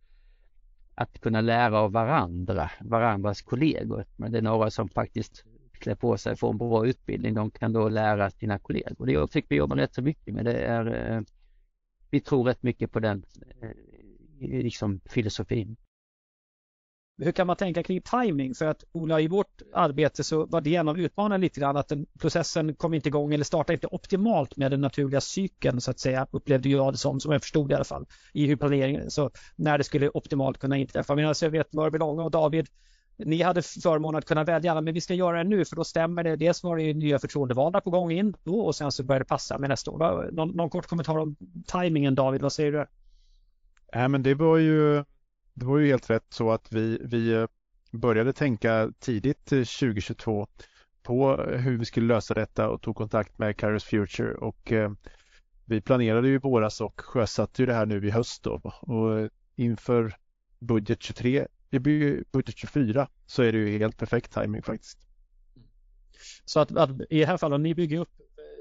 att 0.94 1.20
kunna 1.20 1.40
lära 1.40 1.79
av 1.79 1.92
varandra, 1.92 2.70
varandras 2.81 3.42
kollegor. 3.42 4.05
Men 4.16 4.33
det 4.33 4.38
är 4.38 4.42
några 4.42 4.70
som 4.70 4.88
faktiskt 4.88 5.44
klär 5.72 5.94
på 5.94 6.16
sig 6.16 6.37
får 6.37 6.50
en 6.50 6.59
bra 6.59 6.87
utbildning, 6.87 7.35
de 7.35 7.50
kan 7.50 7.72
då 7.72 7.88
lära 7.88 8.31
sina 8.31 8.59
kollegor. 8.59 9.07
Det 9.07 9.12
jag 9.12 9.31
tycker 9.31 9.48
vi 9.48 9.57
jobbar 9.57 9.76
rätt 9.76 9.94
så 9.94 10.03
mycket 10.03 10.35
med 10.35 10.44
det 10.44 10.59
är, 10.59 11.14
eh, 11.16 11.22
vi 12.11 12.20
tror 12.20 12.44
rätt 12.44 12.62
mycket 12.62 12.92
på 12.92 13.00
den 13.00 13.22
eh, 13.61 13.70
liksom 14.38 15.00
filosofin 15.05 15.76
hur 17.21 17.33
kan 17.33 17.47
man 17.47 17.57
tänka 17.57 17.83
kring 17.83 18.01
timing? 18.03 18.55
För 18.55 18.67
att 18.67 18.85
Ola, 18.93 19.21
i 19.21 19.29
vårt 19.29 19.63
arbete 19.75 20.25
så 20.25 20.47
var 20.47 20.61
det 20.61 20.77
en 20.77 20.89
av 20.89 20.99
utmaningarna 20.99 21.37
lite 21.43 21.61
grann 21.61 21.77
att 21.77 21.89
den, 21.89 22.07
processen 22.19 22.75
kom 22.75 22.95
inte 22.95 23.09
igång 23.09 23.35
eller 23.35 23.45
startade 23.45 23.75
inte 23.75 23.87
optimalt 23.87 24.57
med 24.57 24.71
den 24.71 24.81
naturliga 24.81 25.21
cykeln 25.21 25.81
så 25.81 25.91
att 25.91 26.01
säga, 26.01 26.27
upplevde 26.31 26.69
jag 26.69 26.93
det 26.93 26.97
som, 26.97 27.21
som 27.21 27.33
jag 27.33 27.43
förstod 27.43 27.73
i 27.73 27.75
alla 27.75 27.85
fall, 27.85 28.07
i 28.33 28.47
hur 28.47 28.57
planeringen, 28.57 29.11
så 29.11 29.31
när 29.57 29.79
det 29.79 29.85
skulle 29.85 30.09
optimalt 30.09 30.59
kunna 30.59 30.77
inträffa. 30.77 31.15
Men 31.15 31.27
alltså 31.27 31.47
jag 31.47 31.51
vet 31.51 31.73
Mörbylånga 31.73 32.23
och 32.23 32.31
David, 32.31 32.69
ni 33.17 33.43
hade 33.43 33.63
förmånen 33.63 34.19
att 34.19 34.25
kunna 34.25 34.45
välja, 34.45 34.81
men 34.81 34.95
vi 34.95 35.01
ska 35.01 35.15
göra 35.15 35.39
det 35.39 35.49
nu 35.49 35.65
för 35.65 35.77
då 35.77 35.85
stämmer 35.85 36.25
det. 36.25 36.37
Dels 36.37 36.63
var 36.63 36.77
det 36.77 36.95
nya 36.95 37.19
förtroendevalda 37.19 37.81
på 37.81 37.91
gång 37.91 38.13
in 38.13 38.35
då 38.45 38.61
och 38.61 38.75
sen 38.75 38.93
så 38.93 39.03
började 39.03 39.25
det 39.25 39.29
passa 39.29 39.59
med 39.59 39.69
nästa 39.69 39.91
år. 39.91 40.31
Någon, 40.33 40.49
någon 40.49 40.71
kort 40.71 40.87
kommentar 40.87 41.19
om 41.19 41.37
tajmingen 41.67 42.15
David, 42.15 42.43
vad 42.43 42.53
säger 42.53 42.73
du? 42.73 42.87
Ja, 43.93 44.09
men 44.09 44.23
det 44.23 44.35
var 44.35 44.57
ju 44.57 45.05
det 45.55 45.65
var 45.67 45.79
ju 45.79 45.87
helt 45.87 46.11
rätt 46.11 46.27
så 46.29 46.51
att 46.51 46.73
vi, 46.73 46.99
vi 47.05 47.33
eh, 47.33 47.47
började 47.91 48.33
tänka 48.33 48.93
tidigt 48.99 49.53
eh, 49.53 49.59
2022 49.59 50.47
på 51.03 51.45
eh, 51.45 51.61
hur 51.61 51.79
vi 51.79 51.85
skulle 51.85 52.15
lösa 52.15 52.35
detta 52.35 52.69
och 52.69 52.83
tog 52.83 52.97
kontakt 52.97 53.39
med 53.39 53.57
Kairos 53.57 53.85
Future 53.85 54.35
och 54.35 54.73
eh, 54.73 54.93
vi 55.65 55.81
planerade 55.81 56.29
ju 56.29 56.39
våras 56.39 56.81
och 56.81 57.01
sjösatte 57.01 57.63
ju 57.63 57.67
det 57.67 57.75
här 57.75 57.87
nu 57.87 58.07
i 58.07 58.11
höst 58.11 58.43
då 58.43 58.61
och 58.81 59.31
inför 59.57 60.15
budget 60.59 61.03
23, 61.03 61.47
budget 62.33 62.57
24 62.57 63.09
så 63.27 63.43
är 63.43 63.53
det 63.53 63.59
ju 63.59 63.79
helt 63.79 63.97
perfekt 63.97 64.33
timing 64.33 64.63
faktiskt. 64.63 64.99
Så 66.45 66.61
att, 66.61 66.77
att 66.77 66.91
i 67.11 67.19
det 67.19 67.27
här 67.27 67.37
fallet, 67.37 67.61
ni 67.61 67.75
bygger 67.75 67.99
upp 67.99 68.20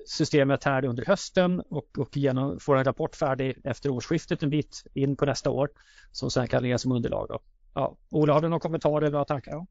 systemet 0.09 0.63
här 0.63 0.85
under 0.85 1.05
hösten 1.05 1.59
och, 1.59 1.99
och 1.99 2.17
genom, 2.17 2.59
får 2.59 2.77
en 2.77 2.83
rapport 2.83 3.15
färdig 3.15 3.57
efter 3.63 3.89
årsskiftet 3.89 4.43
en 4.43 4.49
bit 4.49 4.83
in 4.93 5.15
på 5.15 5.25
nästa 5.25 5.49
år 5.49 5.69
som 6.11 6.31
sen 6.31 6.47
kan 6.47 6.63
ligga 6.63 6.77
som 6.77 6.91
underlag. 6.91 7.25
Då. 7.29 7.39
Ja. 7.73 7.97
Ola, 8.09 8.33
har 8.33 8.41
du 8.41 8.49
någon 8.49 8.59
kommentar 8.59 8.97
eller 8.97 9.11
några 9.11 9.25
tankar? 9.25 9.65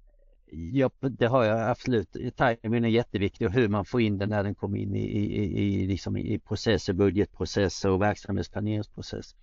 Ja, 0.50 0.90
det 1.00 1.26
har 1.26 1.44
jag 1.44 1.70
absolut. 1.70 2.12
Timingen 2.12 2.84
är 2.84 2.88
jätteviktig 2.88 3.46
och 3.46 3.52
hur 3.52 3.68
man 3.68 3.84
får 3.84 4.00
in 4.00 4.18
den 4.18 4.28
när 4.28 4.44
den 4.44 4.54
kommer 4.54 4.78
in 4.78 4.96
i, 4.96 5.00
i, 5.00 5.64
i, 5.64 5.86
liksom 5.86 6.16
i 6.16 6.38
processer, 6.38 6.92
budgetprocesser 6.92 7.90
och 7.90 8.02
verksamhetsplaneringsprocess. 8.02 9.34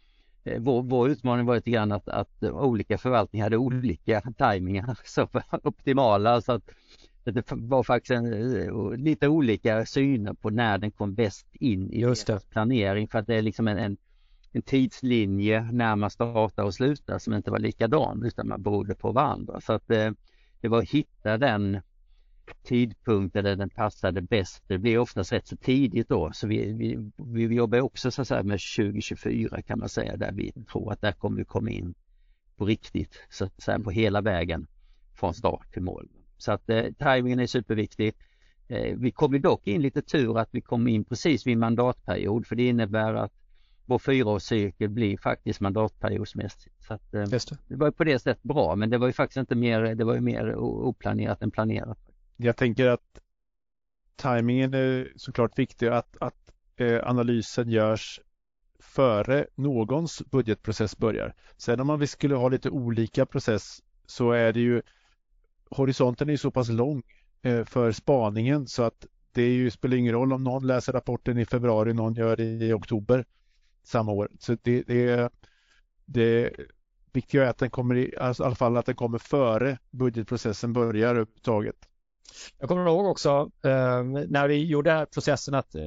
Eh, 0.44 0.62
vår, 0.62 0.84
vår 0.84 1.10
utmaning 1.10 1.46
var 1.46 1.56
lite 1.56 1.72
grann 1.72 1.92
att, 1.92 2.08
att 2.10 2.44
olika 2.44 2.98
förvaltningar 2.98 3.46
hade 3.46 3.58
olika 3.58 4.22
tajmingar, 4.38 5.00
som 5.06 5.28
var 5.32 5.68
optimala 5.68 6.42
så 6.42 6.52
att 6.52 6.70
det 7.32 7.52
var 7.52 7.84
faktiskt 7.84 8.12
en, 8.12 8.56
eh, 8.58 8.98
lite 8.98 9.28
olika 9.28 9.86
syner 9.86 10.34
på 10.34 10.50
när 10.50 10.78
den 10.78 10.92
kom 10.92 11.14
bäst 11.14 11.48
in 11.54 11.92
i 11.92 12.00
Just 12.00 12.28
det. 12.28 12.50
planering 12.50 13.08
för 13.08 13.20
att 13.20 13.28
det 13.28 13.36
är 13.36 13.42
liksom 13.42 13.68
en, 13.68 13.78
en, 13.78 13.98
en 14.52 14.62
tidslinje 14.62 15.70
när 15.72 15.96
man 15.96 16.10
startar 16.10 16.64
och 16.64 16.74
slutar 16.74 17.20
som 17.20 17.34
inte 17.34 17.52
var 17.52 17.60
likadan 17.60 18.24
utan 18.26 18.48
man 18.48 18.62
berodde 18.62 18.96
på 18.96 19.12
varandra. 19.12 19.62
Så 19.62 19.74
att 19.74 19.92
eh, 19.92 20.12
det 20.62 20.68
var 20.68 20.80
att 20.80 20.90
hitta 20.90 21.38
den 21.38 21.82
tidpunkten 22.64 23.44
där 23.44 23.56
den 23.56 23.70
passade 23.70 24.22
bäst. 24.22 24.64
Det 24.68 24.78
blir 24.78 24.98
oftast 24.98 25.32
rätt 25.32 25.48
så 25.48 25.58
tidigt 25.58 26.10
då 26.10 26.32
så 26.34 26.48
vi, 26.48 26.74
vi, 26.74 27.12
vi 27.18 27.56
jobbar 27.56 27.82
också 27.82 28.12
så 28.12 28.22
att 28.22 28.28
säga 28.28 28.44
med 28.44 28.60
2024 28.78 29.62
kan 29.62 29.80
man 29.80 29.89
säga 29.89 30.18
där 30.18 30.32
vi 30.32 30.52
tror 30.72 30.91
att 30.91 31.02
där 31.02 31.12
kommer 31.12 31.38
vi 31.38 31.45
komma 31.45 31.70
in 31.70 31.93
på 32.58 32.66
riktigt 32.66 33.20
så 33.30 33.45
att 33.45 33.62
säga 33.62 33.80
på 33.80 33.91
hela 33.91 34.22
vägen 34.22 34.68
från 35.14 35.34
start 35.34 35.74
till 35.74 35.82
mål. 35.82 36.10
Så 36.38 36.52
att 36.52 36.70
eh, 36.70 36.84
tajmingen 37.00 37.40
är 37.40 37.48
superviktig. 37.48 38.14
Eh, 38.68 38.96
vi 38.98 39.12
kom 39.12 39.42
dock 39.42 39.68
in 39.68 39.82
lite 39.82 40.02
tur 40.02 40.40
att 40.40 40.50
vi 40.52 40.62
kom 40.62 40.88
in 40.88 41.06
precis 41.06 41.48
vid 41.48 41.58
mandatperiod 41.58 42.48
för 42.48 42.56
det 42.56 42.68
innebär 42.68 43.14
att 43.14 43.34
vår 43.86 44.00
fyraårscykel 44.00 44.90
blir 44.90 45.18
faktiskt 45.18 45.60
mandatperiodsmässigt. 45.60 46.84
Så 46.88 46.94
att, 46.94 47.14
eh, 47.14 47.24
det. 47.24 47.58
det 47.68 47.76
var 47.76 47.92
på 47.92 48.04
det 48.04 48.20
sättet 48.20 48.44
bra 48.44 48.76
men 48.76 48.90
det 48.90 48.98
var 48.98 49.08
ju 49.08 49.14
faktiskt 49.14 49.38
inte 49.38 49.56
mer, 49.56 49.96
det 49.96 50.04
var 50.04 50.16
ju 50.16 50.22
mer 50.22 50.56
oplanerat 50.56 51.42
än 51.42 51.52
planerat. 51.52 52.00
Jag 52.38 52.58
tänker 52.58 52.88
att 52.88 53.20
tajmingen 54.16 54.74
är 54.74 55.14
såklart 55.16 55.60
viktig 55.60 55.88
att, 55.88 56.18
att 56.20 56.52
eh, 56.76 57.10
analysen 57.10 57.70
görs 57.70 58.22
före 58.80 59.48
någons 59.56 60.24
budgetprocess 60.32 60.98
börjar. 60.98 61.36
Sen 61.58 61.80
om 61.80 61.88
man 61.88 62.08
skulle 62.08 62.36
ha 62.36 62.50
lite 62.50 62.70
olika 62.70 63.26
process 63.26 63.84
så 64.06 64.32
är 64.32 64.54
det 64.54 64.60
ju 64.60 64.82
horisonten 65.76 66.30
är 66.30 66.38
så 66.38 66.51
pass 66.51 66.69
lång 66.69 67.03
eh, 67.41 67.65
för 67.65 67.91
spaningen 67.91 68.67
så 68.67 68.84
att 68.84 69.05
det 69.32 69.41
är 69.41 69.51
ju, 69.51 69.71
spelar 69.71 69.97
ingen 69.97 70.13
roll 70.13 70.34
om 70.34 70.43
någon 70.43 70.67
läser 70.67 70.93
rapporten 70.93 71.38
i 71.38 71.45
februari, 71.45 71.93
någon 71.93 72.13
gör 72.13 72.36
det 72.36 72.43
i 72.43 72.73
oktober 72.73 73.26
samma 73.84 74.11
år. 74.11 74.30
Så 74.39 74.57
det, 74.61 74.82
det, 74.82 75.30
det 76.05 76.51
viktiga 77.13 77.45
är 77.45 77.49
att 77.49 77.57
den 77.57 77.69
kommer 77.69 77.95
i, 77.95 78.17
alltså, 78.17 78.43
i 78.43 78.45
alla 78.45 78.55
fall 78.55 78.78
att 78.78 78.86
den 78.86 78.95
kommer 78.95 79.17
före 79.17 79.78
budgetprocessen 79.91 80.73
börjar 80.73 81.09
överhuvudtaget. 81.09 81.76
Jag 82.59 82.69
kommer 82.69 82.88
ihåg 82.88 83.05
också 83.05 83.51
eh, 83.63 84.03
när 84.28 84.47
vi 84.47 84.65
gjorde 84.65 84.91
här 84.91 85.05
processen 85.05 85.53
att 85.53 85.76
eh, 85.76 85.82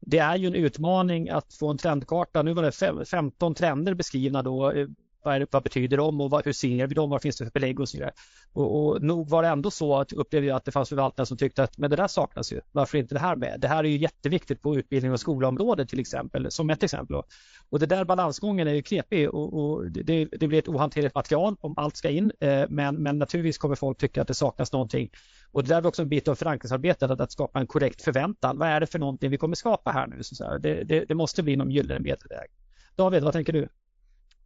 det 0.00 0.18
är 0.18 0.36
ju 0.36 0.46
en 0.46 0.54
utmaning 0.54 1.28
att 1.28 1.54
få 1.54 1.70
en 1.70 1.78
trendkarta. 1.78 2.42
Nu 2.42 2.54
var 2.54 2.62
det 2.62 3.06
15 3.06 3.54
trender 3.54 3.94
beskrivna 3.94 4.42
då 4.42 4.72
eh, 4.72 4.86
vad, 5.26 5.40
det, 5.40 5.46
vad 5.50 5.62
betyder 5.62 5.96
de 5.96 6.20
och 6.20 6.30
vad, 6.30 6.44
hur 6.44 6.52
ser 6.52 6.86
vi 6.86 6.94
dem? 6.94 7.10
Vad 7.10 7.22
finns 7.22 7.36
det 7.36 7.44
för 7.44 7.52
belägg 7.52 7.80
och 7.80 7.88
så 7.88 7.96
vidare. 7.96 8.12
Och, 8.52 8.86
och 8.86 9.02
nog 9.02 9.28
var 9.28 9.42
det 9.42 9.48
ändå 9.48 9.70
så 9.70 9.96
att 9.96 10.12
upplevde 10.12 10.48
jag 10.48 10.56
att 10.56 10.64
det 10.64 10.72
fanns 10.72 10.88
förvaltare 10.88 11.26
som 11.26 11.36
tyckte 11.36 11.62
att 11.62 11.78
men 11.78 11.90
det 11.90 11.96
där 11.96 12.08
saknas 12.08 12.52
ju. 12.52 12.60
Varför 12.72 12.98
inte 12.98 13.14
det 13.14 13.20
här 13.20 13.36
med? 13.36 13.60
Det 13.60 13.68
här 13.68 13.84
är 13.84 13.88
ju 13.88 13.96
jätteviktigt 13.96 14.62
på 14.62 14.76
utbildning 14.76 15.12
och 15.12 15.20
skolområdet 15.20 15.88
till 15.88 16.00
exempel, 16.00 16.50
som 16.50 16.70
ett 16.70 16.82
exempel. 16.82 17.22
Och 17.70 17.78
det 17.78 17.86
där 17.86 18.04
balansgången 18.04 18.68
är 18.68 18.74
ju 18.74 18.82
knepig 18.82 19.30
och, 19.30 19.60
och 19.60 19.90
det, 19.90 20.24
det, 20.24 20.48
blir 20.48 20.58
ett 20.58 20.68
ohanterligt 20.68 21.14
material 21.14 21.56
om 21.60 21.74
allt 21.76 21.96
ska 21.96 22.10
in. 22.10 22.32
Eh, 22.40 22.64
men, 22.68 23.02
men 23.02 23.18
naturligtvis 23.18 23.58
kommer 23.58 23.74
folk 23.74 23.98
tycka 23.98 24.22
att 24.22 24.28
det 24.28 24.34
saknas 24.34 24.72
någonting. 24.72 25.10
Och 25.52 25.62
det 25.62 25.68
där 25.68 25.82
är 25.82 25.86
också 25.86 26.02
en 26.02 26.08
bit 26.08 26.28
av 26.28 26.34
förankringsarbetet, 26.34 27.10
att, 27.10 27.20
att 27.20 27.32
skapa 27.32 27.60
en 27.60 27.66
korrekt 27.66 28.02
förväntan. 28.02 28.58
Vad 28.58 28.68
är 28.68 28.80
det 28.80 28.86
för 28.86 28.98
någonting 28.98 29.30
vi 29.30 29.36
kommer 29.36 29.56
skapa 29.56 29.90
här 29.90 30.06
nu? 30.06 30.22
Så 30.22 30.58
det, 30.58 30.84
det, 30.84 31.04
det 31.04 31.14
måste 31.14 31.42
bli 31.42 31.56
någon 31.56 31.70
gyllene 31.70 32.00
medelväg. 32.00 32.48
David, 32.96 33.22
vad 33.22 33.32
tänker 33.32 33.52
du? 33.52 33.68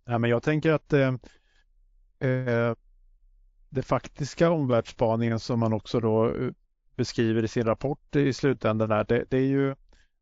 Nej, 0.04 0.18
men 0.18 0.30
jag 0.30 0.42
tänker 0.42 0.72
att 0.72 0.92
eh, 0.92 1.14
eh, 2.18 2.74
det 3.68 3.82
faktiska 3.82 4.50
omvärldsspaningen 4.50 5.40
som 5.40 5.60
man 5.60 5.72
också 5.72 6.00
då 6.00 6.34
eh, 6.34 6.50
beskriver 6.96 7.42
i 7.44 7.48
sin 7.48 7.64
rapport 7.64 8.16
i 8.16 8.32
slutändan 8.32 8.90
här, 8.90 9.04
det, 9.08 9.24
det, 9.30 9.36
är 9.36 9.46
ju, 9.46 9.74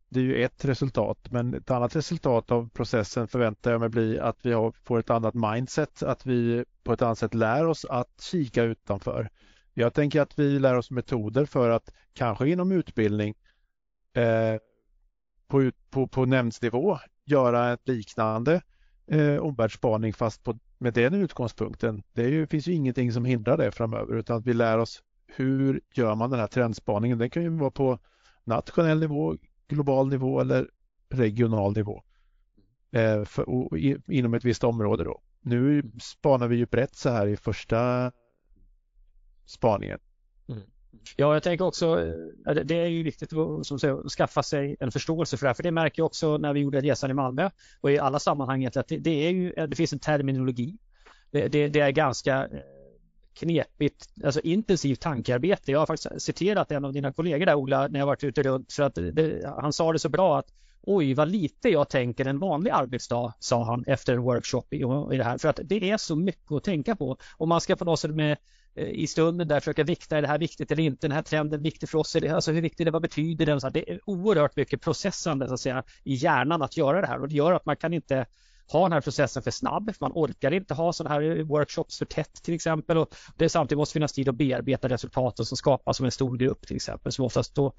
det 0.09 0.21
är 0.21 0.25
ju 0.25 0.45
ett 0.45 0.65
resultat. 0.65 1.19
Men 1.31 1.55
ett 1.55 1.71
annat 1.71 1.97
resultat 1.97 2.51
av 2.51 2.69
processen 2.69 3.29
förväntar 3.29 3.73
jag 3.73 3.81
mig 3.81 3.89
bli 3.89 4.19
att 4.19 4.47
vi 4.47 4.53
har, 4.53 4.73
får 4.85 4.99
ett 4.99 5.11
annat 5.11 5.35
mindset, 5.35 6.03
att 6.03 6.27
vi 6.27 6.65
på 6.83 6.93
ett 6.93 7.03
annat 7.03 7.19
sätt 7.19 7.35
lär 7.35 7.67
oss 7.67 7.85
att 7.85 8.21
kika 8.21 8.63
utanför. 8.63 9.31
Jag 9.75 9.95
tänker 9.95 10.21
att 10.21 10.39
vi 10.39 10.59
lär 10.59 10.77
oss 10.77 10.91
metoder 10.91 11.45
för 11.45 11.71
att 11.71 11.93
kanske 12.13 12.49
inom 12.49 12.73
utbildning 12.73 13.35
eh, 14.15 14.61
på, 15.49 15.71
på, 15.91 16.07
på 16.07 16.25
nämndsnivå 16.25 16.99
göra 17.25 17.73
ett 17.73 17.89
liknande 17.89 18.63
eh, 19.09 19.37
omvärldsspaning 19.37 20.13
fast 20.13 20.45
på, 20.45 20.59
med 20.79 20.95
den 20.95 21.15
utgångspunkten. 21.15 22.03
Det 22.13 22.29
ju, 22.29 22.47
finns 22.47 22.69
ju 22.69 22.73
ingenting 22.73 23.13
som 23.13 23.25
hindrar 23.25 23.57
det 23.57 23.73
framöver 23.73 24.15
utan 24.15 24.37
att 24.37 24.47
vi 24.47 24.55
lär 24.55 24.79
oss 24.79 25.03
hur 25.27 25.81
gör 25.95 26.15
man 26.15 26.31
den 26.31 26.41
här 26.41 26.47
trendspaningen. 26.47 27.19
Den 27.19 27.31
kan 27.31 27.43
ju 27.43 27.49
vara 27.49 27.71
på 27.71 27.99
nationell 28.45 29.01
nivå, 29.01 29.37
global 29.69 30.09
nivå 30.09 30.41
eller 30.41 30.71
regional 31.09 31.77
nivå 31.77 32.03
eh, 32.91 33.25
för, 33.25 33.49
och, 33.49 33.79
i, 33.79 33.97
inom 34.09 34.35
ett 34.35 34.45
visst 34.45 34.65
område. 34.65 35.05
Då. 35.05 35.21
Nu 35.41 35.93
spanar 36.01 36.49
vi 36.49 36.57
ju 36.57 36.67
brett 36.67 36.95
så 36.97 37.11
här 37.11 37.27
i 37.27 37.37
första 37.37 38.13
spaningen. 39.45 39.99
Ja, 41.17 41.35
jag 41.35 41.43
tänker 41.43 41.65
också, 41.65 42.01
eh, 42.47 42.55
det 42.55 42.75
är 42.75 42.87
ju 42.87 43.03
viktigt 43.03 43.33
att, 43.33 43.67
som 43.67 43.79
säger, 43.79 44.09
skaffa 44.09 44.43
sig 44.43 44.77
en 44.81 44.93
förståelse 44.93 45.37
för 45.37 45.45
det 45.45 45.49
här, 45.49 45.55
för 45.55 45.63
det 45.63 45.71
märker 45.71 46.01
jag 46.01 46.07
också 46.07 46.39
när 46.39 46.53
vi 46.53 46.61
gjorde 46.61 46.81
resan 46.81 47.11
i 47.11 47.15
Malmö 47.15 47.51
och 47.81 47.91
i 47.91 47.99
alla 47.99 48.19
sammanhang 48.19 48.67
att 48.67 48.89
det, 48.89 48.97
det 48.97 49.27
är 49.27 49.31
ju, 49.31 49.53
eh, 49.57 49.69
det 49.69 49.77
finns 49.77 49.93
en 49.93 49.99
terminologi. 49.99 50.77
Det, 51.31 51.49
det, 51.49 51.69
det 51.69 51.81
är 51.81 51.91
ganska 51.91 52.45
eh, 52.45 52.61
knepigt, 53.39 54.09
alltså 54.25 54.41
intensivt 54.41 55.01
tankearbete. 55.01 55.73
Jag 55.73 55.79
har 55.79 55.87
faktiskt 55.87 56.23
citerat 56.23 56.73
en 56.73 56.85
av 56.85 56.93
dina 56.93 57.13
kollegor 57.13 57.47
där 57.47 57.55
Ola 57.55 57.89
när 57.89 57.99
jag 57.99 58.07
varit 58.07 58.25
ute 58.25 58.43
runt 58.43 58.73
för 58.73 58.83
att 58.83 58.95
det, 58.95 59.55
han 59.61 59.73
sa 59.73 59.93
det 59.93 59.99
så 59.99 60.09
bra 60.09 60.39
att 60.39 60.53
Oj, 60.83 61.15
vad 61.15 61.29
lite 61.29 61.69
jag 61.69 61.89
tänker 61.89 62.25
en 62.25 62.39
vanlig 62.39 62.71
arbetsdag, 62.71 63.35
sa 63.39 63.65
han 63.65 63.85
efter 63.87 64.13
en 64.13 64.23
workshop 64.23 64.65
i, 64.71 64.77
i 65.15 65.17
det 65.17 65.25
här. 65.25 65.39
För 65.39 65.49
att 65.49 65.61
det 65.65 65.91
är 65.91 65.97
så 65.97 66.17
mycket 66.17 66.53
att 66.53 66.65
tänka 66.65 66.97
på. 66.97 67.17
Och 67.37 67.49
man 67.49 67.61
ska 67.61 67.77
på 67.77 67.85
något 67.85 68.01
sätt 68.01 68.15
med 68.15 68.37
Eh, 68.79 68.89
i 68.89 69.07
stunden 69.07 69.49
där 69.49 69.61
försöka 69.61 69.85
vikta, 69.85 70.17
är 70.17 70.23
det 70.23 70.29
här 70.29 70.39
viktigt 70.39 70.71
eller 70.71 70.83
inte? 70.83 71.07
Den 71.07 71.15
här 71.15 71.23
trenden 71.23 71.63
viktig 71.63 71.89
för 71.89 71.99
oss? 71.99 72.17
Är 72.17 72.21
det, 72.21 72.29
alltså 72.29 72.53
hur 72.53 72.63
viktig 72.63 72.85
är 72.85 72.85
det? 72.85 72.91
Vad 72.91 73.03
betyder 73.03 73.47
den? 73.47 73.61
Så 73.61 73.69
det 73.69 73.91
är 73.91 74.01
oerhört 74.05 74.57
mycket 74.57 74.81
processande 74.81 75.49
så 75.49 75.55
att 75.55 75.61
säga, 75.61 75.85
i 76.05 76.15
hjärnan 76.15 76.63
att 76.63 76.77
göra 76.77 77.01
det 77.01 77.07
här 77.07 77.21
och 77.21 77.29
det 77.29 77.35
gör 77.35 77.53
att 77.53 77.67
man 77.67 77.77
kan 77.77 77.93
inte 77.93 78.27
ha 78.73 78.83
den 78.83 78.93
här 78.93 79.01
processen 79.01 79.43
för 79.43 79.51
snabb. 79.51 79.93
Man 80.01 80.13
orkar 80.15 80.53
inte 80.53 80.75
ha 80.75 80.93
sådana 80.93 81.15
här 81.15 81.43
workshops 81.43 81.99
för 81.99 82.05
tätt 82.05 82.43
till 82.43 82.55
exempel. 82.55 82.97
Och 82.97 83.15
det 83.37 83.49
samtidigt 83.49 83.79
måste 83.79 83.93
finnas 83.93 84.13
tid 84.13 84.29
att 84.29 84.35
bearbeta 84.35 84.89
resultaten 84.89 85.47
som 85.47 85.57
skapas 85.57 85.97
som 85.97 86.07
en 86.07 86.13
stor 86.13 86.37
grupp 86.37 86.67
till 86.67 86.77
exempel 86.77 87.13
som 87.13 87.25
oftast 87.25 87.55
då 87.55 87.73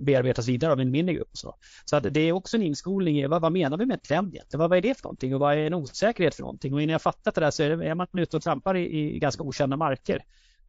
bearbetas 0.00 0.48
vidare 0.48 0.72
av 0.72 0.80
en 0.80 0.90
mindre 0.90 1.14
grupp. 1.14 1.30
Så, 1.32 1.54
så 1.84 1.96
att 1.96 2.14
det 2.14 2.20
är 2.20 2.32
också 2.32 2.56
en 2.56 2.62
inskolning 2.62 3.18
i 3.18 3.26
vad, 3.26 3.42
vad 3.42 3.52
menar 3.52 3.76
vi 3.76 3.86
med 3.86 4.02
trend 4.02 4.34
egentligen? 4.34 4.60
Vad, 4.60 4.70
vad 4.70 4.78
är 4.78 4.82
det 4.82 4.94
för 4.94 5.04
någonting 5.04 5.34
och 5.34 5.40
vad 5.40 5.54
är 5.54 5.58
en 5.58 5.74
osäkerhet 5.74 6.34
för 6.34 6.42
någonting? 6.42 6.74
Och 6.74 6.82
innan 6.82 6.92
jag 6.92 7.02
fattat 7.02 7.34
det 7.34 7.40
där 7.40 7.50
så 7.50 7.62
är, 7.62 7.76
det, 7.76 7.88
är 7.88 7.94
man 7.94 8.06
ute 8.12 8.36
och 8.36 8.42
trampar 8.42 8.76
i, 8.76 9.14
i 9.14 9.18
ganska 9.18 9.42
okända 9.42 9.76
marker. 9.76 10.24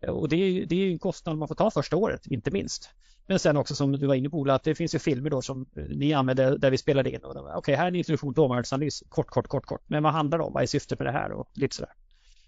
Och 0.08 0.30
det 0.30 0.36
är, 0.36 0.66
det 0.66 0.76
är 0.76 0.92
en 0.92 1.00
kostnad 1.00 1.38
man 1.38 1.48
får 1.48 1.56
ta 1.56 1.72
första 1.72 1.96
året, 1.96 2.28
inte 2.28 2.52
minst. 2.52 2.90
Men 3.28 3.40
sen 3.40 3.58
också 3.58 3.76
som 3.76 3.92
du 3.92 4.08
var 4.08 4.16
inne 4.16 4.30
på 4.30 4.52
att 4.52 4.64
det 4.64 4.76
finns 4.76 4.96
ju 4.96 5.00
filmer 5.00 5.30
då 5.30 5.42
som 5.42 5.66
ni 5.90 6.14
använder 6.14 6.58
där 6.58 6.72
vi 6.72 6.78
spelade 6.78 7.12
in. 7.12 7.20
Okej, 7.24 7.58
okay, 7.58 7.76
här 7.76 7.84
är 7.84 7.88
en 7.88 7.96
introduktion 7.96 8.34
till 8.34 8.44
omvärldsanalys. 8.44 9.04
Kort, 9.10 9.28
kort, 9.28 9.48
kort, 9.48 9.66
kort. 9.66 9.82
Men 9.88 10.04
vad 10.04 10.14
handlar 10.14 10.38
det 10.38 10.44
om? 10.44 10.54
Vad 10.54 10.64
är 10.64 10.68
syftet 10.68 11.00
med 11.00 11.08
det 11.08 11.12
här? 11.12 11.32
Och 11.32 11.50
lite 11.54 11.76
sådär. 11.76 11.94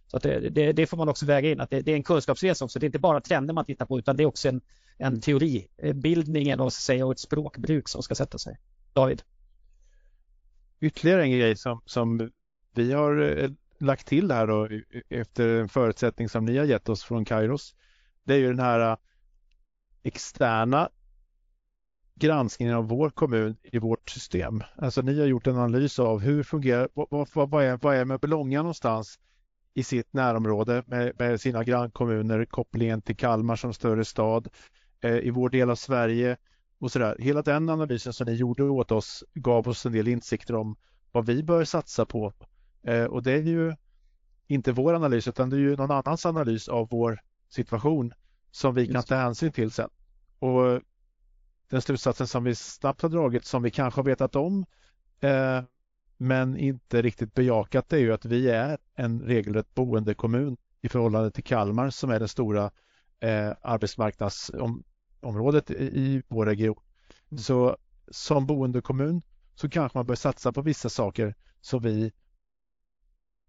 Så 0.08 0.18
att 0.18 0.24
det, 0.24 0.50
det, 0.50 0.72
det 0.72 0.88
får 0.88 0.98
man 0.98 1.10
också 1.10 1.26
väga 1.26 1.52
in 1.52 1.62
att 1.62 1.70
det, 1.70 1.82
det, 1.82 1.92
är 1.92 1.96
en 1.96 2.04
kunskapsresa 2.04 2.66
också. 2.66 2.80
Det 2.80 2.84
är 2.84 2.88
inte 2.88 3.00
bara 3.00 3.22
trender 3.22 3.54
man 3.54 3.66
tittar 3.66 3.86
på 3.86 4.00
utan 4.00 4.18
det 4.18 4.24
är 4.24 4.28
också 4.28 4.50
en, 4.50 4.62
en 4.98 5.22
teoribildning 5.22 6.50
eller 6.50 6.70
säga, 6.70 7.06
och 7.06 7.12
ett 7.12 7.20
språkbruk 7.20 7.90
som 7.90 8.04
ska 8.04 8.16
sätta 8.16 8.38
sig. 8.38 8.58
David? 8.94 9.22
Ytterligare 10.80 11.24
en 11.24 11.32
grej 11.32 11.56
som, 11.56 11.82
som 11.86 12.32
vi 12.76 12.94
har 12.94 13.44
eh, 13.44 13.50
lagt 13.78 14.08
till 14.08 14.32
här 14.32 14.48
då 14.48 14.70
efter 15.10 15.50
en 15.50 15.70
förutsättning 15.70 16.30
som 16.30 16.46
ni 16.46 16.58
har 16.58 16.66
gett 16.66 16.90
oss 16.90 17.04
från 17.04 17.26
Kairos. 17.26 17.76
Det 18.24 18.34
är 18.34 18.38
ju 18.38 18.48
den 18.48 18.60
här 18.60 18.98
externa 20.08 20.90
granskningen 22.16 22.76
av 22.76 22.88
vår 22.88 23.10
kommun 23.10 23.58
i 23.64 23.80
vårt 23.80 24.10
system. 24.10 24.64
Alltså 24.78 25.02
ni 25.02 25.20
har 25.20 25.28
gjort 25.28 25.48
en 25.48 25.58
analys 25.58 26.00
av 26.00 26.20
hur 26.20 26.44
fungerar, 26.44 26.90
vad, 26.94 27.28
vad, 27.34 27.50
vad 27.50 27.64
är, 27.64 27.78
vad 27.82 27.96
är 27.96 28.06
Mörbylånga 28.06 28.62
någonstans 28.62 29.20
i 29.74 29.84
sitt 29.84 30.14
närområde 30.14 30.84
med, 30.88 31.14
med, 31.20 31.42
sina 31.42 31.64
grannkommuner, 31.64 32.46
kopplingen 32.46 33.02
till 33.02 33.18
Kalmar 33.18 33.56
som 33.56 33.74
större 33.74 34.06
stad, 34.06 34.48
eh, 35.02 35.18
i 35.18 35.30
vår 35.30 35.50
del 35.50 35.70
av 35.70 35.76
Sverige 35.76 36.38
och 36.80 36.92
sådär. 36.92 37.16
Hela 37.20 37.42
den 37.42 37.70
analysen 37.70 38.14
som 38.14 38.26
ni 38.26 38.34
gjorde 38.34 38.64
åt 38.64 38.92
oss 38.92 39.24
gav 39.34 39.68
oss 39.68 39.86
en 39.86 39.92
del 39.92 40.08
insikter 40.08 40.56
om 40.56 40.76
vad 41.12 41.26
vi 41.26 41.44
bör 41.44 41.64
satsa 41.64 42.06
på 42.06 42.34
Eh, 42.88 43.04
och 43.04 43.24
det 43.24 43.32
är 43.32 43.42
ju 43.42 43.76
inte 44.48 44.72
vår 44.72 44.94
analys 44.94 45.28
utan 45.28 45.50
det 45.50 45.56
är 45.56 45.60
ju 45.60 45.76
någon 45.76 45.92
annans 45.92 46.26
analys 46.26 46.68
av 46.68 46.88
vår 46.90 47.20
situation 47.50 48.14
som 48.52 48.76
vi 48.76 48.88
kan 48.88 49.04
ta 49.04 49.16
hänsyn 49.16 49.52
till 49.52 49.72
sen. 49.72 49.90
Och 50.40 50.82
den 51.70 51.82
slutsatsen 51.82 52.28
som 52.28 52.44
vi 52.44 52.56
snabbt 52.56 53.02
har 53.02 53.10
dragit 53.10 53.46
som 53.46 53.64
vi 53.64 53.72
kanske 53.72 54.00
har 54.00 54.06
vetat 54.06 54.36
om 54.36 54.66
eh, 55.20 55.62
men 56.18 56.58
inte 56.58 57.02
riktigt 57.02 57.34
bejakat 57.34 57.90
det 57.90 57.96
är 57.96 58.02
ju 58.02 58.14
att 58.14 58.26
vi 58.26 58.50
är 58.50 58.78
en 58.96 59.22
regelrätt 59.22 59.74
boendekommun 59.74 60.58
i 60.82 60.90
förhållande 60.90 61.32
till 61.32 61.44
Kalmar 61.44 61.90
som 61.90 62.10
är 62.10 62.20
det 62.20 62.28
stora 62.28 62.72
eh, 63.20 63.52
arbetsmarknadsområdet 63.62 65.72
i, 65.72 66.24
vår 66.28 66.46
region. 66.46 66.80
Mm. 67.32 67.38
Så 67.38 67.78
som 68.08 68.46
boendekommun 68.46 69.22
så 69.56 69.70
kanske 69.70 69.98
man 69.98 70.06
bör 70.06 70.16
satsa 70.16 70.52
på 70.52 70.62
vissa 70.62 70.90
saker 70.90 71.36
som 71.62 71.82
vi 71.82 72.12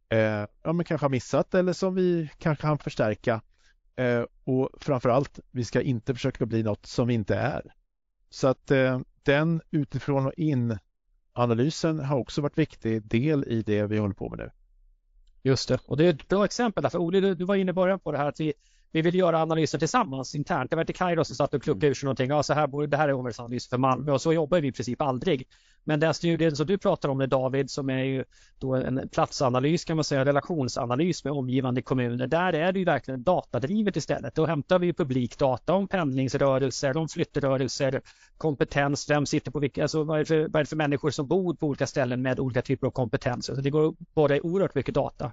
eh, 0.09 0.47
ja, 0.63 0.73
men 0.73 0.85
kanske 0.85 1.05
har 1.05 1.11
missat 1.11 1.55
eller 1.55 1.73
som 1.73 1.95
vi 1.95 2.31
kanske 2.39 2.63
kan 2.63 2.79
förstärka. 2.79 3.41
Eh, 3.99 4.25
och 4.45 4.71
framförallt, 4.81 5.41
vi 5.51 5.65
ska 5.65 5.83
inte 5.83 6.15
försöka 6.15 6.47
bli 6.47 6.63
något 6.63 6.87
som 6.87 7.09
vi 7.09 7.15
inte 7.15 7.37
är. 7.37 7.75
Så 8.31 8.49
att 8.49 8.71
eh, 8.71 9.01
den 9.23 9.61
utifrån 9.71 10.27
och 10.27 10.35
in 10.37 10.79
analysen 11.33 11.99
har 11.99 12.19
också 12.19 12.41
varit 12.41 12.59
viktig 12.59 13.03
del 13.03 13.45
i 13.45 13.63
det 13.63 13.87
vi 13.87 13.99
håller 13.99 14.15
på 14.15 14.29
med 14.29 14.39
nu. 14.39 14.51
Just 15.43 15.69
det, 15.69 15.79
och 15.85 15.97
det 15.97 16.05
är 16.05 16.11
ett 16.11 16.29
bra 16.29 16.45
exempel 16.45 16.83
därför 16.83 16.99
Olle, 16.99 17.35
du 17.35 17.45
var 17.45 17.57
inne 17.57 17.71
i 17.71 17.75
början 17.75 18.01
på 18.01 18.13
det 18.13 18.19
här 18.19 18.27
att 18.27 18.41
vi 18.41 18.53
vi 18.93 19.03
vill 19.03 19.15
göra 19.15 19.43
analyser 19.43 19.79
tillsammans 19.79 20.35
internt. 20.35 20.71
Det 20.71 20.77
var 20.77 20.83
inte 20.83 20.93
Kairo 20.93 21.25
som 21.25 21.37
satt 21.37 21.55
och 21.55 21.63
kluckade 21.63 21.87
ur 21.87 21.95
sig 21.95 22.07
någonting. 22.07 22.31
Ja, 22.31 22.43
så 22.43 22.55
här 22.55 22.67
borde, 22.67 22.87
det 22.87 22.97
här 22.97 23.09
är 23.09 23.13
omvärldsanalys 23.13 23.69
för 23.69 23.79
Malmö 23.79 24.13
och 24.13 24.21
så 24.23 24.33
jobbar 24.33 24.61
vi 24.61 24.69
i 24.69 24.73
princip 24.73 25.03
aldrig. 25.03 25.49
Men 25.85 26.01
den 26.01 26.15
studien 26.15 26.57
som 26.57 26.67
du 26.67 26.79
pratar 26.79 27.09
om 27.09 27.19
med 27.19 27.29
David 27.29 27.71
som 27.71 27.91
är 27.91 28.05
ju 28.05 28.25
då 28.59 28.75
en 28.75 29.09
platsanalys 29.13 29.85
kan 29.85 29.97
man 29.97 30.05
säga, 30.05 30.25
relationsanalys 30.25 31.25
med 31.25 31.33
omgivande 31.33 31.83
kommuner. 31.83 32.27
Där 32.27 32.53
är 32.53 32.73
det 32.73 32.79
ju 32.79 32.85
verkligen 32.85 33.23
datadrivet 33.23 33.97
istället. 33.97 34.35
Då 34.35 34.47
hämtar 34.47 34.79
vi 34.79 34.93
publikdata 34.93 35.75
om 35.75 35.89
pendlingsrörelser, 35.89 36.97
om 36.97 37.09
flyttrörelser, 37.09 38.01
kompetens, 38.37 39.11
vem 39.11 39.27
sitter 39.27 39.51
på 39.51 39.59
vilka, 39.59 39.83
alltså 39.83 40.05
vad 40.05 40.17
är, 40.17 40.19
det 40.19 40.27
för, 40.27 40.41
vad 40.41 40.57
är 40.57 40.65
det 40.65 40.69
för 40.69 40.77
människor 40.77 41.11
som 41.11 41.27
bor 41.27 41.55
på 41.55 41.67
olika 41.67 41.87
ställen 41.87 42.23
med 42.23 42.41
olika 42.41 42.63
typer 42.63 42.87
av 42.87 42.91
kompetenser. 42.91 43.55
Så 43.55 43.61
det 43.61 43.71
går 43.71 43.95
både 44.15 44.41
oerhört 44.41 44.75
mycket 44.75 44.95
data. 44.95 45.33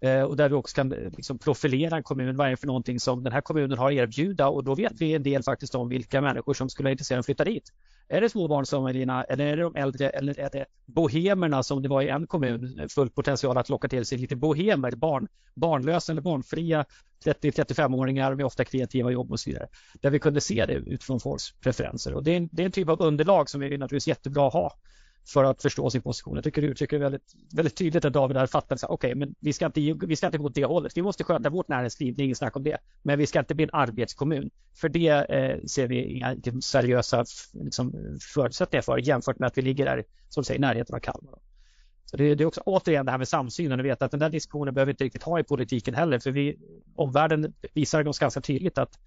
Eh, 0.00 0.22
och 0.22 0.36
där 0.36 0.48
vi 0.48 0.54
också 0.54 0.74
kan 0.74 0.92
eh, 0.92 0.98
liksom 1.16 1.38
profilera 1.38 1.96
en 1.96 2.02
kommun. 2.02 2.36
Vad 2.36 2.46
är 2.46 2.50
det 2.50 2.56
för 2.56 2.66
någonting 2.66 3.00
som 3.00 3.24
den 3.24 3.32
här 3.32 3.40
kommunen 3.40 3.78
har 3.78 3.90
att 3.90 3.96
erbjuda 3.96 4.48
och 4.48 4.64
då 4.64 4.74
vet 4.74 4.92
vi 5.00 5.14
en 5.14 5.22
del 5.22 5.42
faktiskt 5.42 5.74
om 5.74 5.88
vilka 5.88 6.20
människor 6.20 6.54
som 6.54 6.70
skulle 6.70 6.84
vara 6.84 6.92
intresserade 6.92 7.18
av 7.18 7.20
att 7.20 7.26
flytta 7.26 7.44
dit. 7.44 7.72
Är 8.08 8.20
det 8.20 8.28
småbarnsfamiljerna 8.28 9.24
eller 9.24 9.46
är 9.46 9.56
det 9.56 9.62
de 9.62 9.76
äldre 9.76 10.10
eller 10.10 10.40
är 10.40 10.50
det 10.52 10.66
bohemerna 10.86 11.62
som 11.62 11.82
det 11.82 11.88
var 11.88 12.02
i 12.02 12.08
en 12.08 12.26
kommun 12.26 12.78
eh, 12.78 12.86
full 12.88 13.10
potential 13.10 13.58
att 13.58 13.68
locka 13.68 13.88
till 13.88 14.06
sig 14.06 14.18
lite 14.18 14.36
bohemer, 14.36 14.92
barn, 14.92 15.28
barnlösa 15.54 16.12
eller 16.12 16.22
barnfria 16.22 16.84
30-35-åringar 17.24 18.34
med 18.34 18.46
ofta 18.46 18.64
kreativa 18.64 19.10
jobb 19.10 19.32
och 19.32 19.40
så 19.40 19.50
vidare. 19.50 19.68
Där 20.00 20.10
vi 20.10 20.18
kunde 20.18 20.40
se 20.40 20.66
det 20.66 20.74
utifrån 20.74 21.20
folks 21.20 21.52
preferenser 21.52 22.14
och 22.14 22.24
det 22.24 22.30
är 22.30 22.36
en, 22.36 22.48
det 22.52 22.62
är 22.62 22.66
en 22.66 22.72
typ 22.72 22.88
av 22.88 23.02
underlag 23.02 23.50
som 23.50 23.62
är 23.62 23.66
naturligtvis 23.66 24.08
jättebra 24.08 24.46
att 24.46 24.52
ha 24.52 24.72
för 25.28 25.44
att 25.44 25.62
förstå 25.62 25.90
sin 25.90 26.02
position. 26.02 26.34
Jag 26.34 26.44
tycker 26.44 26.62
du 26.62 26.68
uttrycker 26.68 26.98
väldigt, 26.98 27.34
väldigt 27.54 27.76
tydligt 27.76 28.04
att 28.04 28.12
David 28.12 28.36
där 28.36 28.46
fattar 28.46 28.76
att 28.76 28.84
okej, 28.84 28.94
okay, 28.94 29.14
men 29.14 29.34
vi 29.40 29.52
ska, 29.52 29.66
inte, 29.66 30.06
vi 30.06 30.16
ska 30.16 30.26
inte 30.26 30.38
gå 30.38 30.44
åt 30.44 30.54
det 30.54 30.64
hållet. 30.64 30.96
Vi 30.96 31.02
måste 31.02 31.24
sköta 31.24 31.50
vårt 31.50 31.68
näringsliv, 31.68 32.16
det 32.16 32.22
är 32.22 32.24
inget 32.24 32.38
snack 32.38 32.56
om 32.56 32.62
det. 32.62 32.78
Men 33.02 33.18
vi 33.18 33.26
ska 33.26 33.38
inte 33.38 33.54
bli 33.54 33.64
en 33.64 33.70
arbetskommun. 33.72 34.50
För 34.74 34.88
det 34.88 35.08
eh, 35.08 35.64
ser 35.64 35.86
vi 35.86 36.04
inga 36.04 36.36
seriösa 36.62 37.24
liksom, 37.52 38.18
förutsättningar 38.34 38.82
för 38.82 38.98
jämfört 38.98 39.38
med 39.38 39.46
att 39.46 39.58
vi 39.58 39.62
ligger 39.62 39.84
där, 39.84 40.04
som 40.28 40.44
säger, 40.44 40.58
i 40.58 40.60
närheten 40.60 40.94
av 40.94 41.00
Kalmar. 41.00 41.38
Så 42.04 42.16
det, 42.16 42.34
det, 42.34 42.44
är 42.44 42.46
också 42.46 42.60
återigen 42.66 43.06
det 43.06 43.10
här 43.10 43.18
med 43.18 43.28
samsynen. 43.28 43.80
och 43.80 43.86
vet 43.86 44.02
att 44.02 44.10
den 44.10 44.20
där 44.20 44.30
diskussionen 44.30 44.74
behöver 44.74 44.86
vi 44.86 44.92
inte 44.92 45.04
riktigt 45.04 45.22
ha 45.22 45.40
i 45.40 45.42
politiken 45.42 45.94
heller. 45.94 46.18
För 46.18 46.30
vi, 46.30 46.58
omvärlden 46.94 47.54
visar 47.72 48.08
oss 48.08 48.18
ganska 48.18 48.40
tydligt 48.40 48.78
att 48.78 48.98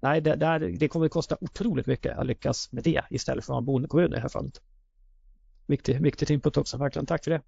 nej, 0.00 0.20
det, 0.20 0.36
där, 0.36 0.58
det 0.60 0.88
kommer 0.88 1.06
att 1.06 1.12
kosta 1.12 1.36
otroligt 1.40 1.86
mycket 1.86 2.18
att 2.18 2.26
lyckas 2.26 2.72
med 2.72 2.84
det 2.84 3.02
istället 3.10 3.44
för 3.44 3.52
att 3.52 3.54
ha 3.54 3.58
en 3.58 3.64
boendekommun 3.64 4.12
i 4.12 4.14
det 4.14 4.20
här 4.20 4.28
fallet 4.28 4.60
viktig, 5.72 6.02
viktigt 6.02 6.30
input 6.30 6.56
också. 6.56 6.76
Verkligen, 6.76 7.06
tack 7.06 7.24
för 7.24 7.30
det. 7.30 7.42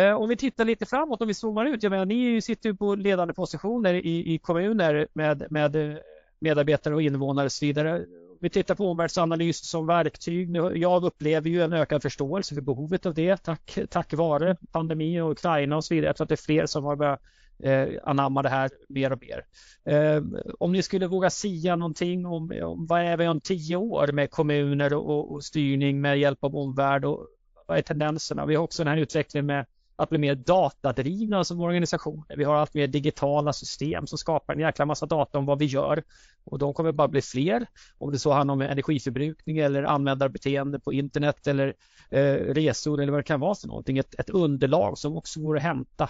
Eh, 0.00 0.14
om 0.14 0.28
vi 0.28 0.36
tittar 0.36 0.64
lite 0.64 0.86
framåt, 0.86 1.20
om 1.22 1.28
vi 1.28 1.34
zoomar 1.34 1.66
ut. 1.66 1.82
Jag 1.82 1.90
menar, 1.90 2.04
ni 2.04 2.40
sitter 2.40 2.68
ju 2.68 2.76
på 2.76 2.94
ledande 2.94 3.34
positioner 3.34 3.94
i, 3.94 4.34
i 4.34 4.38
kommuner 4.38 5.08
med, 5.12 5.46
med 5.50 5.76
eh, 5.76 5.96
medarbetare 6.38 6.94
och 6.94 7.02
invånare 7.02 7.46
och 7.46 7.52
så 7.52 7.66
vidare. 7.66 8.04
Vi 8.40 8.50
tittar 8.50 8.74
på 8.74 8.90
omvärldsanalys 8.90 9.68
som 9.70 9.86
verktyg. 9.86 10.56
Jag 10.74 11.04
upplever 11.04 11.50
ju 11.50 11.62
en 11.62 11.72
ökad 11.72 12.02
förståelse 12.02 12.54
för 12.54 12.62
behovet 12.62 13.06
av 13.06 13.14
det 13.14 13.36
tack, 13.36 13.78
tack 13.90 14.12
vare 14.14 14.56
pandemi 14.72 15.20
och 15.20 15.30
Ukraina 15.30 15.76
och 15.76 15.84
så 15.84 15.94
vidare. 15.94 16.08
Jag 16.08 16.16
tror 16.16 16.24
att 16.24 16.28
det 16.28 16.34
är 16.34 16.46
fler 16.46 16.66
som 16.66 16.84
har 16.84 16.96
börjat 16.96 17.22
eh, 17.64 17.88
anamma 18.02 18.42
det 18.42 18.48
här 18.48 18.70
mer 18.88 19.12
och 19.12 19.22
mer. 19.22 19.44
Eh, 19.94 20.22
om 20.58 20.72
ni 20.72 20.82
skulle 20.82 21.06
våga 21.06 21.30
sia 21.30 21.76
någonting 21.76 22.26
om, 22.26 22.52
om 22.62 22.86
vad 22.86 23.00
är 23.00 23.16
vi 23.16 23.28
om 23.28 23.40
tio 23.40 23.76
år 23.76 24.12
med 24.12 24.30
kommuner 24.30 24.94
och, 24.94 25.32
och 25.32 25.44
styrning 25.44 26.00
med 26.00 26.18
hjälp 26.18 26.44
av 26.44 26.56
omvärld 26.56 27.04
och 27.04 27.26
vad 27.66 27.78
är 27.78 27.82
tendenserna? 27.82 28.46
Vi 28.46 28.54
har 28.54 28.62
också 28.62 28.84
den 28.84 28.92
här 28.92 29.02
utvecklingen 29.02 29.46
med 29.46 29.66
att 29.96 30.08
bli 30.08 30.18
mer 30.18 30.34
datadrivna 30.34 31.44
som 31.44 31.60
organisationer. 31.60 32.36
Vi 32.36 32.44
har 32.44 32.54
allt 32.54 32.74
mer 32.74 32.86
digitala 32.86 33.52
system 33.52 34.06
som 34.06 34.18
skapar 34.18 34.54
en 34.54 34.60
jäkla 34.60 34.86
massa 34.86 35.06
data 35.06 35.38
om 35.38 35.46
vad 35.46 35.58
vi 35.58 35.64
gör 35.64 36.02
och 36.44 36.58
de 36.58 36.74
kommer 36.74 36.92
bara 36.92 37.08
bli 37.08 37.22
fler. 37.22 37.66
Om 37.98 38.12
det 38.12 38.18
så 38.18 38.32
handlar 38.32 38.52
om 38.52 38.60
energiförbrukning 38.60 39.58
eller 39.58 39.82
användarbeteende 39.82 40.80
på 40.80 40.92
internet 40.92 41.46
eller 41.46 41.74
eh, 42.10 42.34
resor 42.34 43.02
eller 43.02 43.12
vad 43.12 43.18
det 43.18 43.24
kan 43.24 43.40
vara 43.40 43.54
för 43.54 43.68
någonting. 43.68 43.98
Ett, 43.98 44.14
ett 44.18 44.30
underlag 44.30 44.98
som 44.98 45.16
också 45.16 45.40
går 45.40 45.56
att 45.56 45.62
hämta 45.62 46.08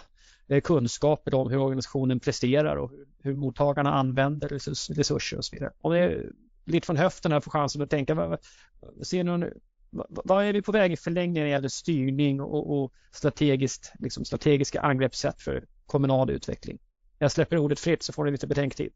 Eh, 0.49 0.61
kunskaper 0.61 1.35
om 1.35 1.51
hur 1.51 1.59
organisationen 1.59 2.21
presterar 2.21 2.77
och 2.77 2.91
hur, 3.23 3.35
mottagarna 3.35 3.93
använder 3.93 4.49
resurser 4.95 5.37
och 5.37 5.45
så 5.45 5.57
vidare. 5.57 5.73
Om 5.81 5.93
det 5.93 5.99
är 5.99 6.33
lite 6.65 6.87
från 6.87 6.97
höften 6.97 7.33
här 7.33 7.41
får 7.41 7.51
chansen 7.51 7.83
att 7.83 7.91
tänka, 7.91 8.15
vad, 8.15 8.39
ser 9.03 9.25
någon, 9.25 9.45
vad 10.09 10.45
är 10.45 10.53
vi 10.53 10.63
på 10.63 10.73
väg 10.73 10.93
i 10.93 10.97
förlängningen 10.97 11.35
när 11.35 11.45
det 11.45 11.51
gäller 11.51 11.69
styrning 11.69 12.41
och, 12.41 12.79
och 12.83 12.93
strategiskt, 13.13 13.93
liksom 13.99 14.25
strategiska 14.25 14.81
angreppssätt 14.81 15.43
för 15.43 15.65
kommunal 15.87 16.31
utveckling? 16.31 16.79
Jag 17.19 17.33
släpper 17.33 17.59
ordet 17.59 17.81
fritt 17.81 18.03
så 18.03 18.13
får 18.13 18.25
ni 18.25 18.31
lite 18.31 18.47
betänketid. 18.47 18.93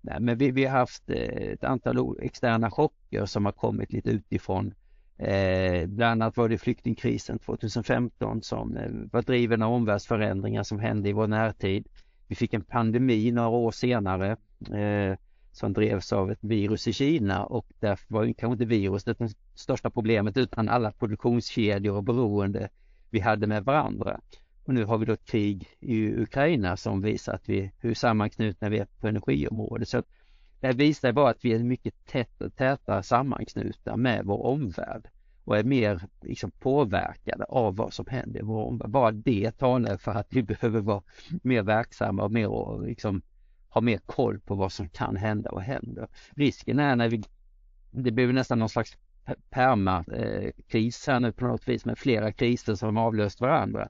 Nej, 0.00 0.20
men 0.20 0.38
vi, 0.38 0.50
vi 0.50 0.64
har 0.64 0.78
haft 0.78 1.10
eh, 1.10 1.16
ett 1.16 1.64
antal 1.64 2.18
externa 2.22 2.70
chocker 2.70 3.26
som 3.26 3.44
har 3.44 3.52
kommit 3.52 3.92
lite 3.92 4.10
utifrån 4.10 4.74
Eh, 5.22 5.86
bland 5.86 6.22
annat 6.22 6.36
var 6.36 6.48
det 6.48 6.58
flyktingkrisen 6.58 7.38
2015 7.38 8.42
som 8.42 8.76
eh, 8.76 8.90
var 9.12 9.22
driven 9.22 9.62
av 9.62 9.72
omvärldsförändringar 9.72 10.62
som 10.62 10.78
hände 10.78 11.08
i 11.08 11.12
vår 11.12 11.26
närtid. 11.26 11.86
Vi 12.28 12.34
fick 12.34 12.54
en 12.54 12.64
pandemi 12.64 13.30
några 13.30 13.48
år 13.48 13.70
senare 13.70 14.30
eh, 14.74 15.18
som 15.52 15.72
drevs 15.72 16.12
av 16.12 16.30
ett 16.30 16.44
virus 16.44 16.88
i 16.88 16.92
Kina 16.92 17.44
och 17.44 17.66
därför 17.80 18.14
var 18.14 18.24
kanske 18.24 18.52
inte 18.52 18.64
viruset 18.64 19.18
det 19.18 19.34
största 19.54 19.90
problemet 19.90 20.36
utan 20.36 20.68
alla 20.68 20.92
produktionskedjor 20.92 21.96
och 21.96 22.04
beroende 22.04 22.68
vi 23.10 23.20
hade 23.20 23.46
med 23.46 23.64
varandra. 23.64 24.20
Och 24.64 24.74
nu 24.74 24.84
har 24.84 24.98
vi 24.98 25.06
då 25.06 25.12
ett 25.12 25.24
krig 25.24 25.68
i 25.80 26.22
Ukraina 26.22 26.76
som 26.76 27.02
visar 27.02 27.34
att 27.34 27.48
vi, 27.48 27.72
hur 27.78 27.94
sammanknutna 27.94 28.68
vi 28.68 28.78
är 28.78 28.86
på 29.00 29.08
energiområdet. 29.08 29.88
Så 29.88 30.02
det 30.60 30.72
visar 30.72 31.12
bara 31.12 31.30
att 31.30 31.44
vi 31.44 31.52
är 31.52 31.58
mycket 31.58 31.94
tätt, 32.06 32.42
tätare 32.56 33.02
sammanknutna 33.02 33.96
med 33.96 34.24
vår 34.24 34.46
omvärld 34.46 35.08
och 35.44 35.58
är 35.58 35.64
mer 35.64 36.02
liksom, 36.20 36.50
påverkade 36.50 37.44
av 37.44 37.76
vad 37.76 37.92
som 37.92 38.06
händer 38.08 38.40
i 38.40 38.42
vår 38.42 38.64
omvärld. 38.64 38.90
Bara 38.90 39.10
det 39.10 39.58
talar 39.58 39.96
för 39.96 40.12
att 40.12 40.26
vi 40.30 40.42
behöver 40.42 40.80
vara 40.80 41.02
mer 41.42 41.62
verksamma 41.62 42.24
och 42.24 42.32
mer 42.32 42.86
liksom, 42.86 43.22
ha 43.72 43.80
mer 43.80 43.98
koll 44.06 44.40
på 44.40 44.54
vad 44.54 44.72
som 44.72 44.88
kan 44.88 45.16
hända 45.16 45.50
och 45.50 45.62
händer. 45.62 46.08
Risken 46.36 46.78
är 46.78 46.96
när 46.96 47.08
vi, 47.08 47.22
det 47.90 48.10
blir 48.10 48.32
nästan 48.32 48.58
någon 48.58 48.68
slags 48.68 48.96
permakris 49.50 51.06
här 51.06 51.20
nu 51.20 51.32
på 51.32 51.46
något 51.46 51.68
vis 51.68 51.84
med 51.84 51.98
flera 51.98 52.32
kriser 52.32 52.74
som 52.74 52.96
avlöst 52.96 53.40
varandra 53.40 53.88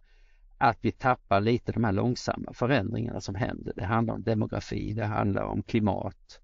att 0.58 0.78
vi 0.80 0.92
tappar 0.92 1.40
lite 1.40 1.72
de 1.72 1.84
här 1.84 1.92
långsamma 1.92 2.52
förändringarna 2.52 3.20
som 3.20 3.34
händer. 3.34 3.72
Det 3.76 3.84
handlar 3.84 4.14
om 4.14 4.22
demografi, 4.22 4.92
det 4.92 5.04
handlar 5.04 5.42
om 5.42 5.62
klimat, 5.62 6.40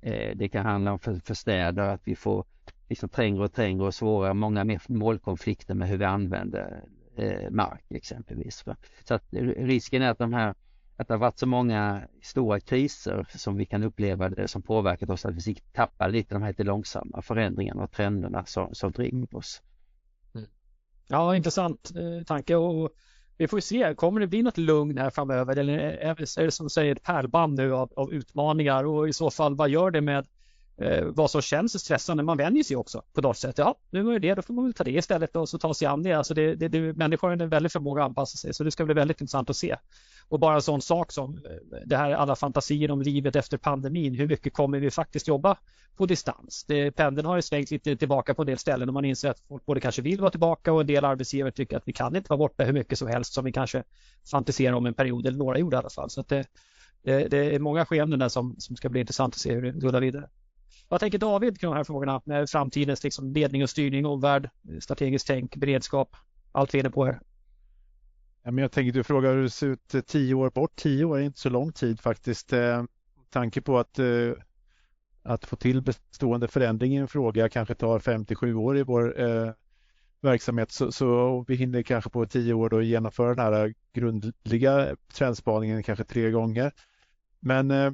eh, 0.00 0.36
det 0.36 0.48
kan 0.48 0.66
handla 0.66 0.92
om 0.92 0.98
för, 0.98 1.14
för 1.14 1.34
städer 1.34 1.82
att 1.82 2.00
vi 2.04 2.16
får 2.16 2.44
liksom 2.88 3.08
trängre 3.08 3.44
och 3.44 3.52
trängre 3.52 3.86
och 3.86 3.94
svårare, 3.94 4.34
många 4.34 4.64
mer 4.64 4.82
målkonflikter 4.88 5.74
med 5.74 5.88
hur 5.88 5.96
vi 5.96 6.04
använder 6.04 6.84
eh, 7.16 7.50
mark 7.50 7.84
exempelvis. 7.88 8.64
Så 9.04 9.14
att 9.14 9.24
risken 9.56 10.02
är 10.02 10.10
att 10.10 10.18
de 10.18 10.32
här 10.32 10.54
att 11.02 11.08
det 11.08 11.14
har 11.14 11.18
varit 11.18 11.38
så 11.38 11.46
många 11.46 12.02
stora 12.22 12.60
kriser 12.60 13.26
som 13.36 13.56
vi 13.56 13.66
kan 13.66 13.82
uppleva 13.82 14.28
det 14.28 14.48
som 14.48 14.62
påverkat 14.62 15.10
oss 15.10 15.24
att 15.24 15.46
vi 15.46 15.54
tappar 15.54 16.08
lite 16.08 16.34
de 16.34 16.42
här 16.42 16.50
lite 16.50 16.64
långsamma 16.64 17.22
förändringarna 17.22 17.82
och 17.82 17.92
trenderna 17.92 18.44
som, 18.44 18.74
som 18.74 18.92
driver 18.92 19.36
oss. 19.36 19.62
Mm. 20.34 20.46
Ja, 21.08 21.36
intressant 21.36 21.92
eh, 21.96 22.24
tanke 22.26 22.56
och 22.56 22.90
vi 23.36 23.48
får 23.48 23.60
se, 23.60 23.94
kommer 23.94 24.20
det 24.20 24.26
bli 24.26 24.42
något 24.42 24.58
lugn 24.58 24.98
här 24.98 25.10
framöver 25.10 25.56
eller 25.56 25.78
är 25.78 26.44
det 26.44 26.50
som 26.50 26.70
säger 26.70 26.96
ett 26.96 27.02
pärlband 27.02 27.54
nu 27.54 27.74
av, 27.74 27.92
av 27.96 28.12
utmaningar 28.12 28.84
och 28.84 29.08
i 29.08 29.12
så 29.12 29.30
fall 29.30 29.56
vad 29.56 29.68
gör 29.68 29.90
det 29.90 30.00
med 30.00 30.26
eh, 30.76 31.04
vad 31.04 31.30
som 31.30 31.42
känns 31.42 31.80
stressande? 31.80 32.22
Man 32.22 32.36
vänjer 32.36 32.62
sig 32.62 32.76
också 32.76 33.02
på 33.12 33.20
något 33.20 33.36
sätt. 33.36 33.58
Ja, 33.58 33.74
nu 33.90 34.02
var 34.02 34.12
det 34.12 34.18
det, 34.18 34.34
då 34.34 34.42
får 34.42 34.54
man 34.54 34.64
väl 34.64 34.74
ta 34.74 34.84
det 34.84 34.90
istället 34.90 35.36
och 35.36 35.48
så 35.48 35.58
ta 35.58 35.74
sig 35.74 35.86
an 35.86 36.02
det. 36.02 36.12
Alltså 36.12 36.34
det, 36.34 36.54
det, 36.54 36.68
det 36.68 36.92
människor 36.92 37.28
har 37.28 37.36
en 37.36 37.48
väldig 37.48 37.72
förmåga 37.72 38.02
att 38.02 38.08
anpassa 38.08 38.36
sig 38.36 38.54
så 38.54 38.64
det 38.64 38.70
ska 38.70 38.84
bli 38.84 38.94
väldigt 38.94 39.20
intressant 39.20 39.50
att 39.50 39.56
se. 39.56 39.76
Och 40.28 40.40
bara 40.40 40.54
en 40.54 40.62
sån 40.62 40.82
sak 40.82 41.12
som 41.12 41.34
eh, 41.34 41.78
det 41.86 41.96
här 41.96 42.10
alla 42.10 42.36
fantasier 42.36 42.90
om 42.90 43.02
livet 43.02 43.36
efter 43.36 43.58
pandemin. 43.58 44.14
Hur 44.14 44.28
mycket 44.28 44.52
kommer 44.52 44.78
vi 44.78 44.90
faktiskt 44.90 45.28
jobba 45.28 45.56
på 45.96 46.06
distans? 46.06 46.64
Det, 46.68 46.90
pendeln 46.90 47.26
har 47.26 47.36
ju 47.36 47.42
svängt 47.42 47.70
lite 47.70 47.96
tillbaka 47.96 48.34
på 48.34 48.42
en 48.42 48.46
del 48.46 48.58
ställen 48.58 48.88
och 48.88 48.94
man 48.94 49.04
inser 49.04 49.30
att 49.30 49.40
folk 49.48 49.66
både 49.66 49.80
kanske 49.80 50.02
vill 50.02 50.20
vara 50.20 50.30
tillbaka 50.30 50.72
och 50.72 50.80
en 50.80 50.86
del 50.86 51.04
arbetsgivare 51.04 51.52
tycker 51.52 51.76
att 51.76 51.88
vi 51.88 51.92
kan 51.92 52.16
inte 52.16 52.28
vara 52.30 52.38
borta 52.38 52.64
hur 52.64 52.72
mycket 52.72 52.98
som 52.98 53.08
helst 53.08 53.32
som 53.32 53.44
vi 53.44 53.52
kanske 53.52 53.82
fantiserar 54.30 54.72
om 54.72 54.86
en 54.86 54.94
period, 54.94 55.26
eller 55.26 55.38
några 55.38 55.58
gjorde 55.58 55.76
i 55.76 55.78
alla 55.78 55.90
fall. 55.90 56.10
Så 56.10 56.20
att 56.20 56.28
det, 56.28 56.44
det, 57.02 57.28
det 57.28 57.54
är 57.54 57.58
många 57.58 57.86
skeenden 57.86 58.18
där 58.18 58.28
som, 58.28 58.56
som 58.58 58.76
ska 58.76 58.88
bli 58.88 59.00
intressant 59.00 59.34
att 59.34 59.40
se 59.40 59.54
hur 59.54 59.62
det 59.62 59.86
rullar 59.86 60.00
vidare. 60.00 60.28
Vad 60.88 61.00
tänker 61.00 61.18
David 61.18 61.60
kring 61.60 61.70
de 61.70 61.76
här 61.76 61.84
frågorna 61.84 62.22
med 62.24 62.50
framtidens 62.50 63.04
liksom 63.04 63.32
ledning 63.32 63.62
och 63.62 63.70
styrning, 63.70 64.06
omvärld, 64.06 64.50
strategiskt 64.80 65.26
tänk, 65.26 65.56
beredskap, 65.56 66.16
allt 66.52 66.74
vi 66.74 66.78
är 66.78 66.80
inne 66.80 66.90
på 66.90 67.04
här? 67.04 67.20
Ja, 68.42 68.50
men 68.50 68.62
jag 68.62 68.72
tänker 68.72 68.92
du 68.92 69.04
frågar 69.04 69.34
hur 69.34 69.42
det 69.42 69.50
ser 69.50 69.66
ut 69.66 69.94
eh, 69.94 70.00
tio 70.00 70.34
år 70.34 70.50
bort. 70.50 70.76
Tio 70.76 71.04
år 71.04 71.18
är 71.18 71.22
inte 71.22 71.40
så 71.40 71.48
lång 71.48 71.72
tid 71.72 72.00
faktiskt. 72.00 72.52
Eh, 72.52 72.84
tanke 73.30 73.60
på 73.60 73.78
att, 73.78 73.98
eh, 73.98 74.32
att 75.22 75.46
få 75.46 75.56
till 75.56 75.82
bestående 75.82 76.48
förändring 76.48 76.94
i 76.94 76.96
en 76.96 77.08
fråga 77.08 77.48
kanske 77.48 77.74
tar 77.74 77.98
57 77.98 78.54
år 78.54 78.78
i 78.78 78.82
vår 78.82 79.20
eh, 79.20 79.52
verksamhet 80.20 80.72
så, 80.72 80.92
så 80.92 81.44
vi 81.48 81.54
hinner 81.54 81.82
kanske 81.82 82.10
på 82.10 82.26
tio 82.26 82.54
år 82.54 82.68
då 82.68 82.82
genomföra 82.82 83.34
den 83.34 83.54
här 83.54 83.74
grundliga 83.92 84.96
trendspaningen 85.12 85.82
kanske 85.82 86.04
tre 86.04 86.30
gånger. 86.30 86.72
Men 87.40 87.70
eh, 87.70 87.92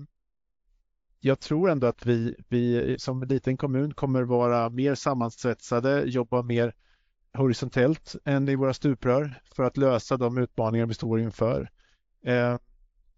jag 1.21 1.41
tror 1.41 1.71
ändå 1.71 1.87
att 1.87 2.07
vi, 2.07 2.35
vi 2.49 2.97
som 2.99 3.23
liten 3.23 3.57
kommun 3.57 3.95
kommer 3.95 4.23
vara 4.23 4.71
mer 4.71 4.95
sammansvetsade, 4.95 6.03
jobba 6.07 6.43
mer 6.43 6.75
horisontellt 7.33 8.17
än 8.25 8.49
i 8.49 8.57
våra 8.57 8.75
stuprör 8.75 9.43
för 9.57 9.63
att 9.63 9.77
lösa 9.77 10.17
de 10.17 10.39
utmaningar 10.39 10.87
vi 10.87 10.95
står 10.95 11.21
inför. 11.21 11.71
Eh, 12.25 12.57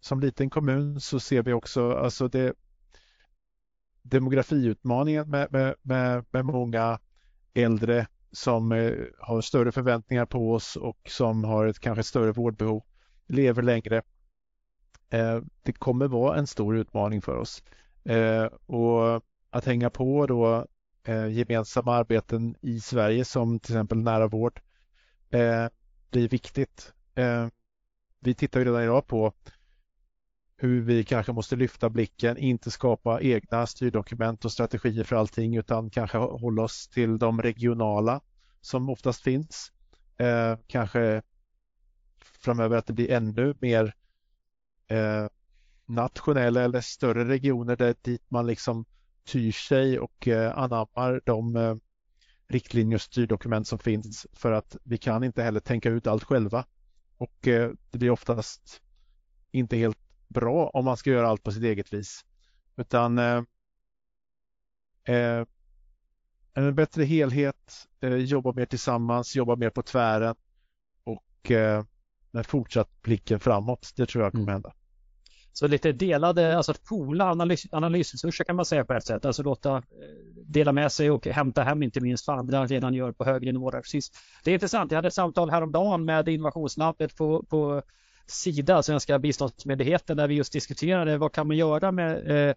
som 0.01 0.20
liten 0.20 0.51
kommun 0.51 1.01
så 1.01 1.20
ser 1.20 1.42
vi 1.42 1.53
också 1.53 1.92
alltså 1.92 2.28
det, 2.28 2.55
demografiutmaningen 4.03 5.30
med, 5.30 5.53
med, 5.53 5.74
med, 5.82 6.24
med 6.30 6.44
många 6.44 6.98
äldre 7.55 8.07
som 8.32 8.72
eh, 8.72 8.92
har 9.18 9.40
större 9.40 9.72
förväntningar 9.72 10.26
på 10.26 10.53
oss 10.53 10.76
och 10.76 10.98
som 11.09 11.44
har 11.44 11.66
ett 11.66 11.80
kanske 11.80 12.03
större 12.03 12.32
vårdbehov 12.32 12.82
lever 13.26 13.62
längre. 13.62 14.03
Eh, 15.11 15.40
det 15.62 15.72
kommer 15.72 16.09
vara 16.09 16.38
en 16.38 16.46
stor 16.46 16.76
utmaning 16.76 17.22
för 17.22 17.36
oss. 17.36 17.62
Eh, 18.05 18.44
och 18.66 19.24
att 19.51 19.64
hänga 19.64 19.90
på 19.90 20.26
då 20.26 20.66
eh, 21.05 21.26
gemensamma 21.26 21.94
arbeten 21.94 22.57
i 22.61 22.80
Sverige 22.80 23.24
som 23.24 23.61
till 23.61 23.74
exempel 23.74 23.98
nära 23.98 24.26
vård 24.26 24.61
eh, 25.30 25.66
blir 26.11 26.28
viktigt. 26.28 26.92
Eh, 27.14 27.46
vi 28.20 28.34
tittar 28.34 28.61
ju 28.61 28.66
redan 28.66 28.82
idag 28.82 29.07
på 29.07 29.32
hur 30.57 30.80
vi 30.80 31.05
kanske 31.05 31.32
måste 31.32 31.57
lyfta 31.57 31.90
blicken, 31.90 32.36
inte 32.36 32.70
skapa 32.70 33.20
egna 33.20 33.66
styrdokument 33.66 34.44
och 34.44 34.53
strategier 34.53 35.05
för 35.05 35.16
allting 35.16 35.57
utan 35.57 35.90
kanske 35.90 36.18
hålla 36.18 36.62
oss 36.62 36.88
till 36.88 37.18
de 37.18 37.42
regionala 37.42 38.20
som 38.61 38.90
oftast 38.90 39.22
finns. 39.22 39.72
Eh, 40.16 40.59
kanske 40.66 41.22
framöver 42.18 42.76
att 42.76 42.86
det 42.86 42.92
blir 42.92 43.11
ännu 43.11 43.55
mer 43.61 43.94
eh, 44.86 45.26
nationella 45.91 46.62
eller 46.62 46.80
större 46.80 47.24
regioner 47.24 47.76
där 47.76 47.95
dit 48.03 48.22
man 48.28 48.47
liksom 48.47 48.84
tyr 49.24 49.53
sig 49.53 49.99
och 49.99 50.28
eh, 50.28 50.59
anammar 50.59 51.20
de 51.24 51.57
eh, 51.57 51.74
riktlinjer 52.49 52.97
och 52.97 53.03
styrdokument 53.03 53.68
som 53.68 53.78
finns 53.78 54.26
för 54.32 54.53
att 54.53 54.76
vi 54.84 54.99
kan 54.99 55.24
inte 55.24 55.43
heller 55.43 55.61
tänka 55.61 55.91
ut 55.91 56.07
allt 56.07 56.24
själva. 56.24 56.64
Och 57.16 57.49
eh, 57.49 57.70
det 57.91 57.99
blir 57.99 58.11
oftast 58.11 58.82
inte 59.51 59.76
helt 59.76 59.99
bra 60.28 60.68
om 60.68 60.84
man 60.84 60.97
ska 60.97 61.11
göra 61.11 61.28
allt 61.28 61.43
på 61.43 61.53
sitt 61.53 61.64
eget 61.64 61.93
vis. 61.93 62.24
Utan 62.76 63.18
eh, 63.18 63.43
en 66.55 66.74
bättre 66.74 67.05
helhet, 67.05 67.88
eh, 68.01 68.14
jobba 68.14 68.53
mer 68.53 68.66
tillsammans, 68.66 69.36
jobba 69.36 69.57
mer 69.57 69.70
på 69.70 69.82
tvären 69.82 70.34
och 71.05 71.51
eh, 71.51 71.84
med 72.30 72.47
fortsatt 72.47 73.03
blicken 73.03 73.41
framåt. 73.41 73.93
Det 73.97 74.07
tror 74.07 74.24
jag 74.24 74.32
kommer 74.32 74.43
mm. 74.43 74.53
hända. 74.53 74.72
Så 75.53 75.66
lite 75.66 75.92
delade, 75.92 76.57
alltså 76.57 76.72
att 76.72 76.84
poola 76.84 77.30
analys, 77.30 77.66
analysresurser 77.72 78.44
kan 78.44 78.57
man 78.57 78.64
säga 78.64 78.84
på 78.84 78.92
ett 78.92 79.07
sätt. 79.07 79.24
Alltså 79.24 79.42
låta 79.42 79.76
eh, 79.76 79.82
dela 80.46 80.72
med 80.72 80.92
sig 80.92 81.11
och 81.11 81.26
hämta 81.26 81.62
hem 81.62 81.82
inte 81.82 82.01
minst 82.01 82.26
vad 82.26 82.38
andra 82.38 82.66
redan 82.66 82.94
gör 82.94 83.12
på 83.12 83.24
högre 83.24 83.53
nivåer. 83.53 83.80
Precis. 83.80 84.11
Det 84.44 84.51
är 84.51 84.55
intressant. 84.55 84.90
Jag 84.90 84.98
hade 84.98 85.09
ett 85.09 85.14
samtal 85.14 85.51
häromdagen 85.51 86.05
med 86.05 86.28
Innovationslabbet 86.28 87.16
på, 87.16 87.42
på 87.42 87.82
Sida, 88.26 88.82
Svenska 88.82 89.18
biståndsmyndigheten, 89.18 90.16
där 90.16 90.28
vi 90.28 90.34
just 90.34 90.53
diskuterade 90.53 91.18
vad 91.18 91.32
kan 91.32 91.46
man 91.46 91.57
göra 91.57 91.92
med 91.92 92.48
eh, 92.48 92.55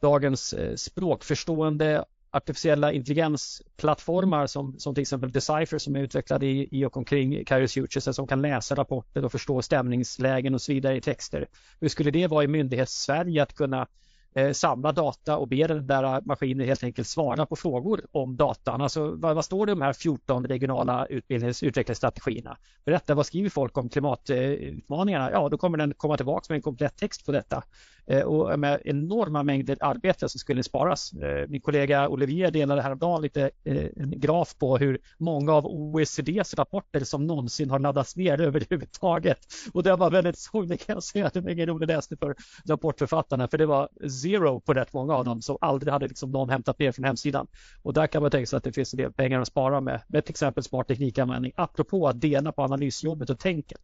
dagens 0.00 0.52
eh, 0.52 0.74
språkförstående 0.74 2.04
artificiella 2.34 2.92
intelligensplattformar 2.92 4.46
som, 4.46 4.78
som 4.78 4.94
till 4.94 5.02
exempel 5.02 5.32
Decipher 5.32 5.78
som 5.78 5.96
är 5.96 6.00
utvecklade 6.00 6.46
i, 6.46 6.68
i 6.70 6.84
och 6.84 6.96
omkring 6.96 7.44
Kairos 7.44 7.74
Futures 7.74 8.16
som 8.16 8.26
kan 8.26 8.42
läsa 8.42 8.74
rapporter 8.74 9.24
och 9.24 9.32
förstå 9.32 9.62
stämningslägen 9.62 10.54
och 10.54 10.62
så 10.62 10.72
vidare 10.72 10.96
i 10.96 11.00
texter. 11.00 11.46
Hur 11.80 11.88
skulle 11.88 12.10
det 12.10 12.26
vara 12.26 12.44
i 12.44 12.48
myndighets-Sverige 12.48 13.42
att 13.42 13.54
kunna 13.54 13.86
eh, 14.34 14.52
samla 14.52 14.92
data 14.92 15.36
och 15.36 15.48
be 15.48 15.66
den 15.66 15.86
där 15.86 16.20
maskinen 16.26 16.66
helt 16.66 16.84
enkelt 16.84 17.08
svara 17.08 17.46
på 17.46 17.56
frågor 17.56 18.06
om 18.12 18.36
datan. 18.36 18.80
Alltså 18.80 19.10
vad, 19.10 19.34
vad 19.34 19.44
står 19.44 19.66
det 19.66 19.72
i 19.72 19.74
de 19.74 19.82
här 19.82 19.92
14 19.92 20.46
regionala 20.46 21.06
utbildnings 21.06 21.62
utvecklingsstrategierna? 21.62 22.56
Berätta, 22.84 23.14
vad 23.14 23.26
skriver 23.26 23.50
folk 23.50 23.78
om 23.78 23.88
klimatutmaningarna? 23.88 25.30
Ja, 25.30 25.48
då 25.48 25.58
kommer 25.58 25.78
den 25.78 25.94
komma 25.94 26.16
tillbaka 26.16 26.46
med 26.48 26.56
en 26.56 26.62
komplett 26.62 26.96
text 26.96 27.26
på 27.26 27.32
detta. 27.32 27.62
Eh, 28.06 28.22
och 28.22 28.58
med 28.58 28.80
enorma 28.84 29.42
mängder 29.42 29.76
arbete 29.80 30.28
som 30.28 30.38
skulle 30.38 30.62
sparas. 30.62 31.12
Eh, 31.12 31.48
min 31.48 31.60
kollega 31.60 32.08
Olivier 32.08 32.50
delade 32.50 32.82
häromdagen 32.82 33.22
lite 33.22 33.50
eh, 33.64 33.86
en 33.96 34.20
graf 34.20 34.58
på 34.58 34.76
hur 34.76 34.98
många 35.18 35.52
av 35.52 35.66
OECDs 35.66 36.54
rapporter 36.54 37.00
som 37.00 37.26
någonsin 37.26 37.70
har 37.70 37.78
laddats 37.78 38.16
ner 38.16 38.40
överhuvudtaget. 38.40 39.38
Och 39.72 39.82
det 39.82 39.96
var 39.96 40.10
väldigt 40.10 40.38
sorgligt 40.38 40.86
kan 40.86 40.94
jag 40.94 41.02
säga. 41.02 41.30
Det 41.32 41.40
var 41.40 41.50
ingen 41.50 41.66
rolig 41.66 41.86
läsning 41.86 42.18
för 42.18 42.34
rapportförfattarna 42.68 43.48
för 43.48 43.58
det 43.58 43.66
var 43.66 43.88
zero 44.22 44.60
på 44.60 44.74
rätt 44.74 44.92
många 44.92 45.14
av 45.14 45.24
dem 45.24 45.42
som 45.42 45.58
aldrig 45.60 45.92
hade 45.92 46.08
liksom 46.08 46.30
någon 46.30 46.50
hämtat 46.50 46.78
ner 46.78 46.92
från 46.92 47.04
hemsidan. 47.04 47.46
Och 47.82 47.92
där 47.92 48.06
kan 48.06 48.22
man 48.22 48.30
tänka 48.30 48.46
sig 48.46 48.56
att 48.56 48.64
det 48.64 48.72
finns 48.72 48.94
en 48.94 48.98
del 48.98 49.12
pengar 49.12 49.40
att 49.40 49.48
spara 49.48 49.80
med, 49.80 50.00
med 50.08 50.24
till 50.24 50.32
exempel 50.32 50.64
smart 50.64 50.88
teknikanvändning. 50.88 51.52
Apropå 51.56 52.08
att 52.08 52.20
dela 52.20 52.52
på 52.52 52.62
analysjobbet 52.62 53.30
och 53.30 53.38
tänket. 53.38 53.80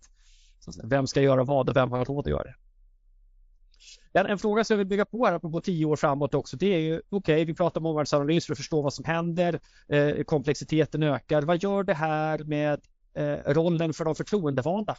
Vem 0.84 1.06
ska 1.06 1.20
göra 1.20 1.44
vad 1.44 1.68
och 1.68 1.76
vem 1.76 1.90
har 1.90 2.04
råd 2.04 2.26
att 2.26 2.30
göra 2.30 2.42
det? 2.42 2.54
En, 4.12 4.26
en 4.26 4.38
fråga 4.38 4.64
som 4.64 4.74
jag 4.74 4.78
vill 4.78 4.86
bygga 4.86 5.04
på 5.04 5.26
här 5.26 5.38
på 5.38 5.60
tio 5.60 5.84
år 5.84 5.96
framåt 5.96 6.34
också 6.34 6.56
det 6.56 6.74
är 6.74 6.78
ju 6.78 6.96
okej 6.96 7.18
okay, 7.18 7.44
vi 7.44 7.54
pratar 7.54 7.80
om 7.80 7.86
omvärldsanalys 7.86 8.46
för 8.46 8.52
att 8.52 8.58
förstå 8.58 8.82
vad 8.82 8.94
som 8.94 9.04
händer. 9.04 9.60
Eh, 9.88 10.22
komplexiteten 10.24 11.02
ökar. 11.02 11.42
Vad 11.42 11.62
gör 11.62 11.82
det 11.82 11.94
här 11.94 12.38
med 12.38 12.80
eh, 13.14 13.52
rollen 13.52 13.92
för 13.92 14.04
de 14.04 14.14
förtroendevalda? 14.14 14.96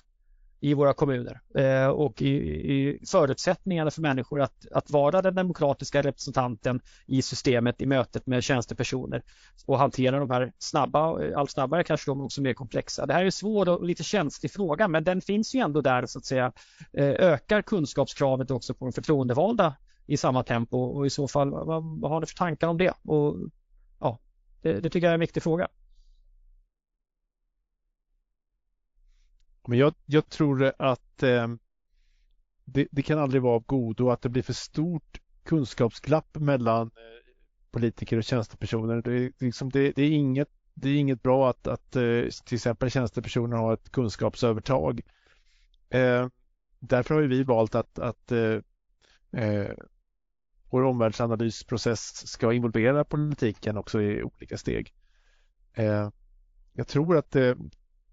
I 0.64 0.74
våra 0.74 0.94
kommuner 0.94 1.42
eh, 1.56 1.88
och 1.88 2.22
i, 2.22 2.28
i, 2.28 3.00
förutsättningarna 3.12 3.92
för 3.92 4.02
människor 4.02 4.42
att, 4.42 4.68
att 4.72 4.90
vara 4.92 5.22
den 5.22 5.36
demokratiska 5.36 6.02
representanten 6.02 6.82
i 7.06 7.22
systemet 7.22 7.82
i 7.82 7.86
mötet 7.86 8.28
med 8.28 8.44
tjänstepersoner 8.44 9.24
och 9.66 9.80
hantera 9.80 10.20
de 10.20 10.30
här 10.30 10.54
snabba, 10.60 11.34
allt 11.36 11.52
snabbare 11.52 11.84
kanske 11.84 12.12
de 12.12 12.22
också 12.22 12.42
mer 12.42 12.54
komplexa. 12.54 13.06
Det 13.06 13.14
här 13.14 13.22
är 13.22 13.26
en 13.26 13.32
svår 13.32 13.70
och 13.70 13.86
lite 13.86 14.04
känslig 14.04 14.52
fråga 14.52 14.88
men 14.88 15.04
den 15.04 15.22
finns 15.22 15.56
ju 15.56 15.60
ändå 15.60 15.82
där 15.82 16.06
så 16.06 16.20
att 16.20 16.26
säga 16.26 16.52
eh, 16.94 17.10
ökar 17.10 17.62
kunskapskravet 17.62 18.52
också 18.52 18.74
på 18.74 18.86
de 18.86 18.92
förtroendevalda 18.92 19.76
i 20.06 20.18
samma 20.18 20.44
tempo 20.44 20.78
och 20.78 21.06
i 21.06 21.10
så 21.10 21.28
fall 21.28 21.50
vad, 21.50 22.00
vad 22.02 22.12
har 22.12 22.20
ni 22.20 22.26
för 22.26 22.36
tankar 22.36 22.68
om 22.68 22.78
det? 22.78 22.94
Och, 23.04 23.36
ja, 24.00 24.20
det, 24.62 24.74
det 24.74 24.90
tycker 24.90 25.08
jag 25.08 25.12
är 25.12 25.14
en 25.14 25.20
viktig 25.20 25.44
fråga. 25.44 25.68
Men 29.68 29.78
jag, 29.78 29.94
jag 30.06 30.30
tror 30.30 30.74
att 30.80 31.24
eh, 31.24 31.48
det, 32.66 32.88
det, 32.92 33.02
kan 33.02 33.20
aldrig 33.20 33.42
vara 33.42 33.56
av 33.56 33.66
godo 33.66 34.10
att 34.10 34.22
det 34.22 34.30
blir 34.30 34.44
för 34.44 34.54
stort 34.54 35.22
kunskapsglapp 35.44 36.38
mellan 36.38 36.88
eh, 36.88 37.34
politiker 37.72 38.18
och 38.18 38.24
tjänstepersoner. 38.24 39.02
Det, 39.02 39.32
liksom, 39.40 39.70
det, 39.70 39.92
det, 39.92 40.02
är, 40.02 40.12
inget, 40.12 40.50
det 40.74 40.90
är 40.90 40.96
inget 40.96 41.24
bra 41.24 41.50
att, 41.50 41.68
att 41.68 41.96
eh, 41.96 42.24
till 42.46 42.56
exempel 42.56 42.92
tjänstepersoner 42.92 43.58
har 43.58 43.74
ett 43.74 43.92
kunskapsövertag. 43.92 45.02
Eh, 45.90 46.28
därför 46.80 47.16
har 47.16 47.22
vi 47.22 47.44
valt 47.44 47.76
att, 47.76 48.00
att 48.00 48.32
eh, 48.32 48.58
eh, 49.44 49.72
vår 50.70 50.84
omvärldsanalysprocess 50.84 52.28
ska 52.28 52.54
involvera 52.54 53.04
politiken 53.04 53.78
också 53.78 54.02
i 54.02 54.24
olika 54.24 54.58
steg. 54.58 54.94
Eh, 55.74 56.10
jag 56.74 56.88
tror 56.88 57.18
att 57.18 57.32
det 57.32 57.58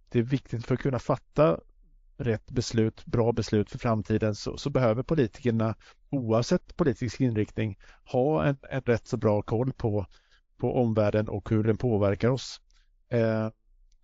det 0.09 0.19
är 0.19 0.23
viktigt 0.23 0.67
för 0.67 0.75
att 0.75 0.81
kunna 0.81 0.99
fatta 0.99 1.61
rätt 2.17 2.51
beslut, 2.51 3.07
bra 3.07 3.33
beslut 3.33 3.71
för 3.71 3.79
framtiden 3.79 4.35
så, 4.35 4.57
så 4.57 4.71
behöver 4.71 5.03
politikerna 5.03 5.75
oavsett 6.11 6.77
politisk 6.77 7.21
inriktning 7.21 7.79
ha 8.05 8.45
en, 8.45 8.57
en, 8.71 8.81
rätt 8.81 9.07
så 9.07 9.17
bra 9.17 9.43
koll 9.43 9.73
på, 9.73 10.07
på 10.57 10.77
omvärlden 10.77 11.29
och 11.29 11.51
hur 11.51 11.65
den 11.65 11.77
påverkar 11.77 12.29
oss. 12.29 12.61
Eh, 13.09 13.49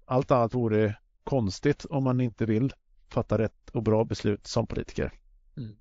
allt 0.04 0.30
annat 0.30 0.54
vore 0.54 0.96
konstigt 1.24 1.84
om 1.84 2.04
man 2.04 2.20
inte 2.20 2.46
vill 2.46 2.72
fatta 3.08 3.38
rätt 3.38 3.70
och 3.72 3.82
bra 3.82 4.04
beslut 4.04 4.46
som 4.46 4.66
politiker. 4.66 5.12
Mm. 5.56 5.76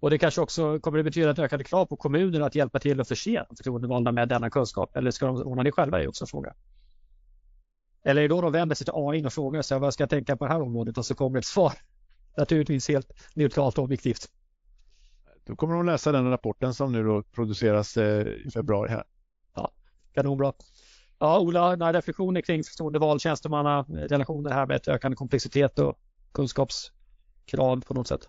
Och 0.00 0.10
det 0.10 0.18
kanske 0.18 0.40
också 0.40 0.80
kommer 0.80 0.98
att 0.98 1.04
betyda 1.04 1.30
ett 1.30 1.38
ökade 1.38 1.64
krav 1.64 1.86
på 1.86 1.96
kommunerna 1.96 2.46
att 2.46 2.54
hjälpa 2.54 2.78
till 2.78 3.00
att 3.00 3.08
förse 3.08 3.46
förtroendevalda 3.56 4.12
med 4.12 4.28
denna 4.28 4.50
kunskap 4.50 4.96
eller 4.96 5.10
ska 5.10 5.26
de 5.26 5.42
ordna 5.42 5.62
det 5.62 5.72
själva 5.72 6.02
är 6.02 6.08
också 6.08 6.24
en 6.24 6.28
fråga. 6.28 6.54
Eller 8.02 8.22
är 8.22 8.28
det 8.28 8.34
då 8.34 8.40
de 8.40 8.52
vänder 8.52 8.74
sig 8.74 8.84
till 8.84 8.94
AI 8.96 9.26
och 9.26 9.32
frågar 9.32 9.62
sig 9.62 9.78
vad 9.78 9.94
ska 9.94 10.02
jag 10.02 10.10
tänka 10.10 10.36
på 10.36 10.44
det 10.44 10.52
här 10.52 10.62
området 10.62 10.98
och 10.98 11.06
så 11.06 11.14
kommer 11.14 11.38
ett 11.38 11.44
svar. 11.44 11.72
Naturligtvis 12.36 12.88
helt 12.88 13.12
neutralt 13.34 13.78
och 13.78 13.84
objektivt. 13.84 14.28
Då 15.44 15.56
kommer 15.56 15.74
de 15.74 15.86
läsa 15.86 16.12
den 16.12 16.30
rapporten 16.30 16.74
som 16.74 16.92
nu 16.92 17.04
då 17.04 17.22
produceras 17.22 17.96
eh, 17.96 18.26
i 18.26 18.50
februari 18.54 18.90
här. 18.90 19.04
Ja, 19.54 19.72
kanonbra. 20.12 20.52
Ja, 21.18 21.40
Ola, 21.40 21.76
några 21.76 21.92
reflektioner 21.92 22.40
kring 22.40 22.64
förtroendeval, 22.64 23.20
tjänstemanna, 23.20 23.82
relationer 23.88 24.50
här 24.50 24.66
med 24.66 24.76
ett 24.76 24.88
ökande 24.88 25.16
komplexitet 25.16 25.78
och 25.78 25.98
kunskapskrav 26.32 27.80
på 27.80 27.94
något 27.94 28.08
sätt? 28.08 28.28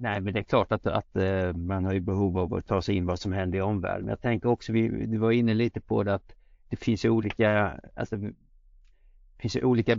Nej, 0.00 0.20
men 0.20 0.34
det 0.34 0.40
är 0.40 0.44
klart 0.44 0.72
att, 0.72 0.86
att 0.86 1.16
eh, 1.16 1.52
man 1.52 1.84
har 1.84 1.92
ju 1.92 2.00
behov 2.00 2.38
av 2.38 2.54
att 2.54 2.66
ta 2.66 2.82
sig 2.82 2.96
in 2.96 3.06
vad 3.06 3.18
som 3.18 3.32
händer 3.32 3.58
i 3.58 3.62
omvärlden. 3.62 4.08
Jag 4.08 4.20
tänker 4.20 4.48
också, 4.48 4.72
vi, 4.72 5.06
du 5.06 5.18
var 5.18 5.32
inne 5.32 5.54
lite 5.54 5.80
på 5.80 6.02
det 6.02 6.14
att 6.14 6.34
det 6.68 6.76
finns 6.76 7.04
olika, 7.04 7.80
alltså 7.96 8.16
finns 9.38 9.56
ju 9.56 9.64
olika 9.64 9.96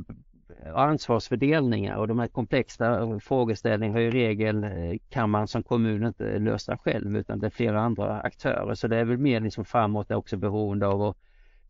ansvarsfördelningar 0.75 1.95
och 1.95 2.07
de 2.07 2.19
här 2.19 2.27
komplexa 2.27 3.19
frågeställningarna 3.19 3.99
har 3.99 4.01
i 4.01 4.11
regel 4.11 4.63
eh, 4.63 4.97
kan 5.09 5.29
man 5.29 5.47
som 5.47 5.63
kommun 5.63 6.05
inte 6.05 6.39
lösa 6.39 6.77
själv 6.77 7.17
utan 7.17 7.39
det 7.39 7.47
är 7.47 7.51
flera 7.51 7.81
andra 7.81 8.19
aktörer 8.21 8.75
så 8.75 8.87
det 8.87 8.97
är 8.97 9.05
väl 9.05 9.17
mer 9.17 9.39
liksom 9.39 9.65
framåt 9.65 10.11
är 10.11 10.15
också 10.15 10.37
beroende 10.37 10.87
av 10.87 11.01
att 11.01 11.17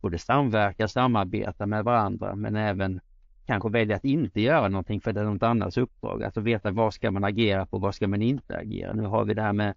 både 0.00 0.18
samverka, 0.18 0.88
samarbeta 0.88 1.66
med 1.66 1.84
varandra 1.84 2.34
men 2.34 2.56
även 2.56 3.00
kanske 3.46 3.68
välja 3.68 3.96
att 3.96 4.04
inte 4.04 4.40
göra 4.40 4.68
någonting 4.68 5.00
för 5.00 5.12
det 5.12 5.20
är 5.20 5.24
något 5.24 5.42
annans 5.42 5.76
uppdrag. 5.76 6.22
Alltså 6.22 6.40
veta 6.40 6.70
vad 6.70 6.94
ska 6.94 7.10
man 7.10 7.24
agera 7.24 7.66
på, 7.66 7.78
vad 7.78 7.94
ska 7.94 8.08
man 8.08 8.22
inte 8.22 8.56
agera. 8.56 8.92
Nu 8.92 9.02
har 9.02 9.24
vi 9.24 9.34
det 9.34 9.42
här 9.42 9.52
med 9.52 9.74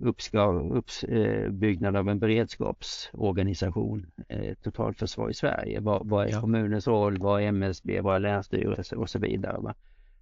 uppbyggnad 0.00 1.96
av 1.96 2.08
en 2.08 2.18
beredskapsorganisation, 2.18 4.06
eh, 4.28 4.54
totalförsvar 4.54 5.30
i 5.30 5.34
Sverige. 5.34 5.80
Vad, 5.80 6.08
vad 6.08 6.26
är 6.26 6.40
kommunens 6.40 6.86
roll, 6.86 7.18
vad 7.18 7.42
är 7.42 7.46
MSB, 7.46 8.00
vad 8.00 8.16
är 8.16 8.20
länsstyrelse 8.20 8.96
och 8.96 9.10
så 9.10 9.18
vidare. 9.18 9.60
Va? 9.60 9.74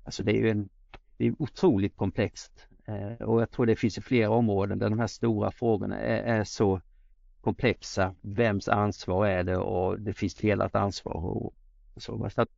Alltså 0.05 0.22
det 0.22 0.33
är 0.33 0.41
ju 0.41 0.51
en, 0.51 0.68
det 1.16 1.26
är 1.26 1.35
otroligt 1.39 1.97
komplext 1.97 2.66
eh, 2.87 3.26
och 3.26 3.41
jag 3.41 3.51
tror 3.51 3.66
det 3.66 3.76
finns 3.76 3.99
flera 4.03 4.31
områden 4.31 4.79
där 4.79 4.91
de 4.91 4.99
här 4.99 5.07
stora 5.07 5.51
frågorna 5.51 5.99
är, 5.99 6.41
är 6.41 6.45
så 6.45 6.81
komplexa. 7.41 8.14
Vems 8.20 8.68
ansvar 8.68 9.26
är 9.26 9.45
det 9.45 9.57
och 9.57 10.01
det 10.01 10.12
finns 10.12 10.35
delat 10.35 10.74
ansvar 10.74 11.14
och, 11.14 11.55
och 11.95 12.03
så. 12.03 12.31
så 12.31 12.43
att, 12.43 12.51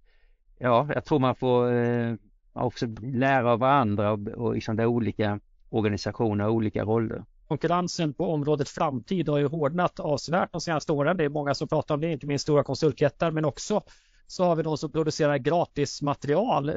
ja, 0.59 0.89
jag 0.95 1.05
tror 1.05 1.19
man 1.19 1.35
får 1.35 1.73
eh, 1.73 2.15
också 2.53 2.87
lära 3.03 3.53
av 3.53 3.59
varandra 3.59 4.13
och, 4.13 4.29
och 4.29 4.55
liksom 4.55 4.77
det 4.77 4.87
olika 4.87 5.41
organisationer 5.71 6.47
och 6.47 6.55
olika 6.55 6.85
roller. 6.85 7.25
Konkurrensen 7.49 8.15
på 8.15 8.33
området 8.33 8.69
framtid 8.69 9.29
har 9.29 9.39
ju 9.39 9.47
hårdnat 9.47 10.01
avsevärt 10.01 10.53
de 10.53 10.61
senaste 10.61 10.93
åren. 10.93 11.17
Det 11.17 11.25
är 11.25 11.29
många 11.29 11.55
som 11.55 11.69
pratar 11.69 11.95
om 11.95 12.01
det, 12.01 12.13
inte 12.13 12.27
minst 12.27 12.43
stora 12.43 12.63
konsultjättar, 12.63 13.31
men 13.31 13.45
också 13.45 13.83
så 14.27 14.45
har 14.45 14.57
vi 14.57 14.63
de 14.63 14.79
som 14.79 14.93
producerar 14.93 15.39
gratis 15.39 16.03
material. 16.03 16.71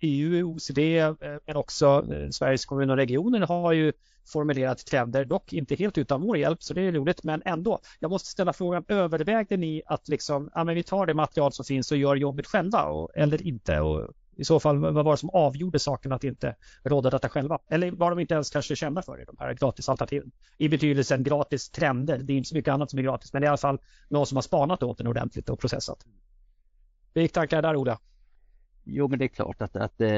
EU, 0.00 0.38
eh, 0.38 0.48
OECD, 0.48 0.98
eh, 0.98 1.14
men 1.46 1.56
också 1.56 2.06
eh, 2.12 2.28
Sveriges 2.30 2.66
kommuner 2.66 2.92
och 2.92 2.96
regioner 2.96 3.40
har 3.40 3.72
ju 3.72 3.92
formulerat 4.32 4.86
trender, 4.86 5.24
dock 5.24 5.52
inte 5.52 5.74
helt 5.74 5.98
utan 5.98 6.20
vår 6.20 6.36
hjälp, 6.36 6.62
så 6.62 6.74
det 6.74 6.82
är 6.82 6.92
roligt, 6.92 7.24
men 7.24 7.42
ändå. 7.44 7.80
Jag 8.00 8.10
måste 8.10 8.28
ställa 8.28 8.52
frågan, 8.52 8.84
övervägde 8.88 9.56
ni 9.56 9.82
att 9.86 10.08
liksom, 10.08 10.50
ja 10.54 10.64
men 10.64 10.74
vi 10.74 10.82
tar 10.82 11.06
det 11.06 11.14
material 11.14 11.52
som 11.52 11.64
finns 11.64 11.92
och 11.92 11.98
gör 11.98 12.16
jobbet 12.16 12.46
själva 12.46 12.82
och, 12.82 13.10
eller 13.16 13.46
inte? 13.46 13.80
Och 13.80 14.14
i 14.38 14.44
så 14.44 14.60
fall, 14.60 14.78
vad 14.78 15.04
var 15.04 15.10
det 15.10 15.16
som 15.16 15.30
avgjorde 15.30 15.78
saken 15.78 16.12
att 16.12 16.24
inte 16.24 16.54
råda 16.84 17.10
detta 17.10 17.28
själva? 17.28 17.58
Eller 17.68 17.90
var 17.90 18.10
de 18.10 18.18
inte 18.18 18.34
ens 18.34 18.50
kanske 18.50 18.76
kända 18.76 19.02
för 19.02 19.18
det, 19.18 19.24
de 19.24 19.36
här 19.38 19.54
gratisalternativen? 19.54 20.30
I 20.58 20.68
betydelsen 20.68 21.22
gratis 21.22 21.70
trender, 21.70 22.18
det 22.18 22.32
är 22.32 22.36
inte 22.36 22.48
så 22.48 22.54
mycket 22.54 22.72
annat 22.72 22.90
som 22.90 22.98
är 22.98 23.02
gratis, 23.02 23.32
men 23.32 23.42
det 23.42 23.46
är 23.46 23.48
i 23.48 23.50
alla 23.50 23.56
fall 23.56 23.78
någon 24.08 24.26
som 24.26 24.36
har 24.36 24.42
spanat 24.42 24.82
åt 24.82 24.98
den 24.98 25.06
ordentligt 25.06 25.48
och 25.48 25.60
processat. 25.60 26.06
Hur 27.14 27.22
gick 27.22 27.32
tankar 27.32 27.62
där, 27.62 27.76
Ola? 27.76 27.98
Jo, 28.84 29.08
men 29.08 29.18
det 29.18 29.24
är 29.24 29.28
klart 29.28 29.62
att, 29.62 29.76
att 29.76 30.00
eh, 30.00 30.08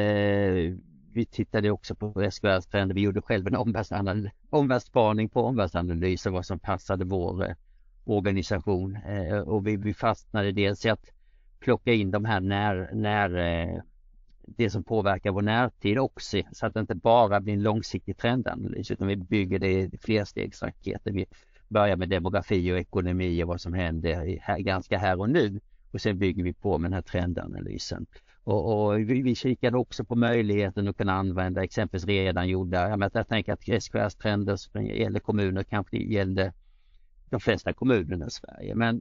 vi 1.13 1.27
tittade 1.31 1.71
också 1.71 1.95
på 1.95 2.31
SKRs 2.31 2.67
trender. 2.67 2.95
Vi 2.95 3.01
gjorde 3.01 3.23
själv 3.23 3.47
en 3.47 3.57
omvärldsspaning 4.51 5.29
på 5.29 5.43
omvärldsanalyser, 5.43 6.31
vad 6.31 6.47
som 6.47 6.59
passade 6.59 7.05
vår 7.05 7.49
eh, 7.49 7.55
organisation 8.05 8.97
eh, 8.97 9.39
och 9.39 9.67
vi, 9.67 9.77
vi 9.77 9.95
fastnade 9.95 10.53
dels 10.53 10.87
i 10.87 10.89
att 10.89 11.05
plocka 11.61 11.93
in 11.93 12.11
de 12.11 12.25
här 12.25 12.41
när, 12.41 12.91
när 12.95 13.37
eh, 13.37 13.83
det 14.57 14.71
som 14.71 14.85
påverkar 14.85 15.31
vår 15.31 15.43
närtid 15.43 15.99
också 15.99 16.39
så 16.53 16.67
att 16.67 16.75
det 16.75 16.81
inte 16.81 16.95
bara 16.95 17.41
blir 17.41 17.55
en 17.55 17.63
långsiktig 17.63 18.17
trendanalys 18.17 18.91
utan 18.91 19.09
vi 19.09 19.17
bygger 19.17 19.59
det 19.59 19.73
i 19.73 19.99
flerstegsraketer. 20.01 21.13
Vi 21.13 21.27
börjar 21.69 21.97
med 21.97 22.09
demografi 22.09 22.73
och 22.73 22.79
ekonomi 22.79 23.43
och 23.43 23.49
vad 23.49 23.61
som 23.61 23.73
händer 23.73 24.39
här, 24.43 24.59
ganska 24.59 24.99
här 24.99 25.21
och 25.21 25.31
nu 25.31 25.61
och 25.93 26.01
sen 26.01 26.19
bygger 26.19 26.45
vi 26.45 26.53
på 26.53 26.79
med 26.79 26.91
den 26.91 26.95
här 26.95 27.03
trendanalysen. 27.03 28.07
Och, 28.45 28.89
och 28.89 28.99
vi, 28.99 29.23
vi 29.23 29.35
kikade 29.35 29.77
också 29.77 30.05
på 30.05 30.15
möjligheten 30.15 30.89
att 30.89 30.97
kunna 30.97 31.13
använda 31.13 31.65
exempelvis 31.65 32.07
redan 32.07 32.49
gjorda, 32.49 32.89
jag, 32.89 32.99
menar, 32.99 33.11
jag 33.15 33.29
tänker 33.29 33.53
att 33.53 33.83
SKRs 33.83 34.15
trender 34.15 34.57
som 34.57 34.87
gäller 34.87 35.21
kommuner 35.21 35.63
kanske 35.63 35.97
gällde 35.97 36.53
de 37.31 37.41
flesta 37.41 37.73
kommunerna 37.73 38.27
i 38.27 38.31
Sverige 38.31 38.75
men 38.75 39.01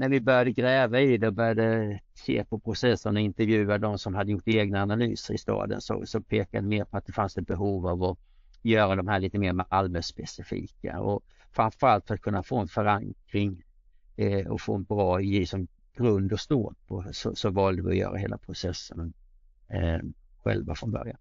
när 0.00 0.08
vi 0.08 0.20
började 0.20 0.52
gräva 0.52 1.00
i 1.00 1.16
det 1.16 1.26
och 1.26 1.34
började 1.34 2.00
se 2.14 2.44
på 2.44 2.58
processen 2.58 3.16
och 3.16 3.22
intervjua 3.22 3.78
de 3.78 3.98
som 3.98 4.14
hade 4.14 4.32
gjort 4.32 4.48
egna 4.48 4.82
analyser 4.82 5.34
i 5.34 5.38
staden 5.38 5.80
så, 5.80 6.06
så 6.06 6.20
pekade 6.20 6.66
mer 6.66 6.84
på 6.84 6.96
att 6.96 7.06
det 7.06 7.12
fanns 7.12 7.38
ett 7.38 7.46
behov 7.46 7.86
av 7.86 8.04
att 8.04 8.18
göra 8.62 8.96
de 8.96 9.08
här 9.08 9.20
lite 9.20 9.38
mer 9.38 9.52
Malmö-specifika 9.52 11.00
och 11.00 11.24
framförallt 11.52 12.06
för 12.06 12.14
att 12.14 12.20
kunna 12.20 12.42
få 12.42 12.58
en 12.58 12.68
förankring 12.68 13.62
eh, 14.16 14.46
och 14.46 14.60
få 14.60 14.74
en 14.74 14.84
bra 14.84 15.18
liksom, 15.18 15.68
grund 15.96 16.32
att 16.32 16.40
stå 16.40 16.74
på 16.86 17.04
så, 17.12 17.34
så 17.34 17.50
valde 17.50 17.82
vi 17.82 17.90
att 17.90 17.96
göra 17.96 18.16
hela 18.16 18.38
processen 18.38 19.12
eh, 19.68 19.98
själva 20.42 20.74
från 20.74 20.90
början. 20.90 21.18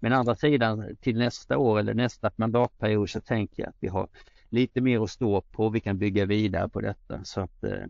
Men 0.00 0.12
andra 0.12 0.36
sidan 0.36 0.96
till 1.00 1.18
nästa 1.18 1.58
år 1.58 1.78
eller 1.78 1.94
nästa 1.94 2.30
mandatperiod 2.36 3.10
så 3.10 3.20
tänker 3.20 3.62
jag 3.62 3.68
att 3.68 3.76
vi 3.80 3.88
har 3.88 4.08
lite 4.48 4.80
mer 4.80 5.00
att 5.00 5.10
stå 5.10 5.40
på. 5.40 5.68
Vi 5.68 5.80
kan 5.80 5.98
bygga 5.98 6.26
vidare 6.26 6.68
på 6.68 6.80
detta 6.80 7.24
så 7.24 7.40
att 7.40 7.64
eh, 7.64 7.84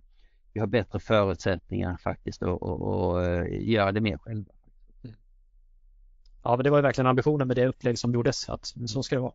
vi 0.53 0.61
har 0.61 0.67
bättre 0.67 1.01
förutsättningar 1.01 1.97
faktiskt 1.97 2.43
att 2.43 2.63
eh, 2.63 3.69
göra 3.69 3.93
det 3.93 4.01
mer 4.01 4.19
själva. 4.19 4.53
Ja, 6.45 6.57
men 6.57 6.65
det 6.65 6.71
var 6.71 6.83
verkligen 6.83 7.07
ambitionen 7.07 7.49
med 7.49 7.57
det 7.57 7.67
upplägg 7.67 7.99
som 7.99 8.13
gjordes 8.13 8.49
att 8.49 8.75
så 8.87 9.03
ska 9.03 9.17
det 9.17 9.23
vara. 9.23 9.33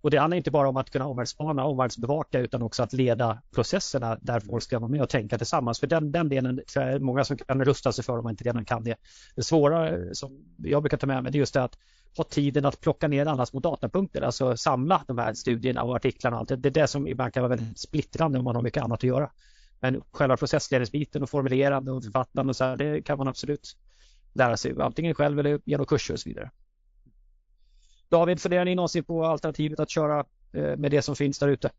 Och 0.00 0.10
det 0.10 0.16
handlar 0.16 0.36
inte 0.36 0.50
bara 0.50 0.68
om 0.68 0.76
att 0.76 0.90
kunna 0.90 1.06
omvärldsspana, 1.06 1.64
omvärldsbevaka 1.64 2.38
utan 2.38 2.62
också 2.62 2.82
att 2.82 2.92
leda 2.92 3.42
processerna 3.54 4.18
där 4.20 4.40
folk 4.40 4.62
ska 4.62 4.78
vara 4.78 4.90
med 4.90 5.02
och 5.02 5.08
tänka 5.08 5.38
tillsammans. 5.38 5.80
För 5.80 5.86
den, 5.86 6.12
den 6.12 6.28
delen 6.28 6.60
tror 6.72 6.84
jag 6.84 6.94
är 6.94 6.98
många 6.98 7.24
som 7.24 7.36
kan 7.36 7.64
rusta 7.64 7.92
sig 7.92 8.04
för 8.04 8.18
om 8.18 8.24
man 8.24 8.30
inte 8.30 8.44
redan 8.44 8.64
kan 8.64 8.84
det. 8.84 8.96
Det 9.36 9.42
svåra 9.42 9.92
som 10.14 10.44
jag 10.56 10.82
brukar 10.82 10.96
ta 10.96 11.06
med 11.06 11.22
mig 11.22 11.32
det 11.32 11.38
är 11.38 11.40
just 11.40 11.54
det 11.54 11.62
att 11.62 11.78
ha 12.16 12.24
tiden 12.24 12.64
att 12.64 12.80
plocka 12.80 13.08
ner 13.08 13.26
alla 13.26 13.46
små 13.46 13.60
datapunkter, 13.60 14.22
alltså 14.22 14.56
samla 14.56 15.04
de 15.06 15.18
här 15.18 15.34
studierna 15.34 15.82
och 15.82 15.96
artiklarna 15.96 16.36
och 16.36 16.40
allt. 16.40 16.62
Det 16.62 16.68
är 16.68 16.70
det 16.70 16.86
som 16.86 17.08
ibland 17.08 17.32
kan 17.32 17.42
vara 17.42 17.56
väldigt 17.56 17.78
splittrande 17.78 18.38
om 18.38 18.44
man 18.44 18.56
har 18.56 18.62
mycket 18.62 18.82
annat 18.82 18.98
att 18.98 19.02
göra. 19.02 19.30
Men 19.84 20.02
själva 20.12 20.36
processledningsbiten 20.36 21.22
och 21.22 21.30
formulerande 21.30 21.92
och 21.92 22.04
författande 22.04 22.50
och 22.50 22.56
så 22.56 22.64
här, 22.64 22.76
det 22.76 23.02
kan 23.02 23.18
man 23.18 23.28
absolut 23.28 23.76
lära 24.32 24.56
sig 24.56 24.74
antingen 24.80 25.14
själv 25.14 25.38
eller 25.38 25.60
genom 25.64 25.86
kurser 25.86 26.14
och 26.14 26.20
så 26.20 26.28
vidare. 26.28 26.50
David, 28.08 28.40
funderar 28.40 28.64
ni 28.64 28.74
någonsin 28.74 29.04
på 29.04 29.24
alternativet 29.24 29.80
att 29.80 29.90
köra 29.90 30.24
eh, 30.52 30.76
med 30.76 30.90
det 30.90 31.02
som 31.02 31.16
finns 31.16 31.38
där 31.38 31.48
ute? 31.48 31.70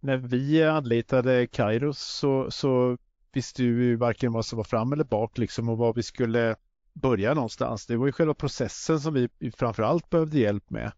När 0.00 0.16
vi 0.16 0.62
anlitade 0.62 1.46
Kairos 1.46 1.98
så, 1.98 2.50
så 2.50 2.98
visste 3.32 3.62
vi 3.62 3.96
varken 3.96 4.32
vad 4.32 4.46
som 4.46 4.56
var 4.56 4.64
fram 4.64 4.92
eller 4.92 5.04
bak 5.04 5.38
liksom 5.38 5.68
och 5.68 5.78
var 5.78 5.94
vi 5.94 6.02
skulle 6.02 6.56
börja 6.92 7.34
någonstans. 7.34 7.86
Det 7.86 7.96
var 7.96 8.06
ju 8.06 8.12
själva 8.12 8.34
processen 8.34 9.00
som 9.00 9.14
vi 9.14 9.28
framförallt 9.56 10.10
behövde 10.10 10.38
hjälp 10.38 10.70
med 10.70 10.92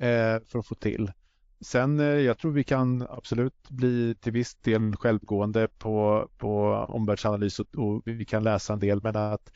eh, 0.00 0.42
för 0.44 0.58
att 0.58 0.66
få 0.66 0.74
till. 0.74 1.12
Sen 1.60 2.00
eh, 2.00 2.06
jag 2.06 2.38
tror 2.38 2.52
vi 2.52 2.64
kan 2.64 3.06
absolut 3.10 3.68
bli 3.70 4.14
till 4.20 4.32
viss 4.32 4.54
del 4.54 4.96
självgående 4.96 5.68
på, 5.68 6.28
på 6.38 6.70
omvärldsanalys 6.88 7.60
och, 7.60 7.74
och 7.76 8.02
vi 8.04 8.24
kan 8.24 8.42
läsa 8.42 8.72
en 8.72 8.78
del 8.78 9.02
men 9.02 9.16
att 9.16 9.52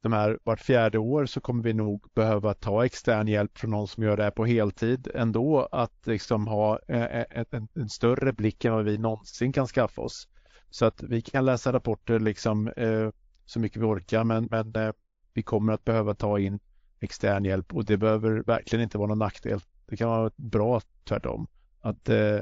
de 0.00 0.12
här 0.12 0.38
vart 0.44 0.60
fjärde 0.60 0.98
år 0.98 1.26
så 1.26 1.40
kommer 1.40 1.62
vi 1.62 1.72
nog 1.72 2.06
behöva 2.14 2.54
ta 2.54 2.84
extern 2.84 3.28
hjälp 3.28 3.58
från 3.58 3.70
någon 3.70 3.88
som 3.88 4.02
gör 4.02 4.16
det 4.16 4.22
här 4.22 4.30
på 4.30 4.44
heltid 4.44 5.08
ändå 5.14 5.68
att 5.72 6.06
liksom 6.06 6.46
ha 6.46 6.78
eh, 6.88 7.04
eh, 7.04 7.24
en, 7.30 7.44
en, 7.50 7.68
en 7.74 7.88
större 7.88 8.32
blick 8.32 8.64
än 8.64 8.72
vad 8.72 8.84
vi 8.84 8.98
någonsin 8.98 9.52
kan 9.52 9.66
skaffa 9.66 10.02
oss. 10.02 10.28
Så 10.70 10.84
att 10.84 11.02
vi 11.02 11.22
kan 11.22 11.44
läsa 11.44 11.72
rapporter 11.72 12.20
liksom 12.20 12.68
eh, 12.68 13.10
så 13.44 13.60
mycket 13.60 13.82
vi 13.82 13.86
orkar 13.86 14.24
men, 14.24 14.48
men 14.50 14.76
eh, 14.76 14.92
vi 15.32 15.42
kommer 15.42 15.72
att 15.72 15.84
behöva 15.84 16.14
ta 16.14 16.38
in 16.38 16.58
extern 17.00 17.44
hjälp 17.44 17.74
och 17.74 17.84
det 17.84 17.96
behöver 17.96 18.42
verkligen 18.46 18.82
inte 18.82 18.98
vara 18.98 19.08
någon 19.08 19.18
nackdel. 19.18 19.60
Det 19.86 19.96
kan 19.96 20.08
vara 20.08 20.30
bra 20.36 20.80
tvärtom. 21.04 21.46
Att, 21.80 22.08
eh, 22.08 22.38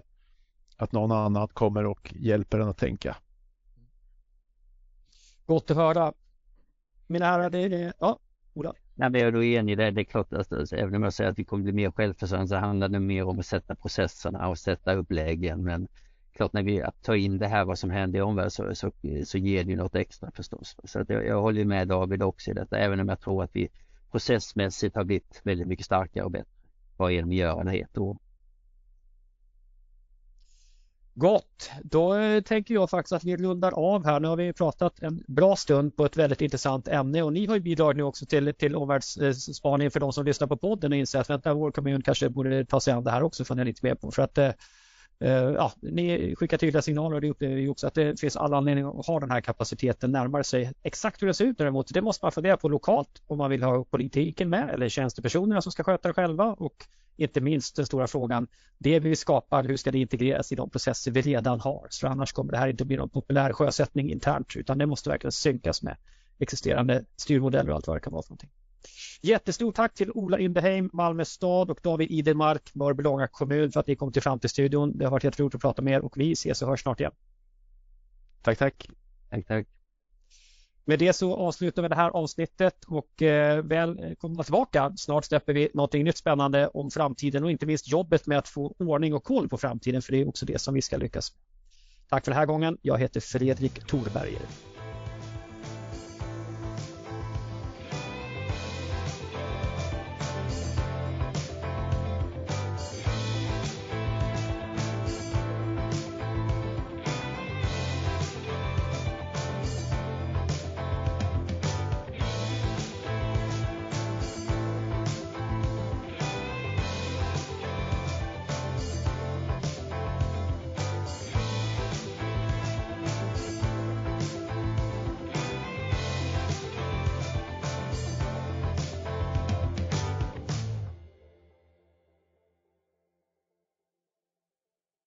att 0.77 0.93
någon 0.93 1.13
annan 1.13 1.49
kommer 1.49 1.87
och 1.87 2.15
hjälper 2.17 2.59
en 2.59 2.69
att 2.69 2.79
tänka. 2.79 3.17
Gott 5.47 5.71
att 5.71 5.77
höra. 5.77 6.13
Mina 7.07 7.27
herrar, 7.27 7.51
det 7.51 7.59
är 7.59 7.69
det. 7.69 7.93
Ja, 7.99 8.19
Ola. 8.55 8.73
Nej, 8.95 9.11
men 9.11 9.21
jag 9.21 9.29
är 9.29 9.33
då 9.33 9.45
enig 9.45 9.79
där. 9.79 9.91
Det 9.91 10.01
är 10.01 10.05
klart 10.05 10.33
att 10.33 10.53
alltså, 10.53 10.77
även 10.77 10.95
om 10.95 11.03
jag 11.03 11.13
säger 11.13 11.31
att 11.31 11.39
vi 11.39 11.45
kommer 11.45 11.63
bli 11.63 11.73
mer 11.73 11.91
självförsörjande 11.91 12.49
så 12.49 12.57
handlar 12.57 12.89
det 12.89 13.01
mer 13.01 13.25
om 13.25 13.39
att 13.39 13.47
sätta 13.47 13.75
processerna 13.75 14.49
och 14.49 14.59
sätta 14.59 14.95
uppläggen. 14.95 15.65
Men 15.65 15.89
klart 16.33 16.53
när 16.53 16.63
vi 16.63 16.85
tar 17.03 17.15
in 17.15 17.39
det 17.39 17.47
här 17.47 17.65
vad 17.65 17.79
som 17.79 17.91
händer 17.91 18.19
i 18.19 18.23
omvärlden 18.23 18.51
så, 18.51 18.75
så, 18.75 18.93
så 19.25 19.39
ger 19.39 19.65
det 19.65 19.71
ju 19.71 19.77
något 19.77 19.95
extra 19.95 20.31
förstås. 20.31 20.77
Så 20.85 21.01
att 21.01 21.09
jag, 21.09 21.27
jag 21.27 21.43
håller 21.43 21.65
med 21.65 21.89
David 21.89 22.23
också 22.23 22.51
i 22.51 22.55
detta 22.55 22.79
även 22.79 23.01
om 23.01 23.09
jag 23.09 23.21
tror 23.21 23.45
att 23.45 23.57
vi 23.57 23.69
processmässigt 24.11 24.97
har 24.97 25.05
blivit 25.05 25.41
väldigt 25.45 25.69
mycket 25.69 25.87
starkare 25.87 26.25
och 26.25 26.31
bättre 26.31 26.54
vad 26.97 27.13
genom 27.13 27.31
heter. 27.31 28.01
göra. 28.01 28.19
Gott, 31.17 31.71
då 31.83 32.15
eh, 32.15 32.41
tänker 32.41 32.75
jag 32.75 32.91
faktiskt 32.91 33.13
att 33.13 33.25
vi 33.25 33.37
rundar 33.37 33.73
av 33.73 34.05
här. 34.05 34.21
Nu 34.21 34.29
har 34.29 34.37
vi 34.37 34.53
pratat 34.53 35.03
en 35.03 35.25
bra 35.29 35.57
stund 35.57 35.97
på 35.97 36.05
ett 36.05 36.17
väldigt 36.17 36.41
intressant 36.41 36.89
ämne 36.89 37.23
och 37.23 37.33
ni 37.33 37.47
har 37.47 37.55
ju 37.55 37.61
bidragit 37.61 37.97
nu 37.97 38.03
också 38.03 38.27
till, 38.27 38.55
till 38.55 38.77
omvärldsspaningen 38.77 39.91
för 39.91 40.01
de 40.01 40.13
som 40.13 40.25
lyssnar 40.25 40.49
på 40.49 40.57
podden 40.57 40.93
och 40.93 40.99
inser 40.99 41.21
att 41.21 41.31
vänta, 41.31 41.55
vår 41.55 41.71
kommun 41.71 42.03
kanske 42.03 42.29
borde 42.29 42.65
ta 42.65 42.81
sig 42.81 42.95
an 42.95 43.05
det 43.05 43.11
här 43.11 43.23
också 43.23 43.45
för 43.45 43.55
ni 43.55 43.61
är 43.61 43.65
lite 43.65 43.87
med 43.87 44.01
på. 44.01 44.11
För 44.11 44.23
att 44.23 44.39
eh, 44.39 44.51
Eh, 45.19 45.33
ja, 45.33 45.73
ni 45.81 46.35
skickar 46.37 46.59
tydliga 46.59 46.83
signaler 46.83 47.15
och 47.15 47.21
det 47.21 47.31
upplever 47.31 47.55
vi 47.55 47.69
också 47.69 47.87
att 47.87 47.95
det 47.95 48.21
finns 48.21 48.37
alla 48.37 48.57
anledningar 48.57 49.01
att 49.01 49.07
ha 49.07 49.21
den 49.21 49.31
här 49.31 49.41
kapaciteten 49.41 50.13
närmare 50.13 50.45
sig. 50.45 50.73
Exakt 50.83 51.23
hur 51.23 51.27
det 51.27 51.35
ser 51.35 51.45
ut 51.45 51.59
däremot, 51.59 51.95
det 51.95 52.03
måste 52.03 52.25
man 52.25 52.33
fundera 52.33 52.57
på 52.57 52.69
lokalt 52.69 53.23
om 53.27 53.39
man 53.39 53.51
vill 53.51 53.63
ha 53.63 53.85
politiken 53.85 54.49
med 54.49 54.71
eller 54.71 54.89
tjänstepersonerna 54.89 55.61
som 55.61 55.73
ska 55.73 55.85
sköta 55.85 56.09
det 56.09 56.15
själva 56.15 56.45
och 56.45 56.87
inte 57.17 57.41
minst 57.41 57.77
den 57.77 57.87
stora 57.87 58.07
frågan, 58.07 58.47
det 58.79 59.01
vi 59.01 59.17
skapar, 59.17 59.65
hur 59.65 59.77
ska 59.77 59.93
det 59.93 59.99
integreras 59.99 60.53
i 60.53 60.55
de 60.55 60.71
processer 60.71 61.11
vi 61.11 61.23
redan 61.23 61.61
har? 61.61 61.87
Så 61.91 62.09
annars 62.09 62.33
kommer 62.33 62.53
det 62.53 62.59
här 62.59 62.69
inte 62.69 62.85
bli 62.85 62.97
någon 62.97 63.11
populär 63.11 63.53
sjösättning 63.53 64.11
internt 64.11 64.57
utan 64.57 64.79
det 64.79 64.87
måste 64.87 65.11
verkligen 65.11 65.33
synkas 65.33 65.83
med 65.83 65.97
existerande 66.39 67.05
styrmodeller 67.17 67.71
och 67.71 67.77
allt 67.77 67.87
vad 67.87 67.97
det 67.97 68.01
kan 68.01 68.13
vara 68.13 68.23
för 68.23 68.31
någonting. 68.31 68.51
Jättestort 69.23 69.75
tack 69.75 69.95
till 69.95 70.11
Ola 70.11 70.39
Indeheim, 70.39 70.91
Malmö 70.93 71.25
stad 71.25 71.71
och 71.71 71.79
David 71.83 72.11
Idermark, 72.11 72.75
Mörbylånga 72.75 73.27
kommun 73.27 73.73
för 73.73 73.81
att 73.81 73.87
ni 73.87 73.97
kom 73.97 74.13
till 74.13 74.23
Framtidsstudion. 74.23 74.99
Det 74.99 75.05
har 75.05 75.11
varit 75.11 75.25
jätteroligt 75.25 75.55
att 75.55 75.61
prata 75.61 75.83
med 75.83 75.95
er 75.95 76.05
och 76.05 76.17
vi 76.17 76.33
ses 76.33 76.63
och 76.63 76.69
hörs 76.69 76.83
snart 76.83 77.01
igen. 77.01 77.13
Tack, 78.43 78.59
tack. 78.59 78.89
Tack, 79.31 79.47
tack. 79.47 79.67
Med 80.85 80.99
det 80.99 81.13
så 81.13 81.37
avslutar 81.37 81.83
vi 81.83 81.89
det 81.89 81.95
här 81.95 82.11
avsnittet 82.11 82.85
och 82.87 83.23
eh, 83.23 83.63
välkomna 83.63 84.43
tillbaka. 84.43 84.93
Snart 84.97 85.25
släpper 85.25 85.53
vi 85.53 85.69
någonting 85.75 86.05
nytt 86.05 86.17
spännande 86.17 86.69
om 86.69 86.91
framtiden 86.91 87.45
och 87.45 87.51
inte 87.51 87.67
minst 87.67 87.89
jobbet 87.89 88.27
med 88.27 88.39
att 88.39 88.49
få 88.49 88.75
ordning 88.79 89.15
och 89.15 89.25
koll 89.25 89.49
på 89.49 89.59
framtiden 89.59 90.03
för 90.03 90.13
det 90.13 90.21
är 90.21 90.29
också 90.29 90.47
det 90.47 90.61
som 90.61 90.75
vi 90.75 90.83
ska 90.83 90.97
lyckas 90.97 91.33
med. 91.35 91.41
Tack 92.09 92.25
för 92.25 92.31
den 92.31 92.39
här 92.39 92.47
gången. 92.47 92.79
Jag 92.83 92.99
heter 92.99 93.21
Fredrik 93.21 93.87
Thorberger. 93.87 94.74